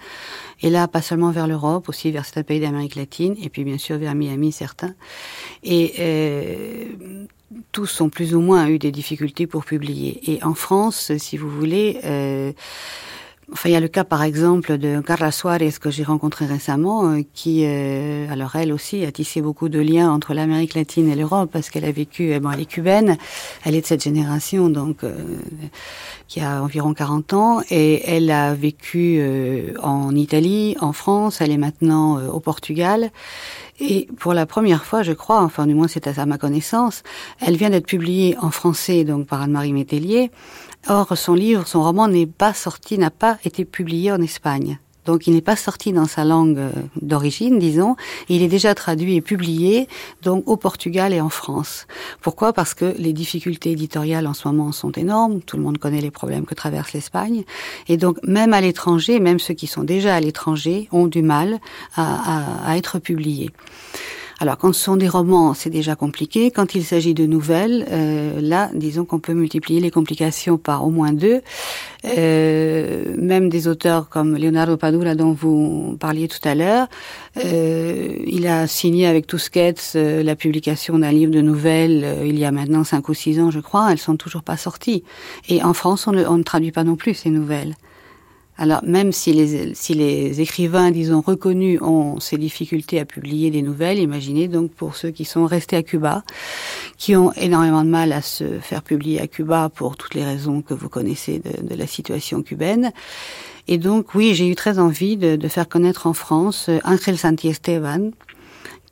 Et 0.62 0.70
là, 0.70 0.88
pas 0.88 1.02
seulement 1.02 1.32
vers 1.32 1.48
l'Europe, 1.48 1.90
aussi 1.90 2.12
vers 2.12 2.26
certains 2.26 2.44
pays 2.44 2.60
d'Amérique 2.60 2.96
latine, 2.96 3.36
et 3.42 3.50
puis 3.50 3.64
bien 3.64 3.78
sûr 3.78 3.98
vers 3.98 4.16
Miami 4.16 4.52
certains. 4.52 4.94
Et 5.64 5.94
euh, 6.00 7.26
tous 7.72 8.02
ont 8.02 8.10
plus 8.10 8.34
ou 8.36 8.42
moins 8.42 8.68
eu 8.68 8.80
des 8.80 8.92
difficultés 8.92 9.48
pour 9.48 9.66
publier. 9.66 10.20
Et 10.32 10.44
en 10.44 10.54
France, 10.54 11.12
si 11.18 11.38
vous 11.38 11.50
voulez. 11.50 12.00
Euh, 12.04 12.54
Enfin, 13.52 13.70
il 13.70 13.74
y 13.74 13.76
a 13.76 13.80
le 13.80 13.88
cas, 13.88 14.04
par 14.04 14.24
exemple, 14.24 14.78
de 14.78 15.02
Carla 15.02 15.32
Suarez 15.32 15.74
que 15.80 15.92
j'ai 15.92 16.04
rencontré 16.04 16.46
récemment, 16.46 17.10
euh, 17.10 17.22
qui, 17.34 17.66
euh, 17.66 18.32
alors 18.32 18.56
elle 18.56 18.72
aussi, 18.72 19.06
a 19.06 19.12
tissé 19.12 19.42
beaucoup 19.42 19.70
de 19.70 19.80
liens 19.80 20.12
entre 20.12 20.34
l'Amérique 20.34 20.74
latine 20.76 21.10
et 21.10 21.16
l'Europe 21.16 21.50
parce 21.52 21.70
qu'elle 21.70 21.86
a 21.86 21.92
vécu. 21.92 22.40
Bon, 22.40 22.52
elle 22.52 22.62
est 22.62 22.66
cubaine, 22.66 23.18
elle 23.66 23.76
est 23.76 23.82
de 23.82 23.86
cette 23.86 24.04
génération, 24.04 24.70
donc 24.70 25.04
euh, 25.04 25.14
qui 26.28 26.40
a 26.40 26.64
environ 26.64 26.94
40 26.94 27.34
ans, 27.34 27.62
et 27.70 28.02
elle 28.10 28.32
a 28.32 28.56
vécu 28.56 29.18
euh, 29.20 29.74
en 29.82 30.16
Italie, 30.16 30.76
en 30.80 30.94
France. 30.94 31.42
Elle 31.42 31.52
est 31.52 31.58
maintenant 31.58 32.18
euh, 32.18 32.28
au 32.28 32.40
Portugal. 32.40 33.12
Et 33.80 34.08
pour 34.20 34.34
la 34.34 34.46
première 34.46 34.86
fois, 34.86 35.04
je 35.04 35.12
crois, 35.12 35.42
enfin 35.42 35.68
du 35.68 35.74
moins 35.74 35.88
c'est 35.88 36.08
à 36.08 36.26
ma 36.26 36.38
connaissance, 36.38 37.04
elle 37.40 37.58
vient 37.58 37.70
d'être 37.70 37.88
publiée 37.88 38.36
en 38.40 38.52
français 38.52 39.04
donc 39.04 39.28
par 39.28 39.42
Anne-Marie 39.42 39.74
Métellier. 39.74 40.32
Or, 40.88 41.18
son 41.18 41.34
livre, 41.34 41.66
son 41.68 41.82
roman 41.82 42.08
n'est 42.08 42.28
pas 42.28 42.54
sorti, 42.54 42.98
n'a 42.98 43.10
pas 43.10 43.38
été 43.46 43.64
publié 43.64 44.12
en 44.12 44.22
Espagne. 44.22 44.80
Donc, 45.06 45.28
il 45.28 45.34
n'est 45.34 45.42
pas 45.42 45.56
sorti 45.56 45.92
dans 45.92 46.06
sa 46.06 46.24
langue 46.24 46.58
euh, 46.58 46.72
d'origine, 47.02 47.60
disons. 47.60 47.96
Il 48.30 48.42
est 48.42 48.48
déjà 48.48 48.74
traduit 48.74 49.16
et 49.16 49.22
publié, 49.22 49.88
donc 50.22 50.48
au 50.48 50.56
Portugal 50.56 51.14
et 51.14 51.20
en 51.20 51.30
France. 51.30 51.88
Pourquoi? 52.22 52.54
Parce 52.54 52.74
que 52.74 52.96
les 52.98 53.12
difficultés 53.12 53.72
éditoriales 53.72 54.28
en 54.28 54.34
ce 54.34 54.48
moment 54.48 54.72
sont 54.72 54.92
énormes. 54.92 55.42
Tout 55.42 55.58
le 55.58 55.64
monde 55.64 55.78
connaît 55.78 56.00
les 56.02 56.12
problèmes 56.12 56.46
que 56.46 56.56
traverse 56.56 56.94
l'Espagne, 56.94 57.44
et 57.88 57.98
donc 57.98 58.18
même 58.24 58.54
à 58.54 58.62
l'étranger, 58.62 59.20
même 59.20 59.40
ceux 59.40 59.54
qui 59.54 59.68
sont 59.68 59.84
déjà 59.84 60.16
à 60.16 60.20
l'étranger 60.22 60.88
ont 60.92 61.08
du 61.08 61.22
mal 61.22 61.60
à, 61.96 62.66
à, 62.66 62.72
à 62.72 62.78
être 62.78 63.00
publiés. 63.00 63.52
Alors, 64.44 64.58
quand 64.58 64.74
ce 64.74 64.84
sont 64.84 64.98
des 64.98 65.08
romans, 65.08 65.54
c'est 65.54 65.70
déjà 65.70 65.96
compliqué. 65.96 66.52
Quand 66.52 66.76
il 66.76 66.84
s'agit 66.84 67.14
de 67.14 67.26
nouvelles, 67.26 67.88
euh, 67.90 68.42
là, 68.42 68.70
disons 68.74 69.06
qu'on 69.06 69.22
peut 69.22 69.32
multiplier 69.32 69.80
les 69.80 69.90
complications 69.90 70.58
par 70.58 70.86
au 70.86 70.90
moins 70.90 71.14
deux. 71.14 71.40
Euh, 72.18 73.16
même 73.18 73.48
des 73.48 73.70
auteurs 73.70 74.10
comme 74.10 74.36
Leonardo 74.36 74.76
Padura, 74.76 75.16
dont 75.16 75.32
vous 75.32 75.96
parliez 75.98 76.28
tout 76.28 76.46
à 76.46 76.56
l'heure, 76.56 76.88
euh, 77.46 78.18
il 78.28 78.46
a 78.48 78.68
signé 78.68 79.08
avec 79.08 79.28
Tusquets 79.28 79.76
la 79.96 80.36
publication 80.36 81.00
d'un 81.00 81.14
livre 81.14 81.32
de 81.32 81.40
nouvelles 81.40 82.06
il 82.26 82.38
y 82.38 82.44
a 82.44 82.52
maintenant 82.52 82.84
cinq 82.84 83.08
ou 83.08 83.14
six 83.14 83.40
ans, 83.40 83.50
je 83.50 83.62
crois. 83.62 83.94
Elles 83.94 83.98
sont 83.98 84.18
toujours 84.18 84.44
pas 84.44 84.58
sorties. 84.58 85.06
Et 85.48 85.64
en 85.64 85.74
France, 85.74 86.06
on 86.06 86.12
ne 86.12 86.44
traduit 86.44 86.74
pas 86.74 86.84
non 86.84 86.98
plus 86.98 87.14
ces 87.14 87.30
nouvelles. 87.30 87.76
Alors 88.64 88.80
même 88.86 89.12
si 89.12 89.34
les, 89.34 89.76
si 89.76 89.94
les 89.94 90.40
écrivains, 90.40 90.90
disons, 90.90 91.20
reconnus 91.20 91.82
ont 91.82 92.22
ces 92.22 92.38
difficultés 92.38 92.98
à 92.98 93.04
publier 93.04 93.52
des 93.52 93.62
nouvelles, 93.62 94.00
imaginez 94.00 94.48
donc 94.48 94.72
pour 94.72 94.96
ceux 94.96 95.12
qui 95.12 95.26
sont 95.26 95.46
restés 95.46 95.76
à 95.76 95.84
Cuba, 95.84 96.24
qui 96.98 97.14
ont 97.18 97.34
énormément 97.34 97.84
de 97.84 97.90
mal 97.90 98.14
à 98.14 98.22
se 98.22 98.60
faire 98.62 98.82
publier 98.82 99.20
à 99.20 99.28
Cuba 99.28 99.68
pour 99.68 99.98
toutes 99.98 100.14
les 100.14 100.24
raisons 100.24 100.62
que 100.62 100.74
vous 100.74 100.88
connaissez 100.88 101.40
de, 101.40 101.76
la 101.76 101.88
situation 101.88 102.42
cubaine. 102.42 102.94
Et 103.68 103.78
donc 103.78 104.16
oui, 104.16 104.34
j'ai 104.34 104.48
eu 104.48 104.56
très 104.56 104.80
envie 104.80 105.18
de, 105.18 105.48
faire 105.50 105.68
connaître 105.68 106.08
en 106.08 106.14
France 106.14 106.70
Angel 106.86 107.18
Santiesteban, 107.18 108.12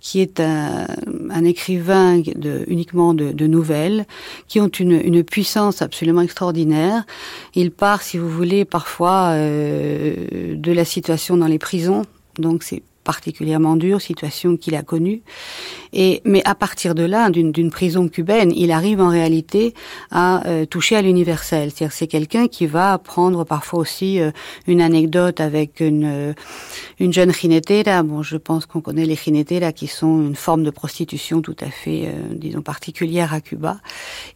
qui 0.01 0.19
est 0.19 0.39
un, 0.39 0.87
un 1.29 1.45
écrivain 1.45 2.19
de, 2.19 2.65
uniquement 2.67 3.13
de, 3.13 3.31
de, 3.31 3.47
nouvelles, 3.47 4.05
qui 4.47 4.59
ont 4.59 4.67
une, 4.67 4.91
une, 4.91 5.23
puissance 5.23 5.81
absolument 5.81 6.21
extraordinaire. 6.21 7.05
Il 7.53 7.71
part, 7.71 8.01
si 8.01 8.17
vous 8.17 8.29
voulez, 8.29 8.65
parfois 8.65 9.29
euh, 9.29 10.55
de 10.55 10.71
la 10.71 10.85
situation 10.85 11.37
dans 11.37 11.47
les 11.47 11.59
prisons, 11.59 12.01
donc 12.39 12.63
c'est 12.63 12.81
particulièrement 13.03 13.75
dur, 13.75 14.01
situation 14.01 14.57
qu'il 14.57 14.75
a 14.75 14.81
connue. 14.81 15.21
Et 15.93 16.21
mais 16.25 16.41
à 16.45 16.55
partir 16.55 16.95
de 16.95 17.03
là, 17.03 17.29
d'une 17.29 17.69
prison 17.69 18.07
cubaine, 18.07 18.51
il 18.55 18.71
arrive 18.71 19.01
en 19.01 19.09
réalité 19.09 19.73
à 20.09 20.47
euh, 20.47 20.65
toucher 20.65 20.95
à 20.95 21.01
l'universel. 21.01 21.71
C'est-à-dire 21.71 21.93
c'est 21.93 22.07
quelqu'un 22.07 22.47
qui 22.47 22.65
va 22.65 22.97
prendre 22.97 23.43
parfois 23.43 23.79
aussi 23.79 24.21
euh, 24.21 24.31
une 24.67 24.81
anecdote 24.81 25.39
avec 25.39 25.79
une 25.79 26.05
euh, 26.05 26.33
une 26.99 27.11
jeune 27.11 27.33
jinetera. 27.33 28.03
Bon, 28.03 28.23
je 28.23 28.37
pense 28.37 28.65
qu'on 28.65 28.81
connaît 28.81 29.05
les 29.05 29.15
jineteras 29.15 29.71
qui 29.71 29.87
sont 29.87 30.21
une 30.21 30.35
forme 30.35 30.63
de 30.63 30.69
prostitution 30.69 31.41
tout 31.41 31.55
à 31.59 31.69
fait, 31.69 32.13
disons 32.31 32.61
particulière 32.61 33.33
à 33.33 33.41
Cuba. 33.41 33.79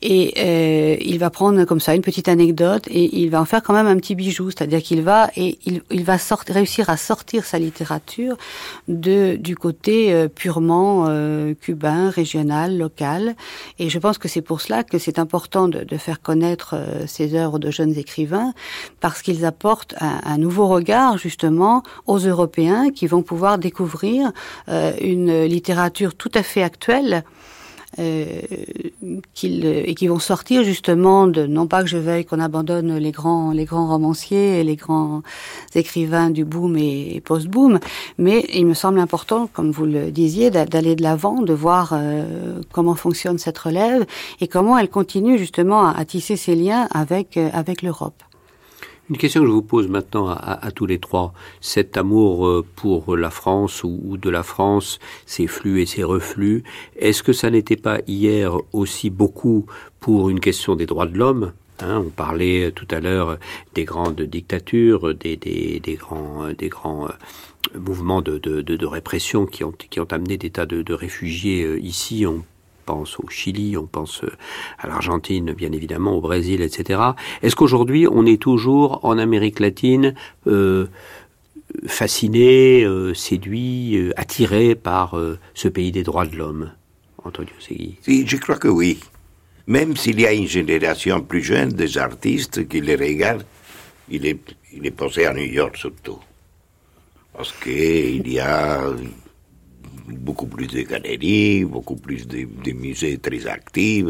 Et 0.02 1.06
il 1.08 1.20
va 1.20 1.30
prendre 1.30 1.64
comme 1.66 1.80
ça 1.80 1.94
une 1.96 2.02
petite 2.02 2.28
anecdote 2.28 2.88
et 2.88 3.20
il 3.20 3.30
va 3.30 3.40
en 3.40 3.46
faire 3.46 3.62
quand 3.62 3.74
même 3.74 3.88
un 3.88 3.98
petit 3.98 4.16
bijou. 4.16 4.50
C'est-à-dire 4.50 4.82
qu'il 4.82 5.02
va 5.04 5.30
et 5.36 5.60
il, 5.66 5.84
il 5.92 6.04
va 6.04 6.18
sortir, 6.18 6.56
réussir 6.56 6.90
à 6.90 6.98
sortir 6.98 7.46
sa 7.46 7.60
littérature 7.60 8.36
de 8.88 9.36
du 9.36 9.56
côté 9.56 10.28
purement 10.34 11.06
cubain, 11.54 12.10
régional, 12.10 12.78
local. 12.78 13.36
Et 13.80 13.90
je 13.90 14.00
pense 14.00 14.18
que 14.18 14.28
c'est 14.28 14.42
pour 14.42 14.62
cela 14.62 14.84
que 14.84 14.98
c'est 14.98 15.20
important 15.20 15.68
de, 15.68 15.98
faire 15.98 16.22
connaître 16.22 16.76
euh, 16.76 17.08
ces 17.08 17.36
œuvres 17.36 17.60
de 17.60 17.72
jeunes 17.72 17.98
écrivains, 17.98 18.54
parce 19.00 19.22
qu'ils 19.22 19.46
apportent 19.46 19.96
un, 20.02 20.20
un, 20.24 20.38
nouveau 20.38 20.68
regard 20.68 21.18
justement 21.18 21.84
aux 22.06 22.18
Européens 22.18 22.90
qui 22.90 23.08
vont 23.08 23.22
pouvoir 23.22 23.58
découvrir 23.58 24.32
euh, 24.68 24.92
une 25.02 25.44
littérature 25.44 26.16
tout 26.16 26.32
à 26.34 26.44
fait 26.44 26.64
actuelle 26.64 27.24
euh, 28.00 28.42
qu'ils 29.34 29.66
et 29.66 29.96
qui 29.96 30.08
vont 30.08 30.20
sortir 30.20 30.64
justement 30.64 31.28
de 31.28 31.46
non 31.46 31.68
pas 31.68 31.82
que 31.82 31.90
je 31.90 31.98
veuille 31.98 32.26
qu'on 32.26 32.40
abandonne 32.40 32.98
les 32.98 33.12
grands 33.12 33.52
les 33.52 33.66
grands 33.66 33.88
romanciers 33.88 34.60
et 34.60 34.64
les 34.64 34.76
grands 34.76 35.22
écrivains 35.74 36.30
du 36.30 36.46
boom 36.46 36.78
et, 36.78 37.22
post-boom, 37.24 37.80
mais 38.18 38.46
il 38.54 38.66
me 38.66 38.74
semble 38.74 39.00
important, 39.00 39.48
comme 39.52 39.72
vous 39.72 39.86
le 39.86 40.12
disiez, 40.12 40.50
d'aller 40.52 40.96
de 40.96 41.04
l'avant, 41.04 41.42
de 41.42 41.54
voir 41.54 41.92
euh, 41.94 42.62
comment 42.72 42.96
fonctionne 42.96 43.38
cette 43.38 43.58
relève 43.58 44.06
et 44.42 44.48
comment 44.48 44.78
elle 44.78 44.90
continue 44.90 45.38
justement 45.38 45.88
à, 45.88 45.92
à 45.98 46.06
tisser 46.06 46.36
ses 46.36 46.56
liens 46.56 46.88
avec 46.92 47.38
euh, 47.38 47.50
avec 47.54 47.82
l'Europe. 47.82 48.24
Une 49.10 49.18
question 49.18 49.42
que 49.42 49.48
je 49.48 49.52
vous 49.52 49.62
pose 49.62 49.88
maintenant 49.88 50.30
à, 50.30 50.72
tous 50.72 50.88
les 50.88 50.98
trois. 50.98 51.34
Cet 51.62 51.96
amour 51.96 52.48
euh, 52.48 52.66
pour 52.76 53.16
la 53.16 53.30
France 53.30 53.84
ou, 53.84 54.18
de 54.18 54.30
la 54.32 54.42
France, 54.42 55.00
ses 55.28 55.46
flux 55.46 55.82
et 55.82 55.86
ses 55.86 56.04
reflux, 56.04 56.64
est-ce 56.98 57.22
que 57.22 57.34
ça 57.34 57.52
n'était 57.52 57.76
pas 57.76 58.00
hier 58.08 58.58
aussi 58.74 59.12
beaucoup 59.12 59.68
pour 60.00 60.30
une 60.30 60.40
question 60.40 60.76
des 60.76 60.88
droits 60.88 61.06
de 61.06 61.18
l'homme 61.18 61.54
Hein, 61.82 62.04
on 62.06 62.10
parlait 62.10 62.72
tout 62.72 62.88
à 62.90 63.02
l'heure 63.02 63.38
des 63.74 63.84
grandes 63.84 64.22
dictatures, 64.22 65.14
des, 65.14 65.38
grands, 66.00 66.46
euh, 66.48 67.10
mouvements 67.78 68.22
de, 68.22 68.86
répression 68.86 69.46
qui 69.46 69.64
ont, 69.66 69.74
amené 70.10 70.38
des 70.38 70.52
tas 70.52 70.66
de, 70.66 70.94
réfugiés 70.94 71.64
euh, 71.64 71.80
ici. 71.80 72.26
Pense 72.86 73.20
au 73.20 73.28
Chili, 73.30 73.78
on 73.78 73.86
pense 73.86 74.24
euh, 74.24 74.32
à 74.80 74.88
l'Argentine, 74.88 75.54
bien 75.54 75.72
évidemment, 75.72 76.14
au 76.18 76.22
Brésil, 76.22 76.62
etc. 76.62 77.02
Est-ce 77.42 77.56
qu'aujourd'hui, 77.56 78.08
on 78.08 78.26
est 78.26 78.42
toujours 78.42 79.04
en 79.04 79.18
Amérique 79.18 79.60
latine 79.60 80.14
euh, 80.48 80.88
fasciné, 81.88 82.84
euh, 82.84 83.14
séduit, 83.14 84.12
attiré 84.16 84.76
par 84.76 85.20
ce 85.54 85.68
pays 85.68 85.92
des 85.92 86.04
droits 86.04 86.26
de 86.26 86.36
l'homme 86.36 86.72
Antonio 87.24 87.52
Segui? 87.60 87.98
Si, 88.02 88.26
je 88.28 88.38
crois 88.38 88.58
que 88.58 88.68
oui. 88.68 89.00
Même 89.68 89.98
s'il 89.98 90.20
y 90.20 90.28
a 90.28 90.34
une 90.34 90.48
génération 90.48 91.22
plus 91.22 91.42
jeune 91.42 91.70
des 91.70 91.98
artistes 91.98 92.68
qui 92.68 92.82
les 92.82 92.96
regardent, 92.96 93.46
il 94.10 94.26
est, 94.28 94.56
il 94.72 94.86
est 94.86 94.92
posé 94.92 95.26
à 95.26 95.34
New 95.34 95.52
York 95.52 95.76
surtout. 95.76 96.20
Parce 97.34 97.52
qu'il 97.52 98.32
y 98.32 98.40
a 98.40 98.80
beaucoup 100.08 100.48
plus 100.48 100.68
de 100.68 100.82
galeries, 100.82 101.66
beaucoup 101.66 101.96
plus 101.96 102.28
de, 102.28 102.48
musées 102.74 103.18
très 103.18 103.48
actifs. 103.48 104.08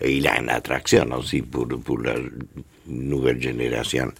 Et 0.00 0.16
il 0.16 0.26
a 0.26 0.40
une 0.40 0.50
attraction 0.50 1.10
aussi 1.12 1.42
pour, 1.42 1.68
pour 1.68 1.98
la 2.00 2.14
nouvelle 2.86 3.40
génération. 3.40 4.12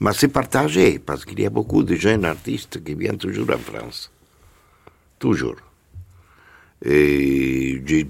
Mais 0.00 0.12
c'est 0.12 0.28
partagé, 0.28 0.98
parce 0.98 1.24
qu'il 1.24 1.40
y 1.40 1.46
a 1.46 1.50
beaucoup 1.50 1.82
de 1.82 1.94
jeunes 1.96 2.24
artistes 2.24 2.82
qui 2.84 2.94
viennent 2.94 3.18
toujours 3.18 3.50
en 3.50 3.58
France. 3.58 4.12
Toujours. 5.18 5.56
Et 6.84 7.82
je 7.84 8.04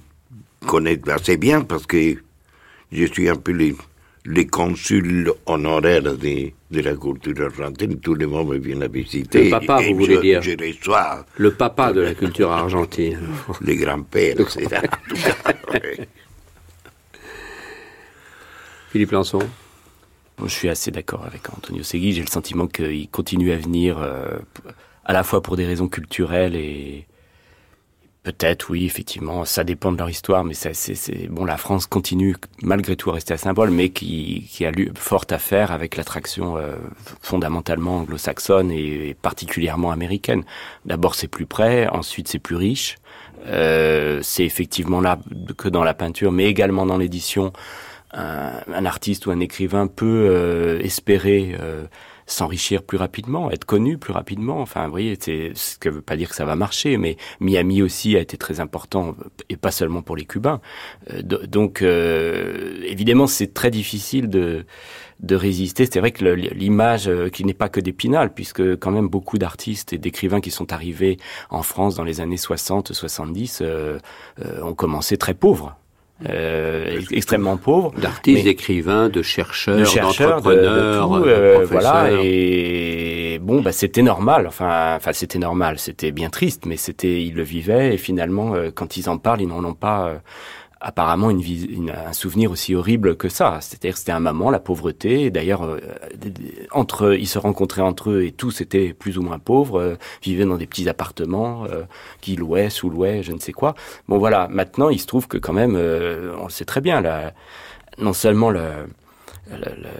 connais 0.66 1.00
assez 1.10 1.38
bien 1.38 1.62
parce 1.62 1.86
que 1.86 2.16
je 2.92 3.04
suis 3.06 3.28
un 3.28 3.36
peu 3.36 3.52
les, 3.52 3.74
les 4.24 4.46
consuls 4.46 5.32
honoraires 5.46 6.02
de, 6.02 6.50
de 6.70 6.80
la 6.80 6.94
culture 6.94 7.46
argentine. 7.46 7.98
Tout 8.00 8.14
le 8.14 8.26
monde 8.26 8.48
me 8.48 8.58
vient 8.58 8.80
à 8.80 8.88
visiter. 8.88 9.44
Le 9.44 9.50
papa, 9.50 9.80
vous 9.82 9.94
voulez 9.96 10.18
dire 10.18 10.42
Je 10.42 10.50
reçois 10.52 11.24
Le 11.36 11.52
papa 11.52 11.92
de 11.92 12.00
la 12.02 12.14
culture 12.14 12.50
argentine. 12.50 13.20
les 13.60 13.76
grands-pères, 13.76 14.40
etc. 14.40 14.80
Philippe 18.90 19.10
Lançon 19.10 19.40
Je 20.42 20.48
suis 20.48 20.68
assez 20.68 20.90
d'accord 20.90 21.24
avec 21.24 21.48
Antonio 21.52 21.82
Segui. 21.82 22.12
J'ai 22.12 22.22
le 22.22 22.28
sentiment 22.28 22.66
qu'il 22.66 23.08
continue 23.10 23.52
à 23.52 23.56
venir 23.56 23.98
euh, 23.98 24.38
à 25.04 25.12
la 25.12 25.22
fois 25.22 25.42
pour 25.42 25.56
des 25.56 25.66
raisons 25.66 25.88
culturelles 25.88 26.56
et 26.56 27.06
peut-être, 28.22 28.70
oui, 28.70 28.84
effectivement, 28.84 29.44
ça 29.44 29.64
dépend 29.64 29.92
de 29.92 29.98
leur 29.98 30.10
histoire, 30.10 30.44
mais 30.44 30.54
c'est, 30.54 31.28
bon, 31.28 31.44
la 31.44 31.56
France 31.56 31.86
continue 31.86 32.36
malgré 32.62 32.96
tout 32.96 33.10
à 33.10 33.14
rester 33.14 33.34
un 33.34 33.38
symbole, 33.38 33.70
mais 33.70 33.90
qui, 33.90 34.46
qui 34.50 34.64
a 34.64 34.70
lu 34.70 34.90
fort 34.94 35.24
à 35.30 35.38
faire 35.38 35.72
avec 35.72 35.96
l'attraction 35.96 36.56
euh, 36.56 36.76
fondamentalement 37.20 37.98
anglo-saxonne 37.98 38.70
et, 38.70 39.08
et, 39.10 39.14
particulièrement 39.14 39.90
américaine. 39.90 40.44
D'abord, 40.84 41.14
c'est 41.14 41.28
plus 41.28 41.46
près, 41.46 41.86
ensuite, 41.88 42.28
c'est 42.28 42.38
plus 42.38 42.56
riche. 42.56 42.98
Euh, 43.46 44.20
c'est 44.22 44.44
effectivement 44.44 45.00
là 45.00 45.18
que 45.56 45.68
dans 45.68 45.84
la 45.84 45.94
peinture, 45.94 46.32
mais 46.32 46.46
également 46.46 46.86
dans 46.86 46.98
l'édition 46.98 47.52
un, 48.12 48.52
un, 48.72 48.84
artiste 48.84 49.26
ou 49.26 49.30
un 49.30 49.40
écrivain 49.40 49.86
peut 49.86 50.26
euh, 50.30 50.80
espérer 50.80 51.56
euh, 51.60 51.84
s'enrichir 52.28 52.82
plus 52.82 52.98
rapidement, 52.98 53.50
être 53.50 53.64
connu 53.64 53.98
plus 53.98 54.12
rapidement. 54.12 54.60
Enfin, 54.60 54.84
vous 54.84 54.90
voyez, 54.90 55.16
c'est 55.20 55.52
ce 55.54 55.78
que 55.78 55.88
veut 55.88 56.02
pas 56.02 56.16
dire 56.16 56.28
que 56.28 56.36
ça 56.36 56.44
va 56.44 56.54
marcher, 56.54 56.96
mais 56.96 57.16
Miami 57.40 57.82
aussi 57.82 58.16
a 58.16 58.20
été 58.20 58.36
très 58.36 58.60
important 58.60 59.16
et 59.48 59.56
pas 59.56 59.72
seulement 59.72 60.02
pour 60.02 60.16
les 60.16 60.24
Cubains. 60.24 60.60
Euh, 61.12 61.22
donc, 61.22 61.82
euh, 61.82 62.80
évidemment, 62.84 63.26
c'est 63.26 63.52
très 63.54 63.70
difficile 63.70 64.28
de 64.28 64.64
de 65.20 65.34
résister. 65.34 65.86
C'est 65.90 66.00
vrai 66.00 66.12
que 66.12 66.24
l'image 66.24 67.08
euh, 67.08 67.28
qui 67.28 67.44
n'est 67.44 67.54
pas 67.54 67.68
que 67.68 67.80
d'Épinal, 67.80 68.32
puisque 68.32 68.76
quand 68.76 68.90
même 68.90 69.08
beaucoup 69.08 69.38
d'artistes 69.38 69.92
et 69.92 69.98
d'écrivains 69.98 70.40
qui 70.40 70.50
sont 70.50 70.72
arrivés 70.72 71.18
en 71.50 71.62
France 71.62 71.96
dans 71.96 72.04
les 72.04 72.20
années 72.20 72.36
60, 72.36 72.92
70 72.92 73.60
euh, 73.60 73.98
euh, 74.44 74.62
ont 74.62 74.74
commencé 74.74 75.16
très 75.16 75.34
pauvres 75.34 75.76
euh, 76.28 77.00
extrêmement 77.10 77.56
pauvres. 77.56 77.92
D'artistes, 77.96 78.44
d'écrivains, 78.44 79.08
de 79.08 79.22
chercheurs, 79.22 79.78
d'entrepreneurs, 79.78 81.10
de, 81.10 81.24
de, 81.24 81.30
euh, 81.30 81.66
voilà. 81.70 82.10
Et 82.22 83.38
bon, 83.40 83.60
bah, 83.62 83.72
c'était 83.72 84.02
normal. 84.02 84.46
Enfin, 84.48 84.96
enfin, 84.96 85.12
c'était 85.12 85.38
normal. 85.38 85.78
C'était 85.78 86.10
bien 86.10 86.28
triste, 86.28 86.66
mais 86.66 86.76
c'était, 86.76 87.22
ils 87.22 87.34
le 87.34 87.42
vivaient. 87.42 87.94
Et 87.94 87.98
finalement, 87.98 88.54
euh, 88.54 88.70
quand 88.74 88.96
ils 88.96 89.08
en 89.08 89.18
parlent, 89.18 89.42
ils 89.42 89.48
n'en 89.48 89.64
ont 89.64 89.74
pas 89.74 90.08
euh, 90.08 90.18
apparemment 90.80 91.30
une, 91.30 91.42
une, 91.42 91.90
un 91.90 92.12
souvenir 92.12 92.50
aussi 92.50 92.74
horrible 92.74 93.16
que 93.16 93.28
ça. 93.28 93.58
C'est-à-dire 93.60 93.96
c'était 93.96 94.12
un 94.12 94.20
moment, 94.20 94.50
la 94.50 94.60
pauvreté. 94.60 95.30
D'ailleurs, 95.30 95.64
euh, 95.64 95.80
entre 96.70 97.14
ils 97.18 97.26
se 97.26 97.38
rencontraient 97.38 97.82
entre 97.82 98.10
eux 98.10 98.24
et 98.24 98.32
tous 98.32 98.60
étaient 98.60 98.92
plus 98.92 99.18
ou 99.18 99.22
moins 99.22 99.38
pauvres, 99.38 99.80
euh, 99.80 99.94
vivaient 100.22 100.44
dans 100.44 100.56
des 100.56 100.66
petits 100.66 100.88
appartements 100.88 101.64
euh, 101.64 101.82
qui 102.20 102.36
louaient, 102.36 102.70
sous-louaient, 102.70 103.22
je 103.22 103.32
ne 103.32 103.38
sais 103.38 103.52
quoi. 103.52 103.74
Bon 104.08 104.18
voilà, 104.18 104.48
maintenant 104.48 104.88
il 104.90 105.00
se 105.00 105.06
trouve 105.06 105.28
que 105.28 105.38
quand 105.38 105.52
même, 105.52 105.74
euh, 105.76 106.34
on 106.40 106.48
sait 106.48 106.64
très 106.64 106.80
bien, 106.80 107.00
là, 107.00 107.32
non 107.98 108.12
seulement 108.12 108.50
le, 108.50 108.60
le, 109.50 109.56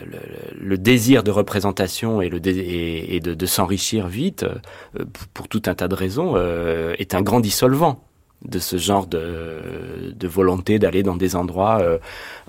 le, 0.06 0.18
le, 0.60 0.78
désir 0.78 1.22
de 1.22 1.30
représentation 1.30 2.20
et, 2.20 2.28
le 2.28 2.38
et, 2.46 3.16
et 3.16 3.20
de, 3.20 3.34
de 3.34 3.46
s'enrichir 3.46 4.06
vite, 4.06 4.44
euh, 4.44 5.04
pour 5.34 5.48
tout 5.48 5.62
un 5.66 5.74
tas 5.74 5.88
de 5.88 5.94
raisons, 5.94 6.34
euh, 6.36 6.94
est 6.98 7.14
un 7.14 7.22
grand 7.22 7.40
dissolvant 7.40 8.04
de 8.44 8.58
ce 8.58 8.76
genre 8.76 9.06
de, 9.06 10.14
de 10.14 10.28
volonté 10.28 10.78
d'aller 10.78 11.02
dans 11.02 11.16
des 11.16 11.34
endroits 11.34 11.78
euh, 11.80 11.98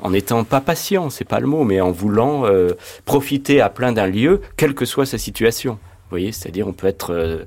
en 0.02 0.14
étant 0.14 0.44
pas 0.44 0.62
patient, 0.62 1.10
c'est 1.10 1.26
pas 1.26 1.40
le 1.40 1.48
mot, 1.48 1.64
mais 1.64 1.82
en 1.82 1.92
voulant 1.92 2.46
euh, 2.46 2.74
profiter 3.06 3.60
à 3.62 3.70
plein 3.70 3.92
d'un 3.92 4.08
lieu, 4.08 4.42
quelle 4.56 4.76
que 4.76 4.86
soit 4.86 5.06
sa 5.06 5.18
situation. 5.18 5.80
Vous 6.10 6.16
voyez, 6.16 6.32
c'est-à-dire 6.32 6.68
on 6.68 6.74
peut 6.74 6.88
être 6.88 7.14
euh, 7.14 7.44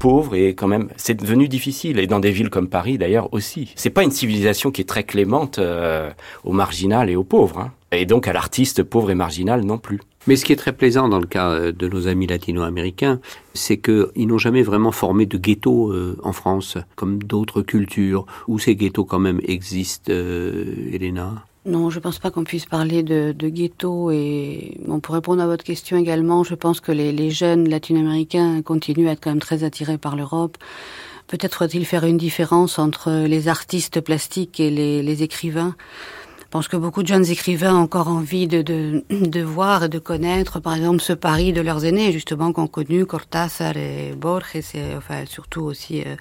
pauvre 0.00 0.34
et 0.34 0.56
quand 0.56 0.66
même 0.66 0.88
c'est 0.96 1.14
devenu 1.14 1.46
difficile 1.46 2.00
et 2.00 2.08
dans 2.08 2.18
des 2.18 2.32
villes 2.32 2.50
comme 2.50 2.68
Paris 2.68 2.98
d'ailleurs 2.98 3.32
aussi. 3.32 3.72
C'est 3.76 3.90
pas 3.90 4.02
une 4.02 4.10
civilisation 4.10 4.72
qui 4.72 4.80
est 4.80 4.88
très 4.88 5.04
clémente 5.04 5.60
euh, 5.60 6.10
aux 6.42 6.52
marginales 6.52 7.08
et 7.08 7.14
aux 7.14 7.22
pauvres 7.22 7.60
hein. 7.60 7.72
et 7.92 8.06
donc 8.06 8.26
à 8.26 8.32
l'artiste 8.32 8.82
pauvre 8.82 9.12
et 9.12 9.14
marginal 9.14 9.62
non 9.62 9.78
plus. 9.78 10.00
Mais 10.26 10.36
ce 10.36 10.44
qui 10.44 10.52
est 10.52 10.56
très 10.56 10.72
plaisant 10.72 11.08
dans 11.08 11.18
le 11.18 11.26
cas 11.26 11.72
de 11.72 11.88
nos 11.88 12.06
amis 12.06 12.26
latino-américains, 12.26 13.20
c'est 13.54 13.78
qu'ils 13.78 14.26
n'ont 14.26 14.38
jamais 14.38 14.62
vraiment 14.62 14.92
formé 14.92 15.26
de 15.26 15.38
ghetto 15.38 15.90
euh, 15.90 16.16
en 16.22 16.32
France, 16.32 16.76
comme 16.94 17.22
d'autres 17.22 17.62
cultures, 17.62 18.26
où 18.46 18.58
ces 18.58 18.76
ghettos 18.76 19.04
quand 19.04 19.18
même 19.18 19.40
existent, 19.44 20.12
euh, 20.12 20.90
Elena? 20.92 21.44
Non, 21.66 21.90
je 21.90 21.98
ne 21.98 22.02
pense 22.02 22.18
pas 22.18 22.30
qu'on 22.30 22.44
puisse 22.44 22.64
parler 22.66 23.02
de, 23.02 23.32
de 23.32 23.48
ghetto. 23.48 24.10
Et 24.10 24.78
bon, 24.86 25.00
pour 25.00 25.14
répondre 25.14 25.42
à 25.42 25.46
votre 25.46 25.64
question 25.64 25.96
également, 25.96 26.42
je 26.42 26.54
pense 26.54 26.80
que 26.80 26.92
les, 26.92 27.30
jeunes 27.30 27.68
latino-américains 27.68 28.62
continuent 28.62 29.08
à 29.08 29.12
être 29.12 29.22
quand 29.22 29.30
même 29.30 29.40
très 29.40 29.64
attirés 29.64 29.98
par 29.98 30.16
l'Europe 30.16 30.58
peut-être 31.26 31.58
faut-il 31.58 31.86
faire 31.86 32.02
une 32.02 32.16
différence 32.16 32.80
entre 32.80 33.24
les 33.28 33.46
artistes 33.46 34.00
plastiques 34.00 34.58
et 34.58 34.68
les 34.68 35.22
écrivains. 35.22 35.76
Je 36.50 36.58
pense 36.58 36.66
que 36.66 36.76
beaucoup 36.76 37.04
de 37.04 37.06
jeunes 37.06 37.30
écrivains 37.30 37.76
ont 37.76 37.82
encore 37.82 38.08
envie 38.08 38.48
de, 38.48 38.60
de, 38.60 39.04
de, 39.10 39.40
voir 39.40 39.84
et 39.84 39.88
de 39.88 40.00
connaître, 40.00 40.58
par 40.58 40.74
exemple, 40.74 41.00
ce 41.00 41.12
Paris 41.12 41.52
de 41.52 41.60
leurs 41.60 41.84
aînés, 41.84 42.10
justement, 42.10 42.52
qu'ont 42.52 42.66
connu 42.66 43.06
Cortázar 43.06 43.76
et 43.76 44.14
Borges, 44.16 44.56
et 44.74 44.96
enfin, 44.96 45.26
surtout 45.26 45.60
aussi 45.60 46.00
euh, 46.00 46.16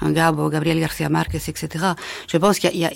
un 0.00 0.10
Gabo, 0.10 0.48
Gabriel 0.48 0.80
Garcia 0.80 1.08
Marquez, 1.08 1.38
etc. 1.46 1.92
Je 2.26 2.36
pense 2.38 2.58
qu'il 2.58 2.74
y, 2.74 2.78
y, 2.78 2.86
a 2.86 2.90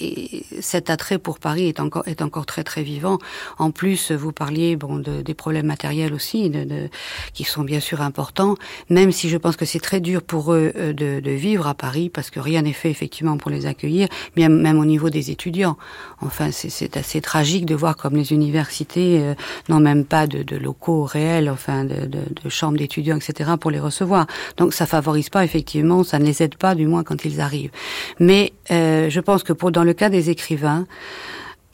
cet 0.61 0.91
attrait 0.91 1.19
pour 1.19 1.39
Paris 1.39 1.69
est 1.69 1.79
encore, 1.79 2.03
est 2.09 2.21
encore 2.21 2.47
très, 2.47 2.65
très 2.65 2.83
vivant. 2.83 3.19
En 3.61 3.71
plus, 3.71 4.11
vous 4.11 4.33
parliez, 4.33 4.75
bon, 4.75 4.97
de, 4.97 5.23
des 5.23 5.35
problèmes 5.35 5.67
matériels 5.67 6.13
aussi, 6.13 6.51
de, 6.51 6.65
de, 6.65 6.89
qui 7.33 7.45
sont 7.45 7.63
bien 7.63 7.79
sûr 7.79 8.01
importants, 8.01 8.57
même 8.91 9.13
si 9.13 9.29
je 9.29 9.37
pense 9.37 9.55
que 9.55 9.67
c'est 9.67 9.79
très 9.79 10.01
dur 10.01 10.21
pour 10.21 10.53
eux 10.53 10.73
euh, 10.75 10.93
de, 10.93 11.21
de 11.21 11.31
vivre 11.31 11.69
à 11.69 11.75
Paris, 11.75 12.09
parce 12.09 12.31
que 12.31 12.41
rien 12.41 12.63
n'est 12.63 12.73
fait, 12.73 12.91
effectivement, 12.91 13.37
pour 13.37 13.53
les 13.53 13.67
accueillir, 13.67 14.09
même 14.35 14.81
au 14.81 14.85
niveau 14.85 15.11
des 15.11 15.31
étudiants. 15.31 15.77
Enfin, 16.21 16.51
c'est 16.51 16.72
c'est 16.73 16.97
assez 16.97 17.21
tragique 17.21 17.67
de 17.67 17.75
voir 17.75 17.97
comme 17.97 18.17
les 18.17 18.33
universités 18.33 19.21
euh, 19.21 19.35
n'ont 19.69 19.81
même 19.81 20.05
pas 20.05 20.27
de, 20.27 20.57
locaux 20.57 21.05
réels, 21.05 21.51
enfin 21.51 21.85
de, 21.85 22.49
chambres 22.49 22.79
d'étudiants, 22.79 23.17
etc. 23.17 23.53
pour 23.61 23.71
les 23.71 23.81
recevoir. 23.81 24.27
Donc 24.57 24.75
ça 24.75 24.87
favorise 24.87 25.29
pas 25.29 25.45
effectivement, 25.45 26.03
ça 26.05 26.19
ne 26.19 26.25
les 26.25 26.43
aide 26.43 26.57
pas 26.57 26.75
du 26.75 26.87
moins 26.87 27.05
quand 27.05 27.25
ils 27.25 27.41
arrivent. 27.41 27.71
Mais 28.19 28.53
euh, 28.71 29.09
je 29.11 29.21
pense 29.21 29.43
que 29.43 29.53
pour 29.53 29.71
dans 29.71 29.85
le 29.85 29.93
cas 29.93 30.09
des 30.09 30.31
écrivains, 30.31 30.87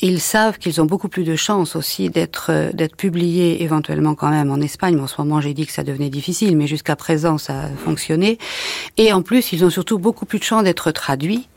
ils 0.00 0.20
savent 0.20 0.58
qu'ils 0.58 0.80
ont 0.80 0.84
beaucoup 0.84 1.08
plus 1.08 1.24
de 1.24 1.34
chances 1.34 1.74
aussi 1.74 2.08
d'être 2.08 2.50
euh, 2.50 2.70
d'être 2.72 2.96
publiés 2.96 3.62
éventuellement 3.62 4.14
quand 4.14 4.30
même 4.30 4.50
en 4.50 4.60
Espagne. 4.60 4.98
En 5.00 5.06
ce 5.06 5.20
moment, 5.20 5.40
j'ai 5.40 5.54
dit 5.54 5.66
que 5.66 5.72
ça 5.72 5.82
devenait 5.82 6.10
difficile, 6.10 6.56
mais 6.56 6.66
jusqu'à 6.66 6.96
présent, 6.96 7.38
ça 7.38 7.62
a 7.62 7.68
fonctionné. 7.68 8.38
Et 8.96 9.12
en 9.12 9.22
plus, 9.22 9.52
ils 9.52 9.64
ont 9.64 9.70
surtout 9.70 9.98
beaucoup 9.98 10.26
plus 10.26 10.38
de 10.38 10.44
chances 10.44 10.64
d'être 10.64 10.90
traduits 10.92 11.48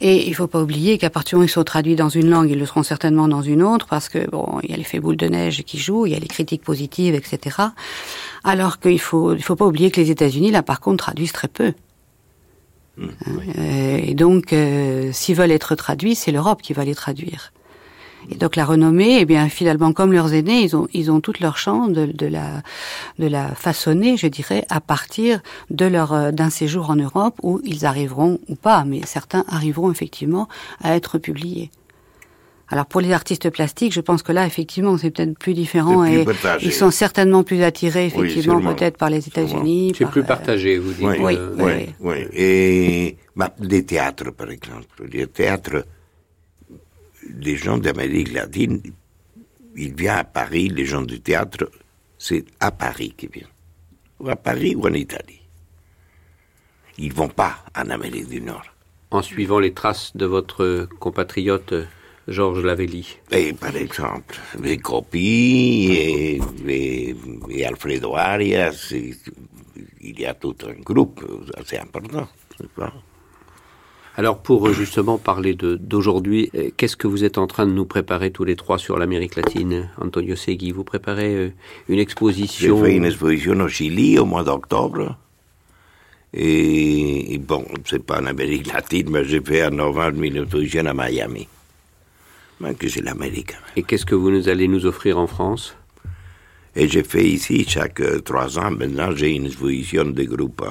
et 0.00 0.26
il 0.26 0.30
ne 0.30 0.34
faut 0.34 0.46
pas 0.46 0.62
oublier 0.62 0.98
qu'à 0.98 1.10
partir 1.10 1.30
du 1.30 1.34
moment 1.36 1.44
où 1.44 1.48
ils 1.48 1.52
sont 1.52 1.64
traduits 1.64 1.96
dans 1.96 2.08
une 2.08 2.28
langue, 2.30 2.50
ils 2.50 2.58
le 2.58 2.66
seront 2.66 2.82
certainement 2.82 3.28
dans 3.28 3.42
une 3.42 3.62
autre, 3.62 3.86
parce 3.86 4.08
que 4.08 4.28
bon, 4.30 4.60
il 4.62 4.70
y 4.70 4.74
a 4.74 4.76
l'effet 4.76 5.00
boule 5.00 5.16
de 5.16 5.26
neige 5.26 5.62
qui 5.64 5.78
joue, 5.78 6.06
il 6.06 6.12
y 6.12 6.16
a 6.16 6.18
les 6.18 6.28
critiques 6.28 6.62
positives, 6.62 7.14
etc. 7.14 7.56
Alors 8.44 8.80
qu'il 8.80 9.00
faut, 9.00 9.34
il 9.34 9.42
faut 9.42 9.56
pas 9.56 9.66
oublier 9.66 9.90
que 9.90 10.00
les 10.00 10.10
États-Unis, 10.10 10.50
là, 10.50 10.62
par 10.62 10.80
contre, 10.80 11.04
traduisent 11.04 11.32
très 11.32 11.48
peu. 11.48 11.72
Mmh, 12.96 13.06
oui. 13.26 13.44
euh, 13.58 14.00
et 14.02 14.14
donc, 14.14 14.52
euh, 14.52 15.10
s'ils 15.12 15.36
veulent 15.36 15.52
être 15.52 15.74
traduits, 15.74 16.14
c'est 16.14 16.32
l'Europe 16.32 16.62
qui 16.62 16.72
va 16.72 16.84
les 16.84 16.94
traduire. 16.94 17.52
Et 18.30 18.34
donc 18.36 18.56
la 18.56 18.64
renommée, 18.64 19.18
eh 19.20 19.24
bien 19.24 19.48
finalement 19.48 19.92
comme 19.92 20.12
leurs 20.12 20.34
aînés, 20.34 20.62
ils 20.62 20.76
ont 20.76 20.88
ils 20.92 21.10
ont 21.10 21.20
toute 21.20 21.40
leur 21.40 21.56
chance 21.56 21.90
de, 21.90 22.06
de 22.06 22.26
la 22.26 22.62
de 23.18 23.26
la 23.26 23.54
façonner, 23.54 24.16
je 24.16 24.26
dirais, 24.26 24.64
à 24.68 24.80
partir 24.80 25.40
de 25.70 25.86
leur 25.86 26.12
euh, 26.12 26.30
d'un 26.30 26.50
séjour 26.50 26.90
en 26.90 26.96
Europe 26.96 27.36
où 27.42 27.60
ils 27.64 27.86
arriveront 27.86 28.38
ou 28.48 28.54
pas, 28.54 28.84
mais 28.84 29.00
certains 29.06 29.44
arriveront 29.48 29.90
effectivement 29.90 30.48
à 30.82 30.94
être 30.94 31.18
publiés. 31.18 31.70
Alors 32.70 32.84
pour 32.84 33.00
les 33.00 33.12
artistes 33.12 33.48
plastiques, 33.48 33.94
je 33.94 34.00
pense 34.02 34.22
que 34.22 34.30
là 34.32 34.44
effectivement 34.46 34.98
c'est 34.98 35.10
peut-être 35.10 35.38
plus 35.38 35.54
différent 35.54 36.02
plus 36.02 36.18
et 36.18 36.24
partagé. 36.24 36.66
ils 36.66 36.72
sont 36.72 36.90
certainement 36.90 37.42
plus 37.42 37.62
attirés 37.62 38.06
effectivement 38.06 38.60
peut-être 38.60 38.98
par 38.98 39.08
les 39.08 39.26
États-Unis. 39.26 39.94
C'est 39.96 40.04
par, 40.04 40.12
plus 40.12 40.20
euh, 40.20 40.24
partagé, 40.24 40.78
vous 40.78 40.92
dites. 40.92 41.02
Oui, 41.02 41.16
Oui, 41.18 41.36
euh, 41.38 41.54
oui. 41.56 41.72
oui, 42.00 42.14
oui. 42.20 42.26
Et 42.34 43.16
bah, 43.34 43.54
des 43.58 43.84
théâtres, 43.86 44.30
par 44.32 44.50
exemple. 44.50 44.86
Les 45.10 45.26
théâtres, 45.28 45.86
les 47.40 47.56
gens 47.56 47.78
d'Amérique 47.78 48.32
latine, 48.32 48.80
ils 49.76 49.94
viennent 49.94 50.18
à 50.18 50.24
Paris, 50.24 50.68
les 50.68 50.84
gens 50.84 51.02
du 51.02 51.20
théâtre, 51.20 51.70
c'est 52.18 52.44
à 52.60 52.70
Paris 52.70 53.14
qu'ils 53.16 53.30
viennent. 53.30 53.46
Ou 54.20 54.28
à 54.28 54.36
Paris 54.36 54.74
ou 54.74 54.86
en 54.86 54.92
Italie. 54.92 55.40
Ils 56.98 57.12
vont 57.12 57.28
pas 57.28 57.64
en 57.76 57.88
Amérique 57.90 58.28
du 58.28 58.40
Nord. 58.40 58.64
En 59.10 59.22
suivant 59.22 59.60
les 59.60 59.72
traces 59.72 60.16
de 60.16 60.26
votre 60.26 60.88
compatriote 60.98 61.72
euh, 61.72 61.84
Georges 62.26 62.62
Lavelli. 62.62 63.18
Et 63.30 63.52
par 63.52 63.74
exemple, 63.74 64.36
les 64.60 64.78
copies 64.78 65.92
et, 65.92 66.40
et, 66.66 67.16
et 67.48 67.64
Alfredo 67.64 68.16
Arias, 68.16 68.92
et, 68.92 69.14
il 70.00 70.20
y 70.20 70.26
a 70.26 70.34
tout 70.34 70.56
un 70.66 70.80
groupe 70.82 71.24
assez 71.56 71.78
important. 71.78 72.28
c'est 72.58 72.70
pas? 72.70 72.92
Alors 74.18 74.42
pour 74.42 74.66
euh, 74.66 74.72
justement 74.72 75.16
parler 75.16 75.54
de- 75.54 75.76
d'aujourd'hui, 75.76 76.50
euh, 76.56 76.70
qu'est-ce 76.76 76.96
que 76.96 77.06
vous 77.06 77.22
êtes 77.22 77.38
en 77.38 77.46
train 77.46 77.66
de 77.66 77.70
nous 77.70 77.84
préparer 77.86 78.32
tous 78.32 78.42
les 78.42 78.56
trois 78.56 78.76
sur 78.76 78.98
l'Amérique 78.98 79.36
latine, 79.36 79.90
Antonio 80.00 80.34
Segui? 80.34 80.72
Vous 80.72 80.82
préparez 80.82 81.34
euh, 81.36 81.52
une 81.88 81.94
J'ai 81.94 82.00
exposition 82.00 82.82
fait 82.82 82.96
une 82.96 83.04
exposition 83.04 83.54
au 83.60 83.68
Chili 83.68 84.18
au 84.18 84.24
mois 84.24 84.42
d'octobre. 84.42 85.16
Et, 86.34 87.32
et 87.34 87.38
bon, 87.38 87.64
c'est 87.84 88.04
pas 88.04 88.20
en 88.20 88.26
Amérique 88.26 88.72
latine, 88.72 89.08
mais 89.08 89.24
j'ai 89.24 89.40
fait 89.40 89.64
en 89.64 89.70
novembre 89.70 90.20
une 90.24 90.38
exposition 90.38 90.84
à 90.86 90.94
Miami. 90.94 91.46
Mais 92.60 92.74
que 92.74 92.88
c'est 92.88 93.02
l'Amérique. 93.02 93.52
et 93.76 93.84
qu'est-ce 93.84 94.04
que 94.04 94.16
vous 94.16 94.32
nous 94.32 94.48
allez 94.48 94.66
nous 94.66 94.84
offrir 94.84 95.16
en 95.16 95.28
France? 95.28 95.76
Et 96.74 96.88
j'ai 96.88 97.04
fait 97.04 97.24
ici, 97.24 97.64
chaque 97.68 98.02
trois 98.24 98.58
ans, 98.58 98.72
maintenant, 98.72 99.14
j'ai 99.14 99.30
une 99.30 99.46
exposition 99.46 100.04
de 100.06 100.24
groupe 100.24 100.62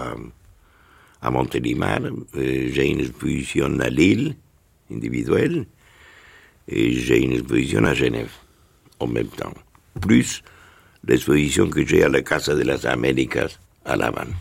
à 1.21 1.31
Montélimar. 1.31 1.99
Euh, 2.35 2.69
J'ai 2.71 2.87
une 2.89 2.99
exposition 2.99 3.79
à 3.79 3.89
Lille, 3.89 4.35
individuelle. 4.91 5.65
Et 6.69 6.91
j'ai 6.93 7.23
une 7.23 7.31
exposition 7.31 7.83
à 7.85 7.93
Genève, 7.93 8.31
en 8.99 9.07
même 9.07 9.27
temps. 9.27 9.53
Plus 10.01 10.43
l'exposition 11.07 11.69
que 11.69 11.85
j'ai 11.85 12.03
à 12.03 12.09
la 12.09 12.21
Casa 12.21 12.53
de 12.55 12.63
las 12.63 12.85
Américas, 12.85 13.57
à 13.85 13.95
La 13.95 14.07
Havane. 14.07 14.33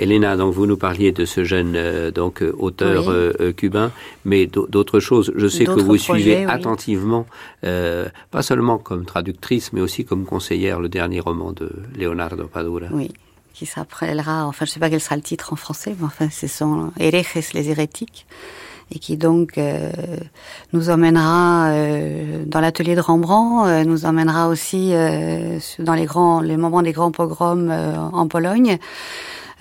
Elena, 0.00 0.36
donc 0.36 0.52
vous 0.54 0.66
nous 0.66 0.76
parliez 0.78 1.12
de 1.12 1.24
ce 1.24 1.44
jeune 1.44 1.74
euh, 1.76 2.10
donc 2.10 2.42
euh, 2.42 2.52
auteur 2.58 3.06
Oui. 3.06 3.14
euh, 3.14 3.52
cubain, 3.52 3.92
mais 4.24 4.46
d'au- 4.46 4.66
d'autres 4.66 4.98
choses. 4.98 5.32
Je 5.36 5.46
sais 5.46 5.64
que 5.64 5.70
vous 5.72 5.96
projets, 5.96 6.02
suivez 6.02 6.36
oui. 6.38 6.44
attentivement, 6.50 7.24
euh, 7.62 8.08
pas 8.32 8.42
seulement 8.42 8.78
comme 8.78 9.04
traductrice, 9.04 9.72
mais 9.72 9.80
aussi 9.80 10.04
comme 10.04 10.24
conseillère, 10.24 10.80
le 10.80 10.88
dernier 10.88 11.20
roman 11.20 11.52
de 11.52 11.70
Leonardo 11.96 12.48
Padura. 12.48 12.86
Oui, 12.90 13.12
qui 13.56 13.64
s'appellera, 13.64 14.44
enfin 14.46 14.66
je 14.66 14.70
sais 14.72 14.80
pas 14.80 14.90
quel 14.90 15.00
sera 15.00 15.16
le 15.16 15.22
titre 15.22 15.52
en 15.54 15.56
français, 15.56 15.94
mais 15.98 16.04
enfin 16.04 16.28
c'est 16.30 16.46
son 16.48 16.92
Herejes 17.00 17.54
les 17.54 17.70
hérétiques, 17.70 18.26
et 18.94 18.98
qui 18.98 19.16
donc 19.16 19.56
euh, 19.56 19.90
nous 20.74 20.90
emmènera 20.90 21.70
euh, 21.70 22.44
dans 22.46 22.60
l'atelier 22.60 22.94
de 22.94 23.00
Rembrandt, 23.00 23.66
euh, 23.68 23.84
nous 23.84 24.04
emmènera 24.04 24.48
aussi 24.48 24.92
sur- 25.60 25.84
dans 25.84 25.94
les 25.94 26.04
grands, 26.04 26.40
les 26.40 26.58
moments 26.58 26.82
des 26.82 26.92
grands 26.92 27.12
pogroms 27.12 27.70
euh, 27.70 27.96
en 27.96 28.28
Pologne. 28.28 28.78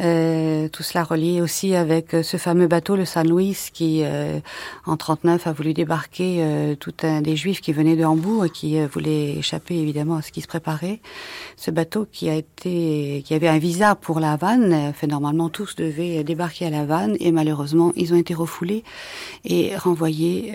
Euh, 0.01 0.67
tout 0.67 0.83
cela 0.83 1.05
relié 1.05 1.39
aussi 1.41 1.73
avec 1.73 2.13
euh, 2.13 2.21
ce 2.21 2.35
fameux 2.35 2.67
bateau, 2.67 2.97
le 2.97 3.05
San 3.05 3.25
Luis, 3.27 3.69
qui 3.71 4.01
euh, 4.03 4.39
en 4.85 4.97
39 4.97 5.47
a 5.47 5.53
voulu 5.53 5.73
débarquer 5.73 6.39
euh, 6.39 6.75
tout 6.75 6.93
un 7.03 7.21
des 7.21 7.37
Juifs 7.37 7.61
qui 7.61 7.71
venaient 7.71 7.95
de 7.95 8.03
Hambourg 8.03 8.45
et 8.45 8.49
qui 8.49 8.77
euh, 8.77 8.87
voulaient 8.91 9.37
échapper 9.37 9.75
évidemment 9.75 10.17
à 10.17 10.21
ce 10.21 10.33
qui 10.33 10.41
se 10.41 10.47
préparait. 10.47 10.99
Ce 11.55 11.71
bateau 11.71 12.05
qui 12.11 12.29
a 12.29 12.35
été, 12.35 13.23
qui 13.25 13.33
avait 13.33 13.47
un 13.47 13.57
visa 13.57 13.95
pour 13.95 14.19
la 14.19 14.33
Havane, 14.33 14.91
fait 14.93 15.07
normalement 15.07 15.47
tous 15.47 15.75
devaient 15.77 16.25
débarquer 16.25 16.65
à 16.65 16.69
la 16.69 16.81
Havane 16.81 17.15
et 17.21 17.31
malheureusement 17.31 17.93
ils 17.95 18.13
ont 18.13 18.17
été 18.17 18.33
refoulés 18.33 18.83
et 19.45 19.75
renvoyés 19.77 20.53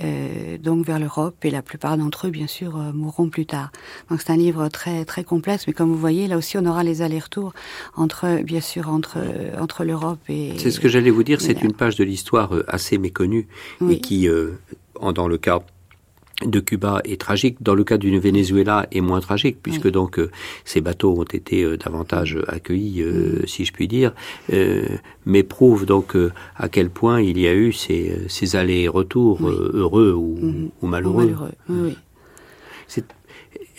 donc 0.62 0.84
vers 0.84 0.98
l'Europe 0.98 1.36
et 1.44 1.50
la 1.50 1.62
plupart 1.62 1.96
d'entre 1.96 2.26
eux 2.26 2.30
bien 2.30 2.46
sûr 2.46 2.76
mourront 2.92 3.30
plus 3.30 3.46
tard. 3.46 3.70
Donc 4.10 4.20
c'est 4.20 4.32
un 4.32 4.36
livre 4.36 4.68
très 4.68 5.04
très 5.04 5.24
complexe, 5.24 5.66
mais 5.66 5.72
comme 5.72 5.88
vous 5.88 5.98
voyez 5.98 6.28
là 6.28 6.36
aussi 6.36 6.58
on 6.58 6.66
aura 6.66 6.84
les 6.84 7.00
allers-retours 7.00 7.54
entre 7.96 8.42
bien 8.42 8.60
sûr 8.60 8.90
entre 8.90 9.18
entre 9.60 9.84
l'Europe 9.84 10.18
et 10.28 10.52
C'est 10.58 10.70
ce 10.70 10.80
que 10.80 10.88
j'allais 10.88 11.10
vous 11.10 11.22
dire, 11.24 11.40
c'est 11.40 11.62
une 11.62 11.72
page 11.72 11.96
de 11.96 12.04
l'histoire 12.04 12.54
euh, 12.54 12.64
assez 12.68 12.98
méconnue 12.98 13.46
et 13.90 13.98
qui, 14.00 14.28
euh, 14.28 14.52
dans 15.14 15.28
le 15.28 15.38
cas 15.38 15.60
de 16.46 16.58
Cuba 16.58 17.02
est 17.04 17.20
tragique, 17.20 17.58
dans 17.60 17.74
le 17.74 17.84
cas 17.84 17.98
du 17.98 18.18
Venezuela 18.18 18.86
est 18.92 19.02
moins 19.02 19.20
tragique, 19.20 19.58
puisque 19.62 19.90
donc 19.90 20.18
euh, 20.18 20.30
ces 20.64 20.80
bateaux 20.80 21.12
ont 21.18 21.24
été 21.24 21.64
euh, 21.64 21.76
davantage 21.76 22.38
accueillis, 22.48 23.02
euh, 23.02 23.44
si 23.46 23.66
je 23.66 23.72
puis 23.74 23.86
dire, 23.88 24.14
euh, 24.50 24.86
mais 25.26 25.42
prouve 25.42 25.84
donc 25.84 26.16
euh, 26.16 26.32
à 26.56 26.70
quel 26.70 26.88
point 26.88 27.20
il 27.20 27.38
y 27.38 27.46
a 27.46 27.52
eu 27.54 27.72
ces, 27.74 28.10
euh, 28.12 28.24
ces 28.28 28.56
allers-retours 28.56 29.46
euh, 29.46 29.70
heureux 29.74 30.12
ou, 30.14 30.38
Mhm. 30.40 30.64
ou 30.80 30.86
ou 30.86 30.86
malheureux. 30.86 31.24
malheureux. 31.26 31.52
Oui, 31.68 31.78
oui. 31.88 31.96
C'est- 32.88 33.04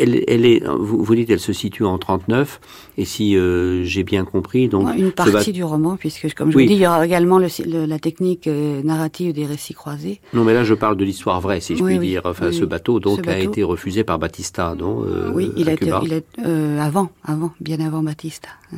elle, 0.02 0.24
elle 0.28 0.45
est, 0.45 0.64
vous, 0.66 1.04
vous 1.04 1.16
dites, 1.16 1.30
elle 1.30 1.39
se 1.39 1.54
situe 1.54 1.84
en 1.86 1.97
39, 1.97 2.60
et 2.97 3.06
si 3.06 3.36
euh, 3.38 3.84
j'ai 3.84 4.04
bien 4.04 4.26
compris, 4.26 4.68
donc 4.68 4.88
Ouais, 4.88 4.97
une 4.97 5.12
partie 5.12 5.52
du 5.54 5.64
roman, 5.64 5.95
puisque 5.97 6.34
comme 6.34 6.52
je 6.52 6.58
Oui. 6.58 6.64
vous 6.64 6.70
dis, 6.70 6.76
il 6.76 6.82
y 6.82 6.88
aura 6.88 7.06
également 7.06 7.38
le- 7.39 7.47
le- 7.66 7.86
la 7.86 7.99
technique 7.99 8.47
euh, 8.47 8.82
narrative 8.84 9.34
des 9.34 9.45
récits 9.45 9.74
croisés. 9.74 10.20
Non, 10.34 10.43
mais 10.43 10.54
là, 10.54 10.64
je 10.64 10.74
parle 10.74 10.97
de 10.97 11.04
l'histoire 11.06 11.39
vraie, 11.41 11.62
si 11.62 11.76
je 11.76 11.84
Oui, 11.84 11.91
puis 11.91 11.99
oui. 11.99 12.08
dire. 12.10 12.22
Enfin, 12.26 12.52
ce 12.52 12.66
bateau, 12.66 12.99
donc, 12.99 13.22
Ce 13.26 13.30
a 13.30 13.39
été 13.39 13.64
refusé 13.64 14.04
par 14.04 14.20
Batista, 14.20 14.76
non 14.78 15.04
euh, 15.06 15.32
oui, 15.34 15.52
il 15.58 15.70
a 15.70 15.74
été, 15.74 15.91
il 16.04 16.14
est 16.14 16.26
euh, 16.45 16.80
avant, 16.80 17.10
avant, 17.24 17.52
bien 17.60 17.80
avant 17.80 18.04
Batista. 18.04 18.49
hein. 18.74 18.78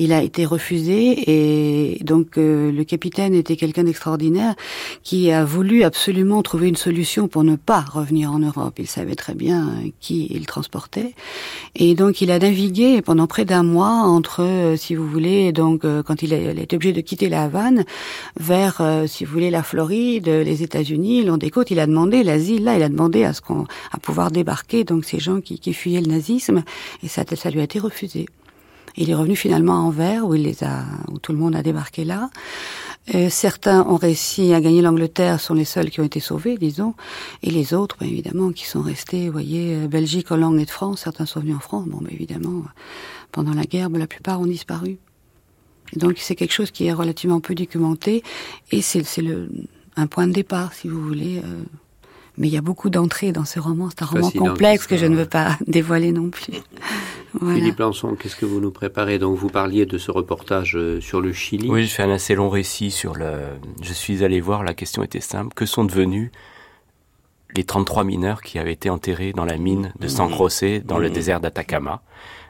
Il 0.00 0.12
a 0.12 0.22
été 0.22 0.44
refusé 0.44 1.24
et 1.26 2.04
donc 2.04 2.38
euh, 2.38 2.70
le 2.70 2.84
capitaine 2.84 3.34
était 3.34 3.56
quelqu'un 3.56 3.82
d'extraordinaire 3.82 4.54
qui 5.02 5.32
a 5.32 5.44
voulu 5.44 5.82
absolument 5.82 6.40
trouver 6.42 6.68
une 6.68 6.76
solution 6.76 7.26
pour 7.26 7.42
ne 7.42 7.56
pas 7.56 7.80
revenir 7.80 8.30
en 8.30 8.38
Europe. 8.38 8.74
Il 8.78 8.86
savait 8.86 9.16
très 9.16 9.34
bien 9.34 9.72
qui 9.98 10.28
il 10.30 10.46
Et 11.74 11.94
donc 11.94 12.20
il 12.20 12.30
a 12.30 12.38
navigué 12.38 13.02
pendant 13.02 13.26
près 13.26 13.44
d'un 13.44 13.62
mois 13.62 13.90
entre, 13.90 14.42
euh, 14.42 14.76
si 14.76 14.94
vous 14.94 15.08
voulez, 15.08 15.52
donc 15.52 15.84
euh, 15.84 16.02
quand 16.02 16.22
il, 16.22 16.32
été 16.32 16.76
obligé 16.76 16.92
de 16.92 17.00
quitter 17.00 17.28
la 17.28 17.44
Havane, 17.44 17.84
vers, 18.38 18.82
si 19.06 19.24
vous 19.24 19.32
voulez, 19.32 19.50
la 19.50 19.62
Floride, 19.62 20.28
les 20.28 20.62
États-Unis, 20.62 21.24
long 21.24 21.36
des 21.36 21.50
côtes, 21.50 21.70
il 21.70 21.80
a 21.80 21.86
demandé 21.86 22.22
l'asile 22.22 22.64
là, 22.64 22.76
il 22.76 22.82
a 22.82 22.88
demandé 22.88 23.24
à 23.24 23.32
pouvoir 24.00 24.30
débarquer 24.30 24.84
donc 24.84 25.04
ces 25.04 25.18
gens 25.18 25.40
qui, 25.40 25.58
qui 25.58 25.72
fuyaient 25.72 26.00
le 26.00 26.08
nazisme, 26.08 26.62
et 27.02 27.08
ça, 27.08 27.24
ça 27.34 27.50
lui 27.50 27.60
a 27.60 27.64
été 27.64 27.78
refusé. 27.78 28.26
Il 29.00 29.10
est 29.10 29.14
revenu 29.14 29.36
finalement 29.36 29.74
à 29.74 29.78
Anvers 29.78 30.26
où 30.26 30.34
il 30.34 30.42
les 30.42 30.64
a, 30.64 30.84
où 31.08 31.18
tout 31.20 31.32
le 31.32 31.38
monde 31.38 31.54
a 31.54 31.62
débarqué 31.62 32.04
là. 32.04 32.30
Euh, 33.14 33.30
certains 33.30 33.82
ont 33.86 33.96
réussi 33.96 34.52
à 34.52 34.60
gagner 34.60 34.82
l'Angleterre, 34.82 35.40
sont 35.40 35.54
les 35.54 35.64
seuls 35.64 35.90
qui 35.90 36.00
ont 36.00 36.04
été 36.04 36.20
sauvés, 36.20 36.58
disons, 36.58 36.94
et 37.42 37.50
les 37.50 37.74
autres, 37.74 37.96
bien 37.98 38.08
évidemment, 38.08 38.52
qui 38.52 38.66
sont 38.66 38.82
restés, 38.82 39.26
vous 39.26 39.32
voyez, 39.32 39.76
euh, 39.76 39.88
Belgique, 39.88 40.30
Hollande 40.30 40.58
et 40.58 40.64
de 40.64 40.70
France. 40.70 41.02
Certains 41.04 41.26
sont 41.26 41.40
venus 41.40 41.56
en 41.56 41.60
France. 41.60 41.86
Bon, 41.86 42.00
mais 42.02 42.12
évidemment, 42.12 42.64
pendant 43.32 43.54
la 43.54 43.64
guerre, 43.64 43.88
la 43.88 44.06
plupart 44.06 44.40
ont 44.40 44.46
disparu. 44.46 44.98
donc 45.96 46.18
c'est 46.18 46.34
quelque 46.34 46.52
chose 46.52 46.70
qui 46.70 46.86
est 46.86 46.92
relativement 46.92 47.40
peu 47.40 47.54
documenté, 47.54 48.22
et 48.70 48.82
c'est 48.82 49.22
le 49.22 49.48
un 49.98 50.06
point 50.06 50.28
de 50.28 50.32
départ, 50.32 50.72
si 50.72 50.88
vous 50.88 51.02
voulez. 51.02 51.38
Euh, 51.38 51.64
mais 52.38 52.46
il 52.48 52.54
y 52.54 52.56
a 52.56 52.62
beaucoup 52.62 52.88
d'entrées 52.88 53.32
dans 53.32 53.44
ce 53.44 53.60
roman. 53.60 53.88
C'est 53.90 54.02
un 54.02 54.06
roman 54.06 54.30
complexe 54.30 54.86
que 54.86 54.96
je 54.96 55.06
ne 55.06 55.16
veux 55.16 55.26
pas 55.26 55.58
dévoiler 55.66 56.12
non 56.12 56.30
plus. 56.30 56.54
Philippe 57.54 57.78
Lançon, 57.78 58.14
qu'est-ce 58.14 58.36
que 58.36 58.46
vous 58.46 58.60
nous 58.60 58.70
préparez 58.70 59.18
Donc 59.18 59.36
vous 59.36 59.48
parliez 59.48 59.84
de 59.84 59.98
ce 59.98 60.10
reportage 60.10 60.76
euh, 60.76 61.00
sur 61.00 61.20
le 61.20 61.32
Chili. 61.32 61.68
Oui, 61.70 61.86
je 61.86 61.94
fais 61.94 62.02
un 62.02 62.10
assez 62.10 62.34
long 62.34 62.48
récit 62.48 62.90
sur 62.90 63.14
le. 63.14 63.32
Je 63.82 63.92
suis 63.92 64.24
allé 64.24 64.40
voir. 64.40 64.62
La 64.62 64.72
question 64.72 65.02
était 65.02 65.20
simple. 65.20 65.52
Que 65.54 65.66
sont 65.66 65.84
devenus 65.84 66.30
les 67.54 67.64
33 67.64 68.04
mineurs 68.04 68.40
qui 68.40 68.58
avaient 68.58 68.72
été 68.72 68.88
enterrés 68.88 69.32
dans 69.32 69.44
la 69.44 69.56
mine 69.56 69.92
de 69.98 70.08
San 70.08 70.30
José 70.30 70.80
dans 70.80 70.98
le 70.98 71.10
désert 71.10 71.40
d'Atacama 71.40 72.02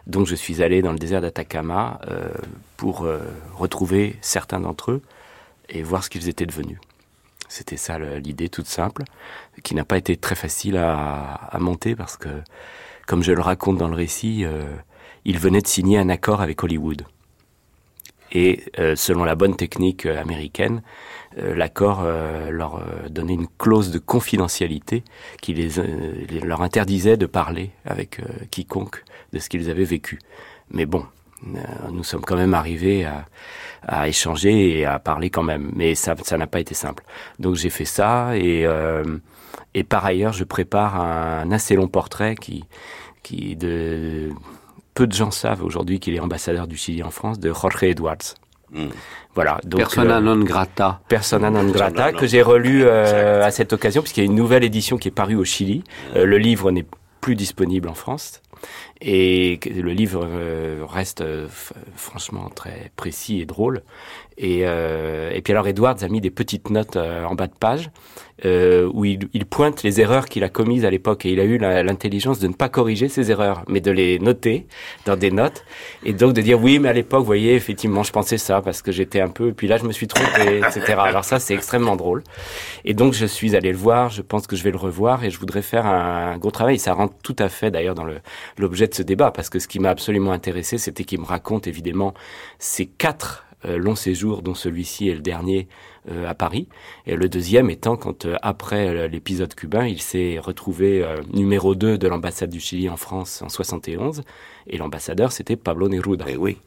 Donc 0.07 0.27
je 0.27 0.35
suis 0.35 0.63
allé 0.63 0.83
dans 0.83 0.93
le 0.93 0.99
désert 0.99 1.21
d'Atacama 1.21 2.01
euh, 2.09 2.29
pour 2.77 3.03
euh, 3.03 3.19
retrouver 3.57 4.17
certains 4.21 4.61
d'entre 4.61 4.93
eux 4.93 5.03
et 5.69 5.83
voir 5.83 6.03
ce 6.03 6.11
qu'ils 6.11 6.29
étaient 6.29 6.47
devenus. 6.47 6.79
C'était 7.49 7.77
ça 7.77 7.99
l'idée 7.99 8.49
toute 8.49 8.67
simple, 8.67 9.05
qui 9.63 9.75
n'a 9.75 9.85
pas 9.85 9.97
été 9.97 10.17
très 10.17 10.35
facile 10.35 10.77
à, 10.77 11.57
monter 11.59 11.97
parce 11.97 12.17
que, 12.17 12.29
comme 13.07 13.23
je 13.23 13.33
le 13.33 13.41
raconte 13.41 13.79
dans 13.79 13.89
le 13.89 13.97
récit, 13.97 14.45
euh, 14.45 14.65
il 15.25 15.39
venait 15.39 15.63
de 15.63 15.67
signer 15.67 15.99
un 15.99 16.09
accord 16.09 16.43
avec 16.43 16.63
Hollywood. 16.63 17.05
Et 18.31 18.65
euh, 18.79 18.95
selon 18.95 19.25
la 19.25 19.35
bonne 19.35 19.57
technique 19.57 20.05
euh, 20.05 20.21
américaine, 20.21 20.83
l'accord 21.37 22.03
leur 22.03 22.83
donnait 23.11 23.35
une 23.35 23.47
clause 23.47 23.93
de 23.93 23.99
confidentialité 23.99 25.05
qui 25.41 25.55
leur 26.43 26.63
interdisait 26.63 27.17
de 27.17 27.27
parler 27.27 27.71
avec 27.85 28.21
quiconque 28.51 29.05
de 29.33 29.39
ce 29.39 29.49
qu'ils 29.49 29.71
avaient 29.71 29.85
vécu. 29.85 30.19
Mais 30.71 30.85
bon, 30.85 31.05
nous 31.43 32.05
sommes 32.05 32.23
quand 32.23 32.37
même 32.37 32.55
arrivés 32.55 33.05
à, 33.05 33.25
à 33.87 34.09
échanger 34.09 34.79
et 34.79 34.85
à 34.85 34.99
parler 34.99 35.31
quand 35.31 35.43
même. 35.43 35.71
Mais 35.75 35.95
ça, 35.95 36.15
ça 36.23 36.37
n'a 36.37 36.47
pas 36.47 36.61
été 36.61 36.75
simple. 36.75 37.05
Donc 37.39 37.55
j'ai 37.55 37.71
fait 37.71 37.85
ça 37.85 38.37
et 38.37 38.67
euh, 38.67 39.19
et 39.75 39.85
par 39.85 40.05
ailleurs 40.05 40.33
je 40.33 40.45
prépare 40.45 41.01
un 41.01 41.51
assez 41.53 41.75
long 41.77 41.89
portrait 41.89 42.35
qui 42.35 42.65
qui 43.23 43.57
de 43.57 44.31
peu 44.95 45.07
de 45.07 45.13
gens 45.13 45.31
savent 45.31 45.63
aujourd'hui 45.63 46.01
qu'il 46.01 46.15
est 46.15 46.21
ambassadeur 46.21 46.67
du 46.67 46.77
Chili 46.77 47.03
en 47.03 47.11
France 47.11 47.39
de 47.39 47.53
Jorge 47.53 47.83
Edwards. 47.85 48.35
Hmm. 48.73 48.89
Voilà. 49.35 49.61
Donc, 49.65 49.79
persona 49.79 50.21
non 50.21 50.41
grata. 50.41 51.01
Persona 51.09 51.51
non 51.51 51.71
grata 51.71 52.13
que 52.13 52.27
j'ai 52.27 52.43
relu 52.43 52.83
euh, 52.85 53.45
à 53.45 53.51
cette 53.51 53.73
occasion 53.73 54.03
puisqu'il 54.03 54.21
y 54.21 54.27
a 54.27 54.27
une 54.27 54.35
nouvelle 54.35 54.65
édition 54.65 54.99
qui 54.99 55.09
est 55.09 55.13
parue 55.13 55.37
au 55.37 55.45
Chili. 55.45 55.85
Euh, 56.17 56.27
le 56.27 56.39
livre 56.39 56.71
n'est 56.71 56.85
plus 57.21 57.37
disponible 57.37 57.89
en 57.89 57.95
France. 57.95 58.43
Et 59.01 59.61
le 59.65 59.93
livre 59.93 60.27
euh, 60.27 60.85
reste 60.89 61.21
euh, 61.21 61.47
franchement 61.95 62.49
très 62.49 62.91
précis 62.97 63.41
et 63.41 63.47
drôle. 63.47 63.83
Et, 64.37 64.61
euh, 64.63 65.31
et 65.33 65.41
puis 65.41 65.53
alors 65.53 65.67
Edwards 65.69 66.03
a 66.03 66.09
mis 66.09 66.21
des 66.21 66.31
petites 66.31 66.71
notes 66.71 66.97
en 66.97 67.35
bas 67.35 67.47
de 67.47 67.55
page 67.59 67.91
euh, 68.45 68.89
où 68.95 69.05
il, 69.05 69.29
il, 69.33 69.47
pointe 69.47 69.83
les 69.83 70.01
erreurs 70.01 70.27
qu'il 70.27 70.45
a 70.45 70.49
commises 70.49 70.85
à 70.85 70.91
l'époque 70.91 71.27
et 71.27 71.33
il 71.33 71.41
a 71.41 71.45
eu 71.45 71.59
l'intelligence 71.59 72.39
de 72.39 72.47
ne 72.47 72.53
pas 72.53 72.69
corriger 72.69 73.09
ses 73.09 73.33
erreurs, 73.33 73.65
mais 73.67 73.81
de 73.81 73.91
les 73.91 74.21
noter 74.21 74.69
dans 75.07 75.17
des 75.17 75.33
notes 75.33 75.65
et 76.05 76.13
donc 76.13 76.35
de 76.35 76.41
dire 76.41 76.63
oui, 76.63 76.79
mais 76.79 76.89
à 76.89 76.93
l'époque, 76.93 77.21
vous 77.21 77.27
voyez, 77.27 77.57
effectivement, 77.57 78.05
je 78.05 78.13
pensais 78.13 78.39
ça 78.39 78.63
parce 78.63 78.81
que 78.81 78.93
j'étais 78.93 79.21
un 79.21 79.29
peu, 79.29 79.53
puis 79.53 79.67
là, 79.67 79.77
je 79.77 79.85
me 79.85 79.93
suis 79.93 80.07
trompé, 80.07 80.59
etc. 80.59 80.95
Alors 81.01 81.25
ça, 81.25 81.41
c'est 81.41 81.55
extrêmement 81.55 81.97
drôle. 81.97 82.23
Et 82.85 82.95
donc, 82.95 83.13
je 83.13 83.27
suis 83.27 83.57
allé 83.57 83.73
le 83.73 83.79
voir. 83.79 84.11
Je 84.11 84.23
pense 84.23 84.47
que 84.47 84.55
je 84.55 84.63
vais 84.63 84.71
le 84.71 84.79
revoir 84.79 85.25
et 85.25 85.31
je 85.31 85.41
voudrais 85.41 85.63
faire 85.63 85.87
un, 85.87 86.39
gros 86.39 86.53
travail. 86.53 86.79
Ça 86.79 86.93
rentre 86.93 87.15
tout 87.23 87.37
à 87.41 87.49
fait 87.49 87.73
d'ailleurs 87.73 87.97
dans 87.97 88.07
l'objet 88.59 88.87
de 88.87 88.95
ce 88.95 89.03
débat 89.03 89.31
parce 89.31 89.51
que 89.51 89.59
ce 89.59 89.69
qui 89.69 89.79
m'a 89.79 89.91
absolument 89.91 90.33
intéressé, 90.33 90.79
c'était 90.79 91.05
qu'il 91.05 91.21
me 91.21 91.27
raconte 91.27 91.67
évidemment 91.67 92.15
ces 92.59 92.87
quatre 92.87 93.49
euh, 93.65 93.77
long 93.77 93.97
séjour, 93.97 94.43
dont 94.43 94.55
celui-ci 94.55 95.09
est 95.09 95.17
le 95.17 95.21
dernier 95.21 95.67
euh, 96.11 96.29
à 96.29 96.35
Paris. 96.35 96.69
Et 97.07 97.17
le 97.17 97.29
deuxième 97.29 97.71
étant 97.71 97.97
quand, 97.97 98.25
euh, 98.25 98.37
après 98.41 99.09
l'épisode 99.09 99.53
cubain, 99.53 99.85
il 99.85 100.01
s'est 100.01 100.39
retrouvé 100.39 101.05
numéro 101.33 101.75
2 101.75 101.99
de 101.99 102.09
l'ambassade 102.09 102.51
du 102.51 102.61
Chili 102.61 102.89
en 102.89 102.97
France 102.97 103.43
en 103.43 103.49
71. 103.49 104.23
Et 104.69 104.79
l'ambassadeur, 104.79 105.33
c'était 105.33 105.57
Pablo 105.57 105.89
Neruda. 105.89 106.29
Et 106.29 106.35
eh 106.35 106.37
oui. 106.37 106.59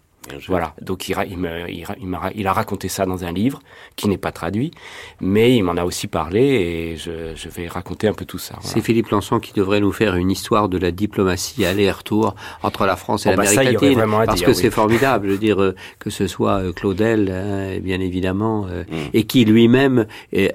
Voilà, 0.48 0.76
donc 0.82 1.10
il, 1.10 1.16
il, 1.30 1.86
il, 2.00 2.20
il, 2.36 2.48
a 2.48 2.54
raconté 2.54 2.88
ça 2.90 3.08
dans 3.08 3.26
un 3.26 3.32
livre 3.32 3.60
qui 3.96 4.08
n'est 4.08 4.20
pas 4.20 4.32
traduit, 4.32 4.72
mais 5.20 5.56
il 5.56 5.64
m'en 5.64 5.76
a 5.78 5.84
aussi 5.84 6.06
parlé 6.06 6.42
et 6.42 6.96
je, 6.96 7.34
je, 7.36 7.50
vais 7.50 7.68
raconter 7.68 8.08
un 8.08 8.14
peu 8.14 8.24
tout 8.24 8.38
ça. 8.38 8.56
C'est 8.62 8.82
Philippe 8.82 9.10
Lançon 9.10 9.40
qui 9.40 9.52
devrait 9.52 9.80
nous 9.80 9.92
faire 9.92 10.16
une 10.16 10.30
histoire 10.30 10.70
de 10.70 10.78
la 10.78 10.92
diplomatie 10.92 11.66
aller-retour 11.66 12.36
entre 12.62 12.86
la 12.86 12.96
France 12.98 13.26
et 13.26 13.32
oh, 13.34 13.36
bah 13.36 13.46
l'Amérique 13.46 13.82
latine, 13.82 14.04
parce 14.28 14.42
que 14.44 14.54
c'est 14.54 14.70
formidable, 14.70 15.28
je 15.28 15.32
veux 15.34 15.38
dire 15.40 15.62
euh, 15.62 15.76
que 15.98 16.12
ce 16.12 16.28
soit 16.28 16.62
euh, 16.62 16.72
Claudel, 16.72 17.32
hein, 17.32 17.80
bien 17.82 18.00
évidemment, 18.00 18.68
euh, 18.70 18.84
mm. 18.84 18.96
et 19.14 19.24
qui 19.24 19.44
lui-même 19.44 20.06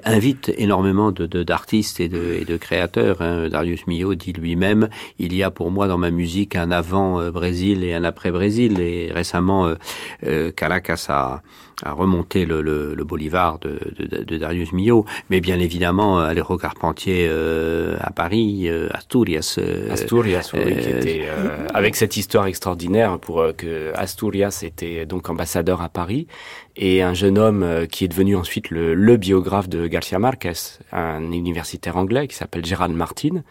invite 0.05 0.49
énormément 0.57 1.11
d'artistes 1.11 1.99
de, 1.99 2.05
et, 2.05 2.07
de, 2.07 2.37
et 2.41 2.45
de 2.45 2.57
créateurs. 2.57 3.21
Hein. 3.21 3.49
Darius 3.49 3.85
Milhaud 3.85 4.15
dit 4.15 4.31
lui-même, 4.31 4.87
il 5.19 5.35
y 5.35 5.43
a 5.43 5.51
pour 5.51 5.71
moi 5.71 5.89
dans 5.89 5.97
ma 5.97 6.09
musique 6.09 6.55
un 6.55 6.71
avant 6.71 7.31
Brésil 7.31 7.83
et 7.83 7.93
un 7.93 8.05
après 8.05 8.31
Brésil, 8.31 8.79
et 8.79 9.11
récemment 9.11 9.56
euh, 9.65 9.77
euh, 10.25 10.51
Caracas 10.51 11.07
a, 11.09 11.41
a 11.83 11.91
remonté 11.91 12.45
le, 12.45 12.61
le, 12.61 12.95
le 12.95 13.03
Bolivar 13.03 13.59
de, 13.59 13.79
de, 13.97 14.23
de, 14.23 14.37
Darius 14.37 14.73
Milhaud, 14.73 15.05
mais 15.29 15.41
bien 15.41 15.59
évidemment 15.59 16.19
Aléro 16.19 16.57
Carpentier 16.57 17.27
euh, 17.29 17.97
à 18.01 18.11
Paris, 18.11 18.69
Asturias. 18.91 19.59
Asturias, 19.91 20.51
oui, 20.53 20.75
qui 20.77 20.89
était, 20.89 21.29
avec 21.73 21.95
cette 21.95 22.17
histoire 22.17 22.47
extraordinaire 22.47 23.19
pour 23.19 23.45
que 23.55 23.91
Asturias 23.95 24.61
était 24.63 25.05
donc 25.05 25.29
ambassadeur 25.29 25.81
à 25.81 25.89
Paris 25.89 26.27
et 26.75 27.01
un 27.01 27.13
jeune 27.13 27.37
homme 27.37 27.87
qui 27.91 28.05
est 28.05 28.07
devenu 28.07 28.35
ensuite 28.35 28.69
le, 28.69 28.93
le 28.93 29.17
biographe 29.17 29.69
de 29.69 29.87
Garcia 29.87 30.19
Marquez, 30.19 30.53
un 30.91 31.31
universitaire 31.31 31.97
anglais 31.97 32.27
qui 32.27 32.35
s'appelle 32.35 32.65
Gérald 32.65 32.95
Martin, 32.95 33.43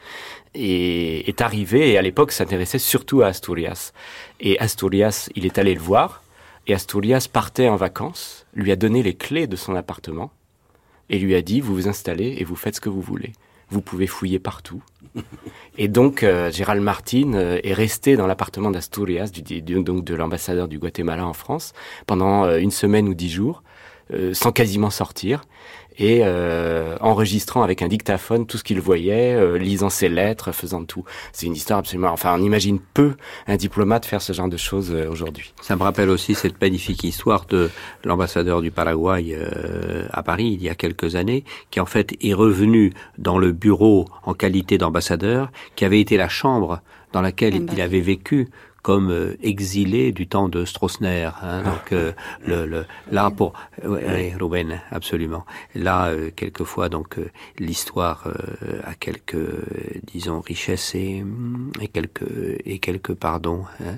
et 0.55 1.29
est 1.29 1.41
arrivé 1.41 1.91
et 1.91 1.99
à 1.99 2.03
l'époque 2.03 2.33
s'intéressait 2.33 2.79
surtout 2.79 3.23
à 3.23 3.27
Asturias. 3.27 3.93
Et 4.41 4.59
Asturias, 4.59 5.29
il 5.35 5.45
est 5.47 5.59
allé 5.59 5.75
le 5.75 5.81
voir 5.81 6.23
et 6.67 6.75
Asturias 6.75 7.29
partait 7.33 7.69
en 7.69 7.77
vacances, 7.77 8.47
lui 8.55 8.73
a 8.73 8.77
donné 8.77 9.03
les 9.03 9.15
clés 9.15 9.47
de 9.47 9.57
son 9.57 9.75
appartement 9.77 10.33
et 11.09 11.19
lui 11.19 11.35
a 11.35 11.43
dit 11.43 11.61
vous 11.61 11.75
vous 11.75 11.89
installez 11.89 12.37
et 12.39 12.45
vous 12.45 12.57
faites 12.57 12.77
ce 12.77 12.81
que 12.81 12.89
vous 12.89 13.01
voulez. 13.01 13.33
Vous 13.69 13.81
pouvez 13.81 14.07
fouiller 14.07 14.39
partout. 14.39 14.81
Et 15.79 15.89
donc 15.89 16.23
euh, 16.23 16.53
Gérald 16.53 16.83
Martin 16.83 17.33
euh, 17.35 17.59
est 17.65 17.73
resté 17.73 18.17
dans 18.17 18.29
l'appartement 18.29 18.71
d'Asturias, 18.71 19.31
du, 19.33 19.61
donc 19.61 20.05
de 20.05 20.15
l'ambassadeur 20.15 20.69
du 20.69 20.79
Guatemala 20.79 21.27
en 21.27 21.33
France, 21.33 21.73
pendant 22.07 22.45
euh, 22.45 22.59
une 22.59 22.71
semaine 22.71 23.09
ou 23.09 23.15
dix 23.15 23.31
jours, 23.31 23.63
sans 24.35 24.53
quasiment 24.53 24.91
sortir 24.91 25.43
et 25.99 26.21
euh, 26.23 26.97
enregistrant 27.01 27.63
avec 27.63 27.83
un 27.83 27.89
dictaphone 27.89 28.47
tout 28.47 28.59
ce 28.59 28.65
qu'il 28.65 28.81
voyait, 28.81 29.35
euh, 29.35 29.59
lisant 29.59 29.91
ses 29.91 30.09
lettres, 30.09 30.53
faisant 30.53 30.85
tout. 30.85 31.05
C'est 31.33 31.47
une 31.47 31.55
histoire 31.55 31.79
absolument. 31.79 32.11
Enfin, 32.11 32.35
on 32.39 32.43
imagine 32.43 32.79
peu 32.95 33.15
un 33.47 33.57
diplomate 33.57 34.05
faire 34.05 34.23
ce 34.23 34.33
genre 34.33 34.49
de 34.49 34.57
choses 34.57 34.93
euh, 34.93 35.11
aujourd'hui. 35.11 35.53
Ça 35.63 35.77
me 35.77 35.83
rappelle 35.83 36.11
aussi 36.11 36.35
cette 36.35 36.61
magnifique 36.61 37.05
histoire 37.05 37.47
de 37.47 37.71
l'ambassadeur 38.05 38.61
du 38.63 38.71
Paraguay 38.71 39.37
à 40.11 40.23
Paris 40.23 40.57
il 40.59 40.63
y 40.63 40.69
a 40.69 40.75
quelques 40.75 41.17
années, 41.17 41.45
qui 41.71 41.81
en 41.81 41.87
fait 41.87 42.15
est 42.23 42.35
revenu 42.35 42.93
dans 43.19 43.39
le 43.39 43.53
bureau 43.53 44.07
en 44.25 44.35
qualité 44.35 44.79
d'ambassadeur, 44.79 45.51
qui 45.75 45.85
avait 45.85 46.01
été 46.01 46.17
la 46.17 46.29
chambre 46.29 46.81
dans 47.13 47.21
laquelle 47.21 47.67
il 47.73 47.81
avait 47.81 48.01
vécu 48.01 48.49
comme 48.87 49.11
euh, 49.11 49.37
exilé 49.43 50.13
du 50.13 50.29
temps 50.29 50.49
de 50.49 50.65
Stroessner. 50.65 51.25
Hein, 51.25 51.33
ah. 51.43 51.63
donc 51.65 51.91
euh, 51.91 52.13
le, 52.47 52.67
le, 52.67 52.87
là 53.11 53.33
pour 53.33 53.53
ouais, 53.85 54.33
Ruben 54.39 54.81
absolument. 54.93 55.45
Là 55.75 56.11
euh, 56.11 56.31
quelquefois 56.31 56.89
donc 56.89 57.19
l'histoire 57.59 58.29
a 58.85 58.95
quelques 58.95 59.49
disons 60.05 60.41
richesses 60.41 60.95
et, 60.95 61.25
et 61.81 61.89
quelques 61.89 62.61
et 62.65 62.79
quelques 62.79 63.15
pardons. 63.15 63.65
Hein. 63.81 63.97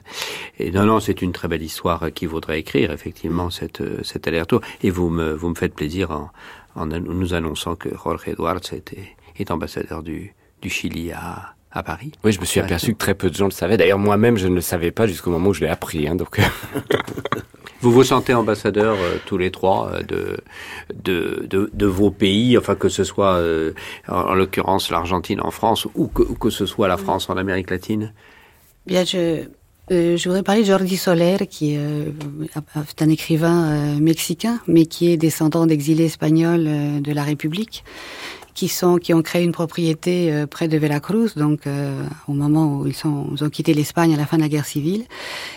Et 0.59 0.71
non 0.71 0.87
non 0.87 1.01
c'est 1.01 1.21
une 1.21 1.33
très 1.33 1.49
belle 1.49 1.63
histoire 1.63 2.11
qui 2.15 2.25
vaudrait 2.25 2.59
écrire 2.59 2.91
effectivement 2.91 3.51
cette 3.51 3.83
cet 4.03 4.27
aller-retour. 4.27 4.63
Et 4.83 4.89
vous 4.89 5.11
me 5.11 5.35
vous 5.35 5.51
me 5.51 5.55
faites 5.55 5.75
plaisir 5.75 6.13
en, 6.13 6.31
en 6.77 6.87
nous 6.87 7.35
annonçant 7.35 7.77
que 7.77 7.91
Jorge 7.95 8.27
Edwards 8.27 8.73
était 8.73 9.17
est 9.37 9.51
ambassadeur 9.51 10.03
du 10.03 10.35
du 10.63 10.71
Chili 10.71 11.13
à 11.13 11.58
à 11.71 11.83
Paris. 11.83 12.13
Oui, 12.25 12.33
je 12.33 12.41
me 12.41 12.45
suis 12.45 12.61
aperçu 12.61 12.93
que 12.95 12.99
très 12.99 13.15
peu 13.15 13.31
de 13.31 13.35
gens 13.35 13.47
le 13.47 13.51
savaient. 13.51 13.77
D'ailleurs, 13.77 13.99
moi-même, 13.99 14.37
je 14.37 14.49
ne 14.49 14.55
le 14.55 14.61
savais 14.61 14.91
pas 14.91 15.07
jusqu'au 15.07 15.31
moment 15.31 15.51
où 15.51 15.55
je 15.55 15.61
l'ai 15.61 15.69
appris. 15.69 16.09
Hein, 16.09 16.15
donc. 16.15 16.41
Vous 17.81 17.93
vous 17.93 18.03
sentez 18.03 18.35
ambassadeur 18.35 18.97
euh, 18.99 19.19
tous 19.25 19.39
les 19.39 19.53
trois 19.53 19.93
euh, 19.93 20.03
de, 20.03 20.37
de, 20.95 21.47
de, 21.49 21.71
de, 21.73 21.87
vos 21.87 22.11
pays, 22.11 22.59
enfin 22.59 22.75
que 22.75 22.89
ce 22.89 23.05
soit 23.05 23.37
euh, 23.37 23.73
en, 24.09 24.35
l'occurrence 24.35 24.91
l'Argentine 24.91 25.41
en 25.41 25.53
France 25.53 25.87
ou 25.95 26.09
que, 26.09 26.23
que, 26.23 26.51
ce 26.51 26.67
soit 26.67 26.89
la 26.89 26.97
France 26.97 27.31
en 27.31 27.37
Amérique 27.37 27.71
latine? 27.71 28.13
Bien, 28.87 29.05
je, 29.05 29.45
je 29.91 30.23
voudrais 30.25 30.43
parler 30.43 30.63
de 30.63 30.67
Jordi 30.67 30.97
Soler, 30.97 31.37
qui 31.49 31.75
est 31.75 33.03
un 33.03 33.09
écrivain 33.09 34.01
mexicain, 34.01 34.61
mais 34.67 34.87
qui 34.87 35.13
est 35.13 35.17
descendant 35.17 35.67
d'exilés 35.67 36.07
espagnols 36.07 37.01
de 37.01 37.13
la 37.13 37.23
République 37.23 37.85
qui 38.59 38.67
sont 38.67 38.99
qui 38.99 39.15
ont 39.15 39.23
créé 39.23 39.45
une 39.45 39.53
propriété 39.53 40.33
euh, 40.33 40.45
près 40.49 40.67
de 40.67 40.77
Veracruz, 40.77 41.35
donc 41.37 41.69
euh, 41.69 42.03
au 42.27 42.33
moment 42.33 42.79
où 42.79 42.89
ils, 42.89 42.95
sont, 42.95 43.29
ils 43.33 43.45
ont 43.45 43.51
quitté 43.51 43.73
l'Espagne 43.73 44.13
à 44.13 44.17
la 44.17 44.27
fin 44.27 44.37
de 44.37 44.43
la 44.43 44.49
guerre 44.49 44.67
civile. 44.67 45.05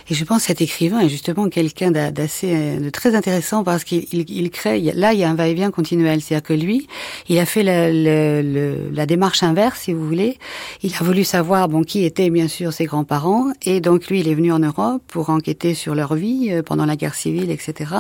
Et 0.08 0.14
je 0.14 0.24
pense 0.24 0.42
que 0.42 0.48
cet 0.50 0.62
écrivain 0.62 1.00
est 1.00 1.10
justement 1.10 1.50
quelqu'un 1.50 1.90
d'assez 1.90 2.54
euh, 2.54 2.80
de 2.80 2.90
très 2.92 3.16
intéressant 3.16 3.64
parce 3.64 3.86
qu'il 3.86 4.06
il, 4.14 4.30
il 4.30 4.52
crée. 4.52 4.80
Là, 4.94 5.14
il 5.14 5.20
y 5.20 5.24
a 5.24 5.30
un 5.32 5.34
va-et-vient 5.34 5.72
continuel, 5.72 6.22
c'est-à-dire 6.22 6.48
que 6.48 6.54
lui, 6.54 6.88
il 7.28 7.40
a 7.40 7.48
fait 7.48 7.64
la, 7.64 9.06
démarche 9.08 9.42
inverse, 9.42 9.80
si 9.80 9.94
vous 9.94 10.06
voulez. 10.06 10.38
Il 10.84 10.94
a 10.94 11.04
voulu 11.04 11.24
savoir 11.24 11.70
bon 11.70 11.82
qui 11.82 12.06
étaient 12.06 12.30
bien 12.30 12.48
sûr 12.48 12.72
ses 12.72 12.86
grands-parents, 12.86 13.48
et 13.66 13.82
donc 13.82 14.08
lui, 14.10 14.20
il 14.20 14.28
est 14.28 14.36
venu 14.36 14.52
en 14.52 14.60
Europe 14.60 15.02
pour 15.08 15.32
enquêter 15.32 15.74
sur 15.74 15.96
leur 15.96 16.14
vie 16.14 16.52
pendant 16.68 16.86
la 16.86 16.96
guerre 16.96 17.16
civile, 17.16 17.50
etc. 17.50 17.96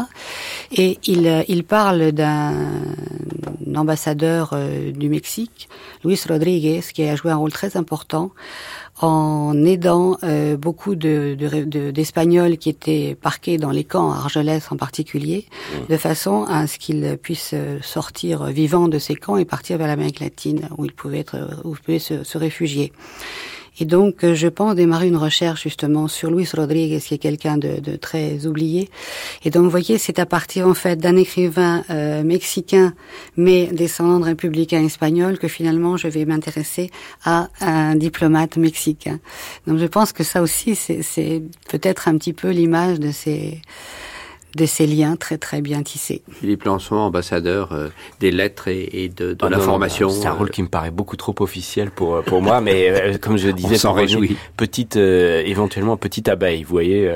Et 0.71 0.99
il 1.07 1.63
parle 1.63 2.11
d'un 2.11 2.53
ambassadeur 3.75 4.53
du 4.97 5.09
Mexique, 5.09 5.69
Luis 6.03 6.19
Rodriguez, 6.27 6.81
qui 6.93 7.03
a 7.03 7.15
joué 7.15 7.31
un 7.31 7.37
rôle 7.37 7.51
très 7.51 7.77
important 7.77 8.31
en 9.01 9.65
aidant 9.65 10.17
euh, 10.23 10.57
beaucoup 10.57 10.95
d'Espagnols 10.95 12.51
de, 12.51 12.55
qui 12.55 12.69
étaient 12.69 13.15
parqués 13.19 13.57
dans 13.57 13.71
les 13.71 13.83
camps, 13.83 14.11
à 14.11 14.17
Argelès 14.17 14.71
en 14.71 14.77
particulier, 14.77 15.45
mmh. 15.49 15.91
de 15.91 15.97
façon 15.97 16.43
à 16.43 16.67
ce 16.67 16.77
qu'ils 16.77 17.17
puissent 17.21 17.55
sortir 17.81 18.45
vivants 18.45 18.87
de 18.87 18.99
ces 18.99 19.15
camps 19.15 19.37
et 19.37 19.45
partir 19.45 19.77
vers 19.77 19.87
l'Amérique 19.87 20.19
latine, 20.19 20.69
où 20.77 20.85
ils 20.85 20.93
pouvaient, 20.93 21.19
être, 21.19 21.61
où 21.63 21.73
ils 21.73 21.81
pouvaient 21.81 21.99
se, 21.99 22.23
se 22.23 22.37
réfugier. 22.37 22.93
Et 23.81 23.85
donc, 23.85 24.23
euh, 24.23 24.35
je 24.35 24.47
pense 24.47 24.75
démarrer 24.75 25.07
une 25.07 25.17
recherche 25.17 25.63
justement 25.63 26.07
sur 26.07 26.29
Luis 26.29 26.47
Rodriguez, 26.53 26.99
qui 26.99 27.15
est 27.15 27.17
quelqu'un 27.17 27.57
de, 27.57 27.79
de, 27.79 27.95
très 27.95 28.45
oublié. 28.45 28.91
Et 29.43 29.49
donc, 29.49 29.63
vous 29.63 29.71
voyez, 29.71 29.97
c'est 29.97 30.19
à 30.19 30.27
partir 30.27 30.67
en 30.67 30.75
fait 30.75 30.97
d'un 30.97 31.15
écrivain 31.15 31.83
euh, 31.89 32.21
mexicain, 32.21 32.93
mais 33.37 33.65
descendant 33.71 34.19
de 34.19 34.25
républicain 34.25 34.85
espagnol, 34.85 35.39
que 35.39 35.47
finalement, 35.47 35.97
je 35.97 36.07
vais 36.07 36.25
m'intéresser 36.25 36.91
à 37.25 37.49
un 37.59 37.95
diplomate 37.95 38.55
mexicain. 38.55 39.19
Donc, 39.65 39.79
je 39.79 39.87
pense 39.87 40.13
que 40.13 40.23
ça 40.23 40.43
aussi, 40.43 40.75
c'est 40.75 41.41
peut-être 41.67 42.07
un 42.07 42.19
petit 42.19 42.33
peu 42.33 42.51
l'image 42.51 42.99
de 42.99 43.09
ces 43.09 43.61
de 44.55 44.65
ces 44.65 44.87
liens 44.87 45.15
très 45.15 45.37
très 45.37 45.61
bien 45.61 45.83
tissés. 45.83 46.21
Philippe 46.31 46.63
Lançon, 46.63 46.95
ambassadeur 46.95 47.71
euh, 47.71 47.89
des 48.19 48.31
lettres 48.31 48.67
et, 48.67 49.09
de, 49.09 49.33
de 49.33 49.37
ah 49.41 49.49
l'information. 49.49 50.09
C'est 50.09 50.27
un 50.27 50.33
rôle 50.33 50.47
euh, 50.47 50.51
qui 50.51 50.63
me 50.63 50.67
paraît 50.67 50.91
beaucoup 50.91 51.15
trop 51.15 51.35
officiel 51.39 51.91
pour 51.91 52.15
euh, 52.15 52.21
pour 52.21 52.41
moi, 52.41 52.61
mais 52.61 53.17
comme 53.21 53.37
je 53.37 53.49
disais, 53.49 53.77
s'en 53.77 53.93
réjouit. 53.93 54.37
petite 54.57 54.95
éventuellement 54.95 55.97
petite 55.97 56.27
abeille, 56.27 56.63
vous 56.63 56.71
voyez, 56.71 57.09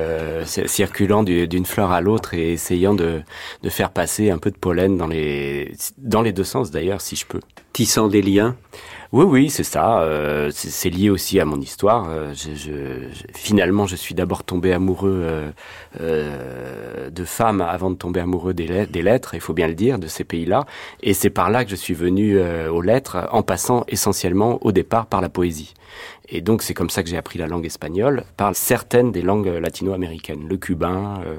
circulant 0.46 1.24
d'une 1.24 1.66
fleur 1.66 1.92
à 1.92 2.02
l'autre 2.02 2.34
et 2.34 2.54
essayant 2.54 2.94
de 2.94 3.22
de 3.64 3.70
faire 3.70 3.92
passer 3.92 4.32
un 4.32 4.38
peu 4.38 4.52
de 4.52 4.58
pollen 4.58 4.98
dans 4.98 5.08
les 5.08 5.74
dans 5.98 6.22
les 6.22 6.34
deux 6.34 6.44
sens 6.44 6.72
d'ailleurs, 6.72 7.02
si 7.02 7.16
je 7.16 7.26
peux. 7.26 7.42
Tissant 7.74 8.08
des 8.08 8.22
liens. 8.22 8.56
Oui, 9.16 9.24
oui, 9.24 9.49
c'est 9.49 9.63
ça. 9.63 10.01
Euh, 10.01 10.51
c'est 10.53 10.89
lié 10.89 11.09
aussi 11.09 11.39
à 11.39 11.45
mon 11.45 11.61
histoire. 11.61 12.09
Euh, 12.09 12.34
je, 12.34 12.53
je, 12.53 13.07
finalement, 13.34 13.88
je 13.88 13.95
suis 13.95 14.13
d'abord 14.13 14.43
tombé 14.43 14.74
amoureux 14.74 15.22
euh, 15.24 15.51
euh, 16.01 17.09
de 17.09 17.24
femmes 17.24 17.61
avant 17.61 17.89
de 17.89 17.95
tomber 17.95 18.20
amoureux 18.20 18.53
des, 18.53 18.68
lettres, 18.68 19.34
il 19.34 19.39
faut 19.39 19.53
bien 19.53 19.70
le 19.70 19.74
dire, 19.74 19.99
de 19.99 20.07
ces 20.07 20.26
pays-là. 20.26 20.66
Et 21.01 21.13
c'est 21.13 21.30
par 21.30 21.49
là 21.49 21.63
que 21.63 21.72
je 21.72 21.78
suis 21.78 21.93
venu 21.93 22.38
euh, 22.38 22.70
aux 22.70 22.82
lettres, 22.82 23.30
en 23.32 23.41
passant 23.41 23.86
essentiellement 23.88 24.59
au 24.66 24.74
départ 24.74 25.05
par 25.05 25.22
la 25.22 25.30
poésie. 25.30 25.74
Et 26.30 26.42
donc 26.42 26.64
c'est 26.64 26.74
comme 26.74 26.90
ça 26.90 27.04
que 27.04 27.10
j'ai 27.10 27.18
appris 27.18 27.38
la 27.38 27.48
langue 27.48 27.66
espagnole, 27.66 28.24
par 28.38 28.56
certaines 28.56 29.12
des 29.12 29.22
langues 29.22 29.48
latino-américaines, 29.48 30.48
le 30.48 30.58
cubain, 30.58 31.22
euh, 31.26 31.38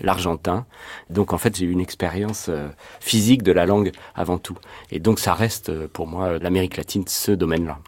l'argentin. 0.00 0.66
Donc 1.10 1.32
en 1.32 1.38
fait 1.38 1.56
j'ai 1.56 1.64
eu 1.66 1.70
une 1.70 1.80
expérience 1.80 2.46
euh, 2.48 2.68
physique 3.00 3.42
de 3.42 3.52
la 3.52 3.66
langue 3.66 3.92
avant 4.14 4.38
tout. 4.38 4.58
Et 4.90 4.98
donc 4.98 5.18
ça 5.18 5.34
reste 5.34 5.70
euh, 5.70 5.88
pour 5.90 6.06
moi 6.06 6.38
l'Amérique 6.38 6.76
latine, 6.76 7.04
ce 7.06 7.32
domaine-là. 7.32 7.78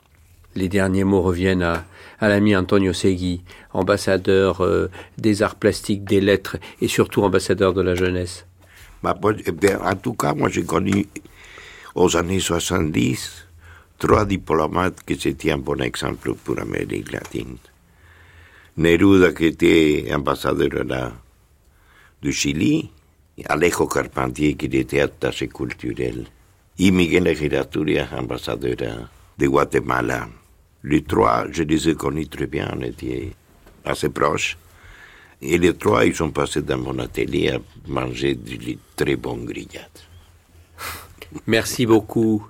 Les 0.54 0.68
derniers 0.68 1.04
mots 1.04 1.22
reviennent 1.22 1.62
à, 1.62 1.84
à 2.20 2.28
l'ami 2.28 2.56
Antonio 2.56 2.92
Segui, 2.92 3.42
ambassadeur 3.72 4.64
euh, 4.64 4.90
des 5.18 5.42
arts 5.42 5.56
plastiques, 5.56 6.04
des 6.04 6.20
lettres 6.20 6.56
et 6.80 6.88
surtout 6.88 7.22
ambassadeur 7.22 7.74
de 7.74 7.82
la 7.82 7.94
jeunesse. 7.94 8.46
Bah, 9.02 9.16
eh 9.46 9.74
en 9.76 9.94
tout 9.94 10.14
cas, 10.14 10.34
moi 10.34 10.48
j'ai 10.48 10.64
connu 10.64 11.06
aux 11.94 12.16
années 12.16 12.40
70 12.40 13.47
trois 13.98 14.24
diplomates 14.24 15.02
qui 15.04 15.14
étaient 15.28 15.50
un 15.50 15.58
bon 15.58 15.80
exemple 15.82 16.34
pour 16.34 16.54
l'Amérique 16.54 17.12
latine. 17.12 17.58
Neruda, 18.76 19.32
qui 19.32 19.46
était 19.46 20.08
ambassadeur 20.14 20.84
là, 20.84 21.12
du 22.22 22.32
Chili, 22.32 22.90
Alejo 23.46 23.86
Carpentier, 23.86 24.54
qui 24.54 24.66
était 24.66 25.00
attaché 25.00 25.48
culturel, 25.48 26.26
et 26.78 26.90
Miguel 26.92 27.36
Giraturia, 27.36 28.08
ambassadeur 28.16 29.08
de 29.36 29.46
Guatemala. 29.46 30.28
Les 30.84 31.02
trois, 31.02 31.46
je 31.50 31.64
les 31.64 31.88
ai 31.88 31.94
connus 31.96 32.28
très 32.28 32.46
bien, 32.46 32.72
on 32.76 32.82
était 32.82 33.32
assez 33.84 34.08
proches. 34.10 34.56
Et 35.42 35.58
les 35.58 35.74
trois, 35.74 36.04
ils 36.04 36.14
sont 36.14 36.30
passés 36.30 36.62
dans 36.62 36.78
mon 36.78 36.98
atelier 37.00 37.50
à 37.50 37.58
manger 37.88 38.36
du 38.36 38.78
très 38.94 39.16
bon 39.16 39.38
grillades. 39.38 39.86
Merci 41.46 41.84
beaucoup. 41.86 42.46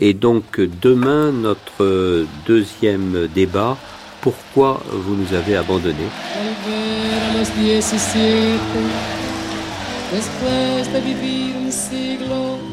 Et 0.00 0.14
donc 0.14 0.60
demain, 0.80 1.30
notre 1.30 2.24
deuxième 2.46 3.28
débat, 3.34 3.76
pourquoi 4.22 4.80
vous 4.90 5.14
nous 5.14 5.34
avez 5.34 5.56
abandonnés 5.56 5.94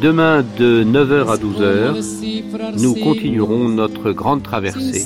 Demain 0.01 0.43
de 0.57 0.83
9h 0.83 1.27
à 1.27 1.35
12h, 1.35 2.81
nous 2.81 2.95
continuerons 2.95 3.69
notre 3.69 4.11
grande 4.11 4.43
traversée 4.43 5.05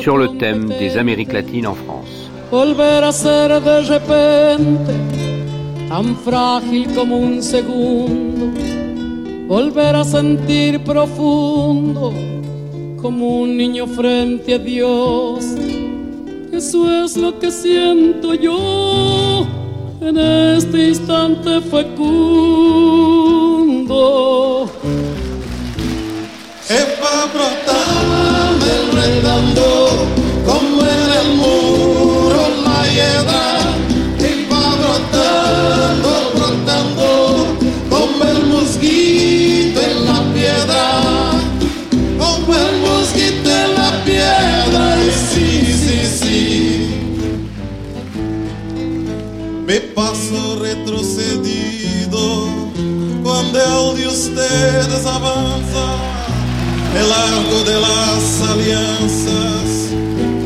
sur 0.00 0.18
le 0.18 0.36
thème 0.38 0.66
des 0.66 0.98
Amériques 0.98 1.32
latines 1.32 1.66
en 1.66 1.74
France. 1.74 2.30
Volver 9.46 9.94
a 9.94 10.04
sentir 10.04 10.82
profundo 10.82 12.12
como 13.00 13.40
un 13.40 13.56
niño 13.56 13.86
frente 13.86 14.54
a 14.54 14.58
Dios. 14.58 15.44
Eso 16.52 17.04
es 17.04 17.16
lo 17.16 17.38
que 17.38 17.50
siento 17.50 18.34
yo 18.34 19.46
en 20.00 20.18
este 20.18 20.88
instante 20.88 21.60
fecundo. 21.60 21.86
Epa 26.68 27.26
brotaba 27.32 28.50
el 28.74 28.90
redondo 28.92 29.88
como 30.44 30.82
en 30.82 31.10
el 31.20 31.28
muro 31.36 32.42
la 32.64 32.78
hiedra. 32.88 33.55
Me 49.66 49.80
passo 49.80 50.60
retrocedido 50.60 52.18
quando 53.24 53.58
é 53.58 53.64
el 53.64 53.96
de 53.96 54.06
ustedes 54.06 55.04
avança 55.04 56.16
El 56.94 57.12
arco 57.12 57.64
de 57.64 57.78
las 57.78 58.42
alianças, 58.48 59.92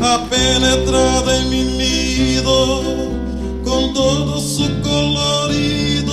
a 0.01 0.19
penetrada 0.27 1.37
em 1.37 1.49
mim 1.49 1.77
nido 1.77 3.11
com 3.63 3.93
todo 3.93 4.41
seu 4.41 4.69
colorido. 4.81 6.11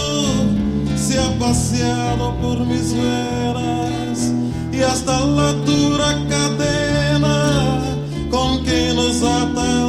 Se 0.97 1.19
ha 1.19 1.31
passeado 1.41 2.35
por 2.41 2.61
mis 2.67 2.93
veras 2.93 4.33
e 4.71 4.85
hasta 4.85 5.17
a 5.17 5.53
dura 5.65 6.15
cadena 6.29 7.83
com 8.31 8.63
que 8.63 8.93
nos 8.93 9.23
atan 9.25 9.88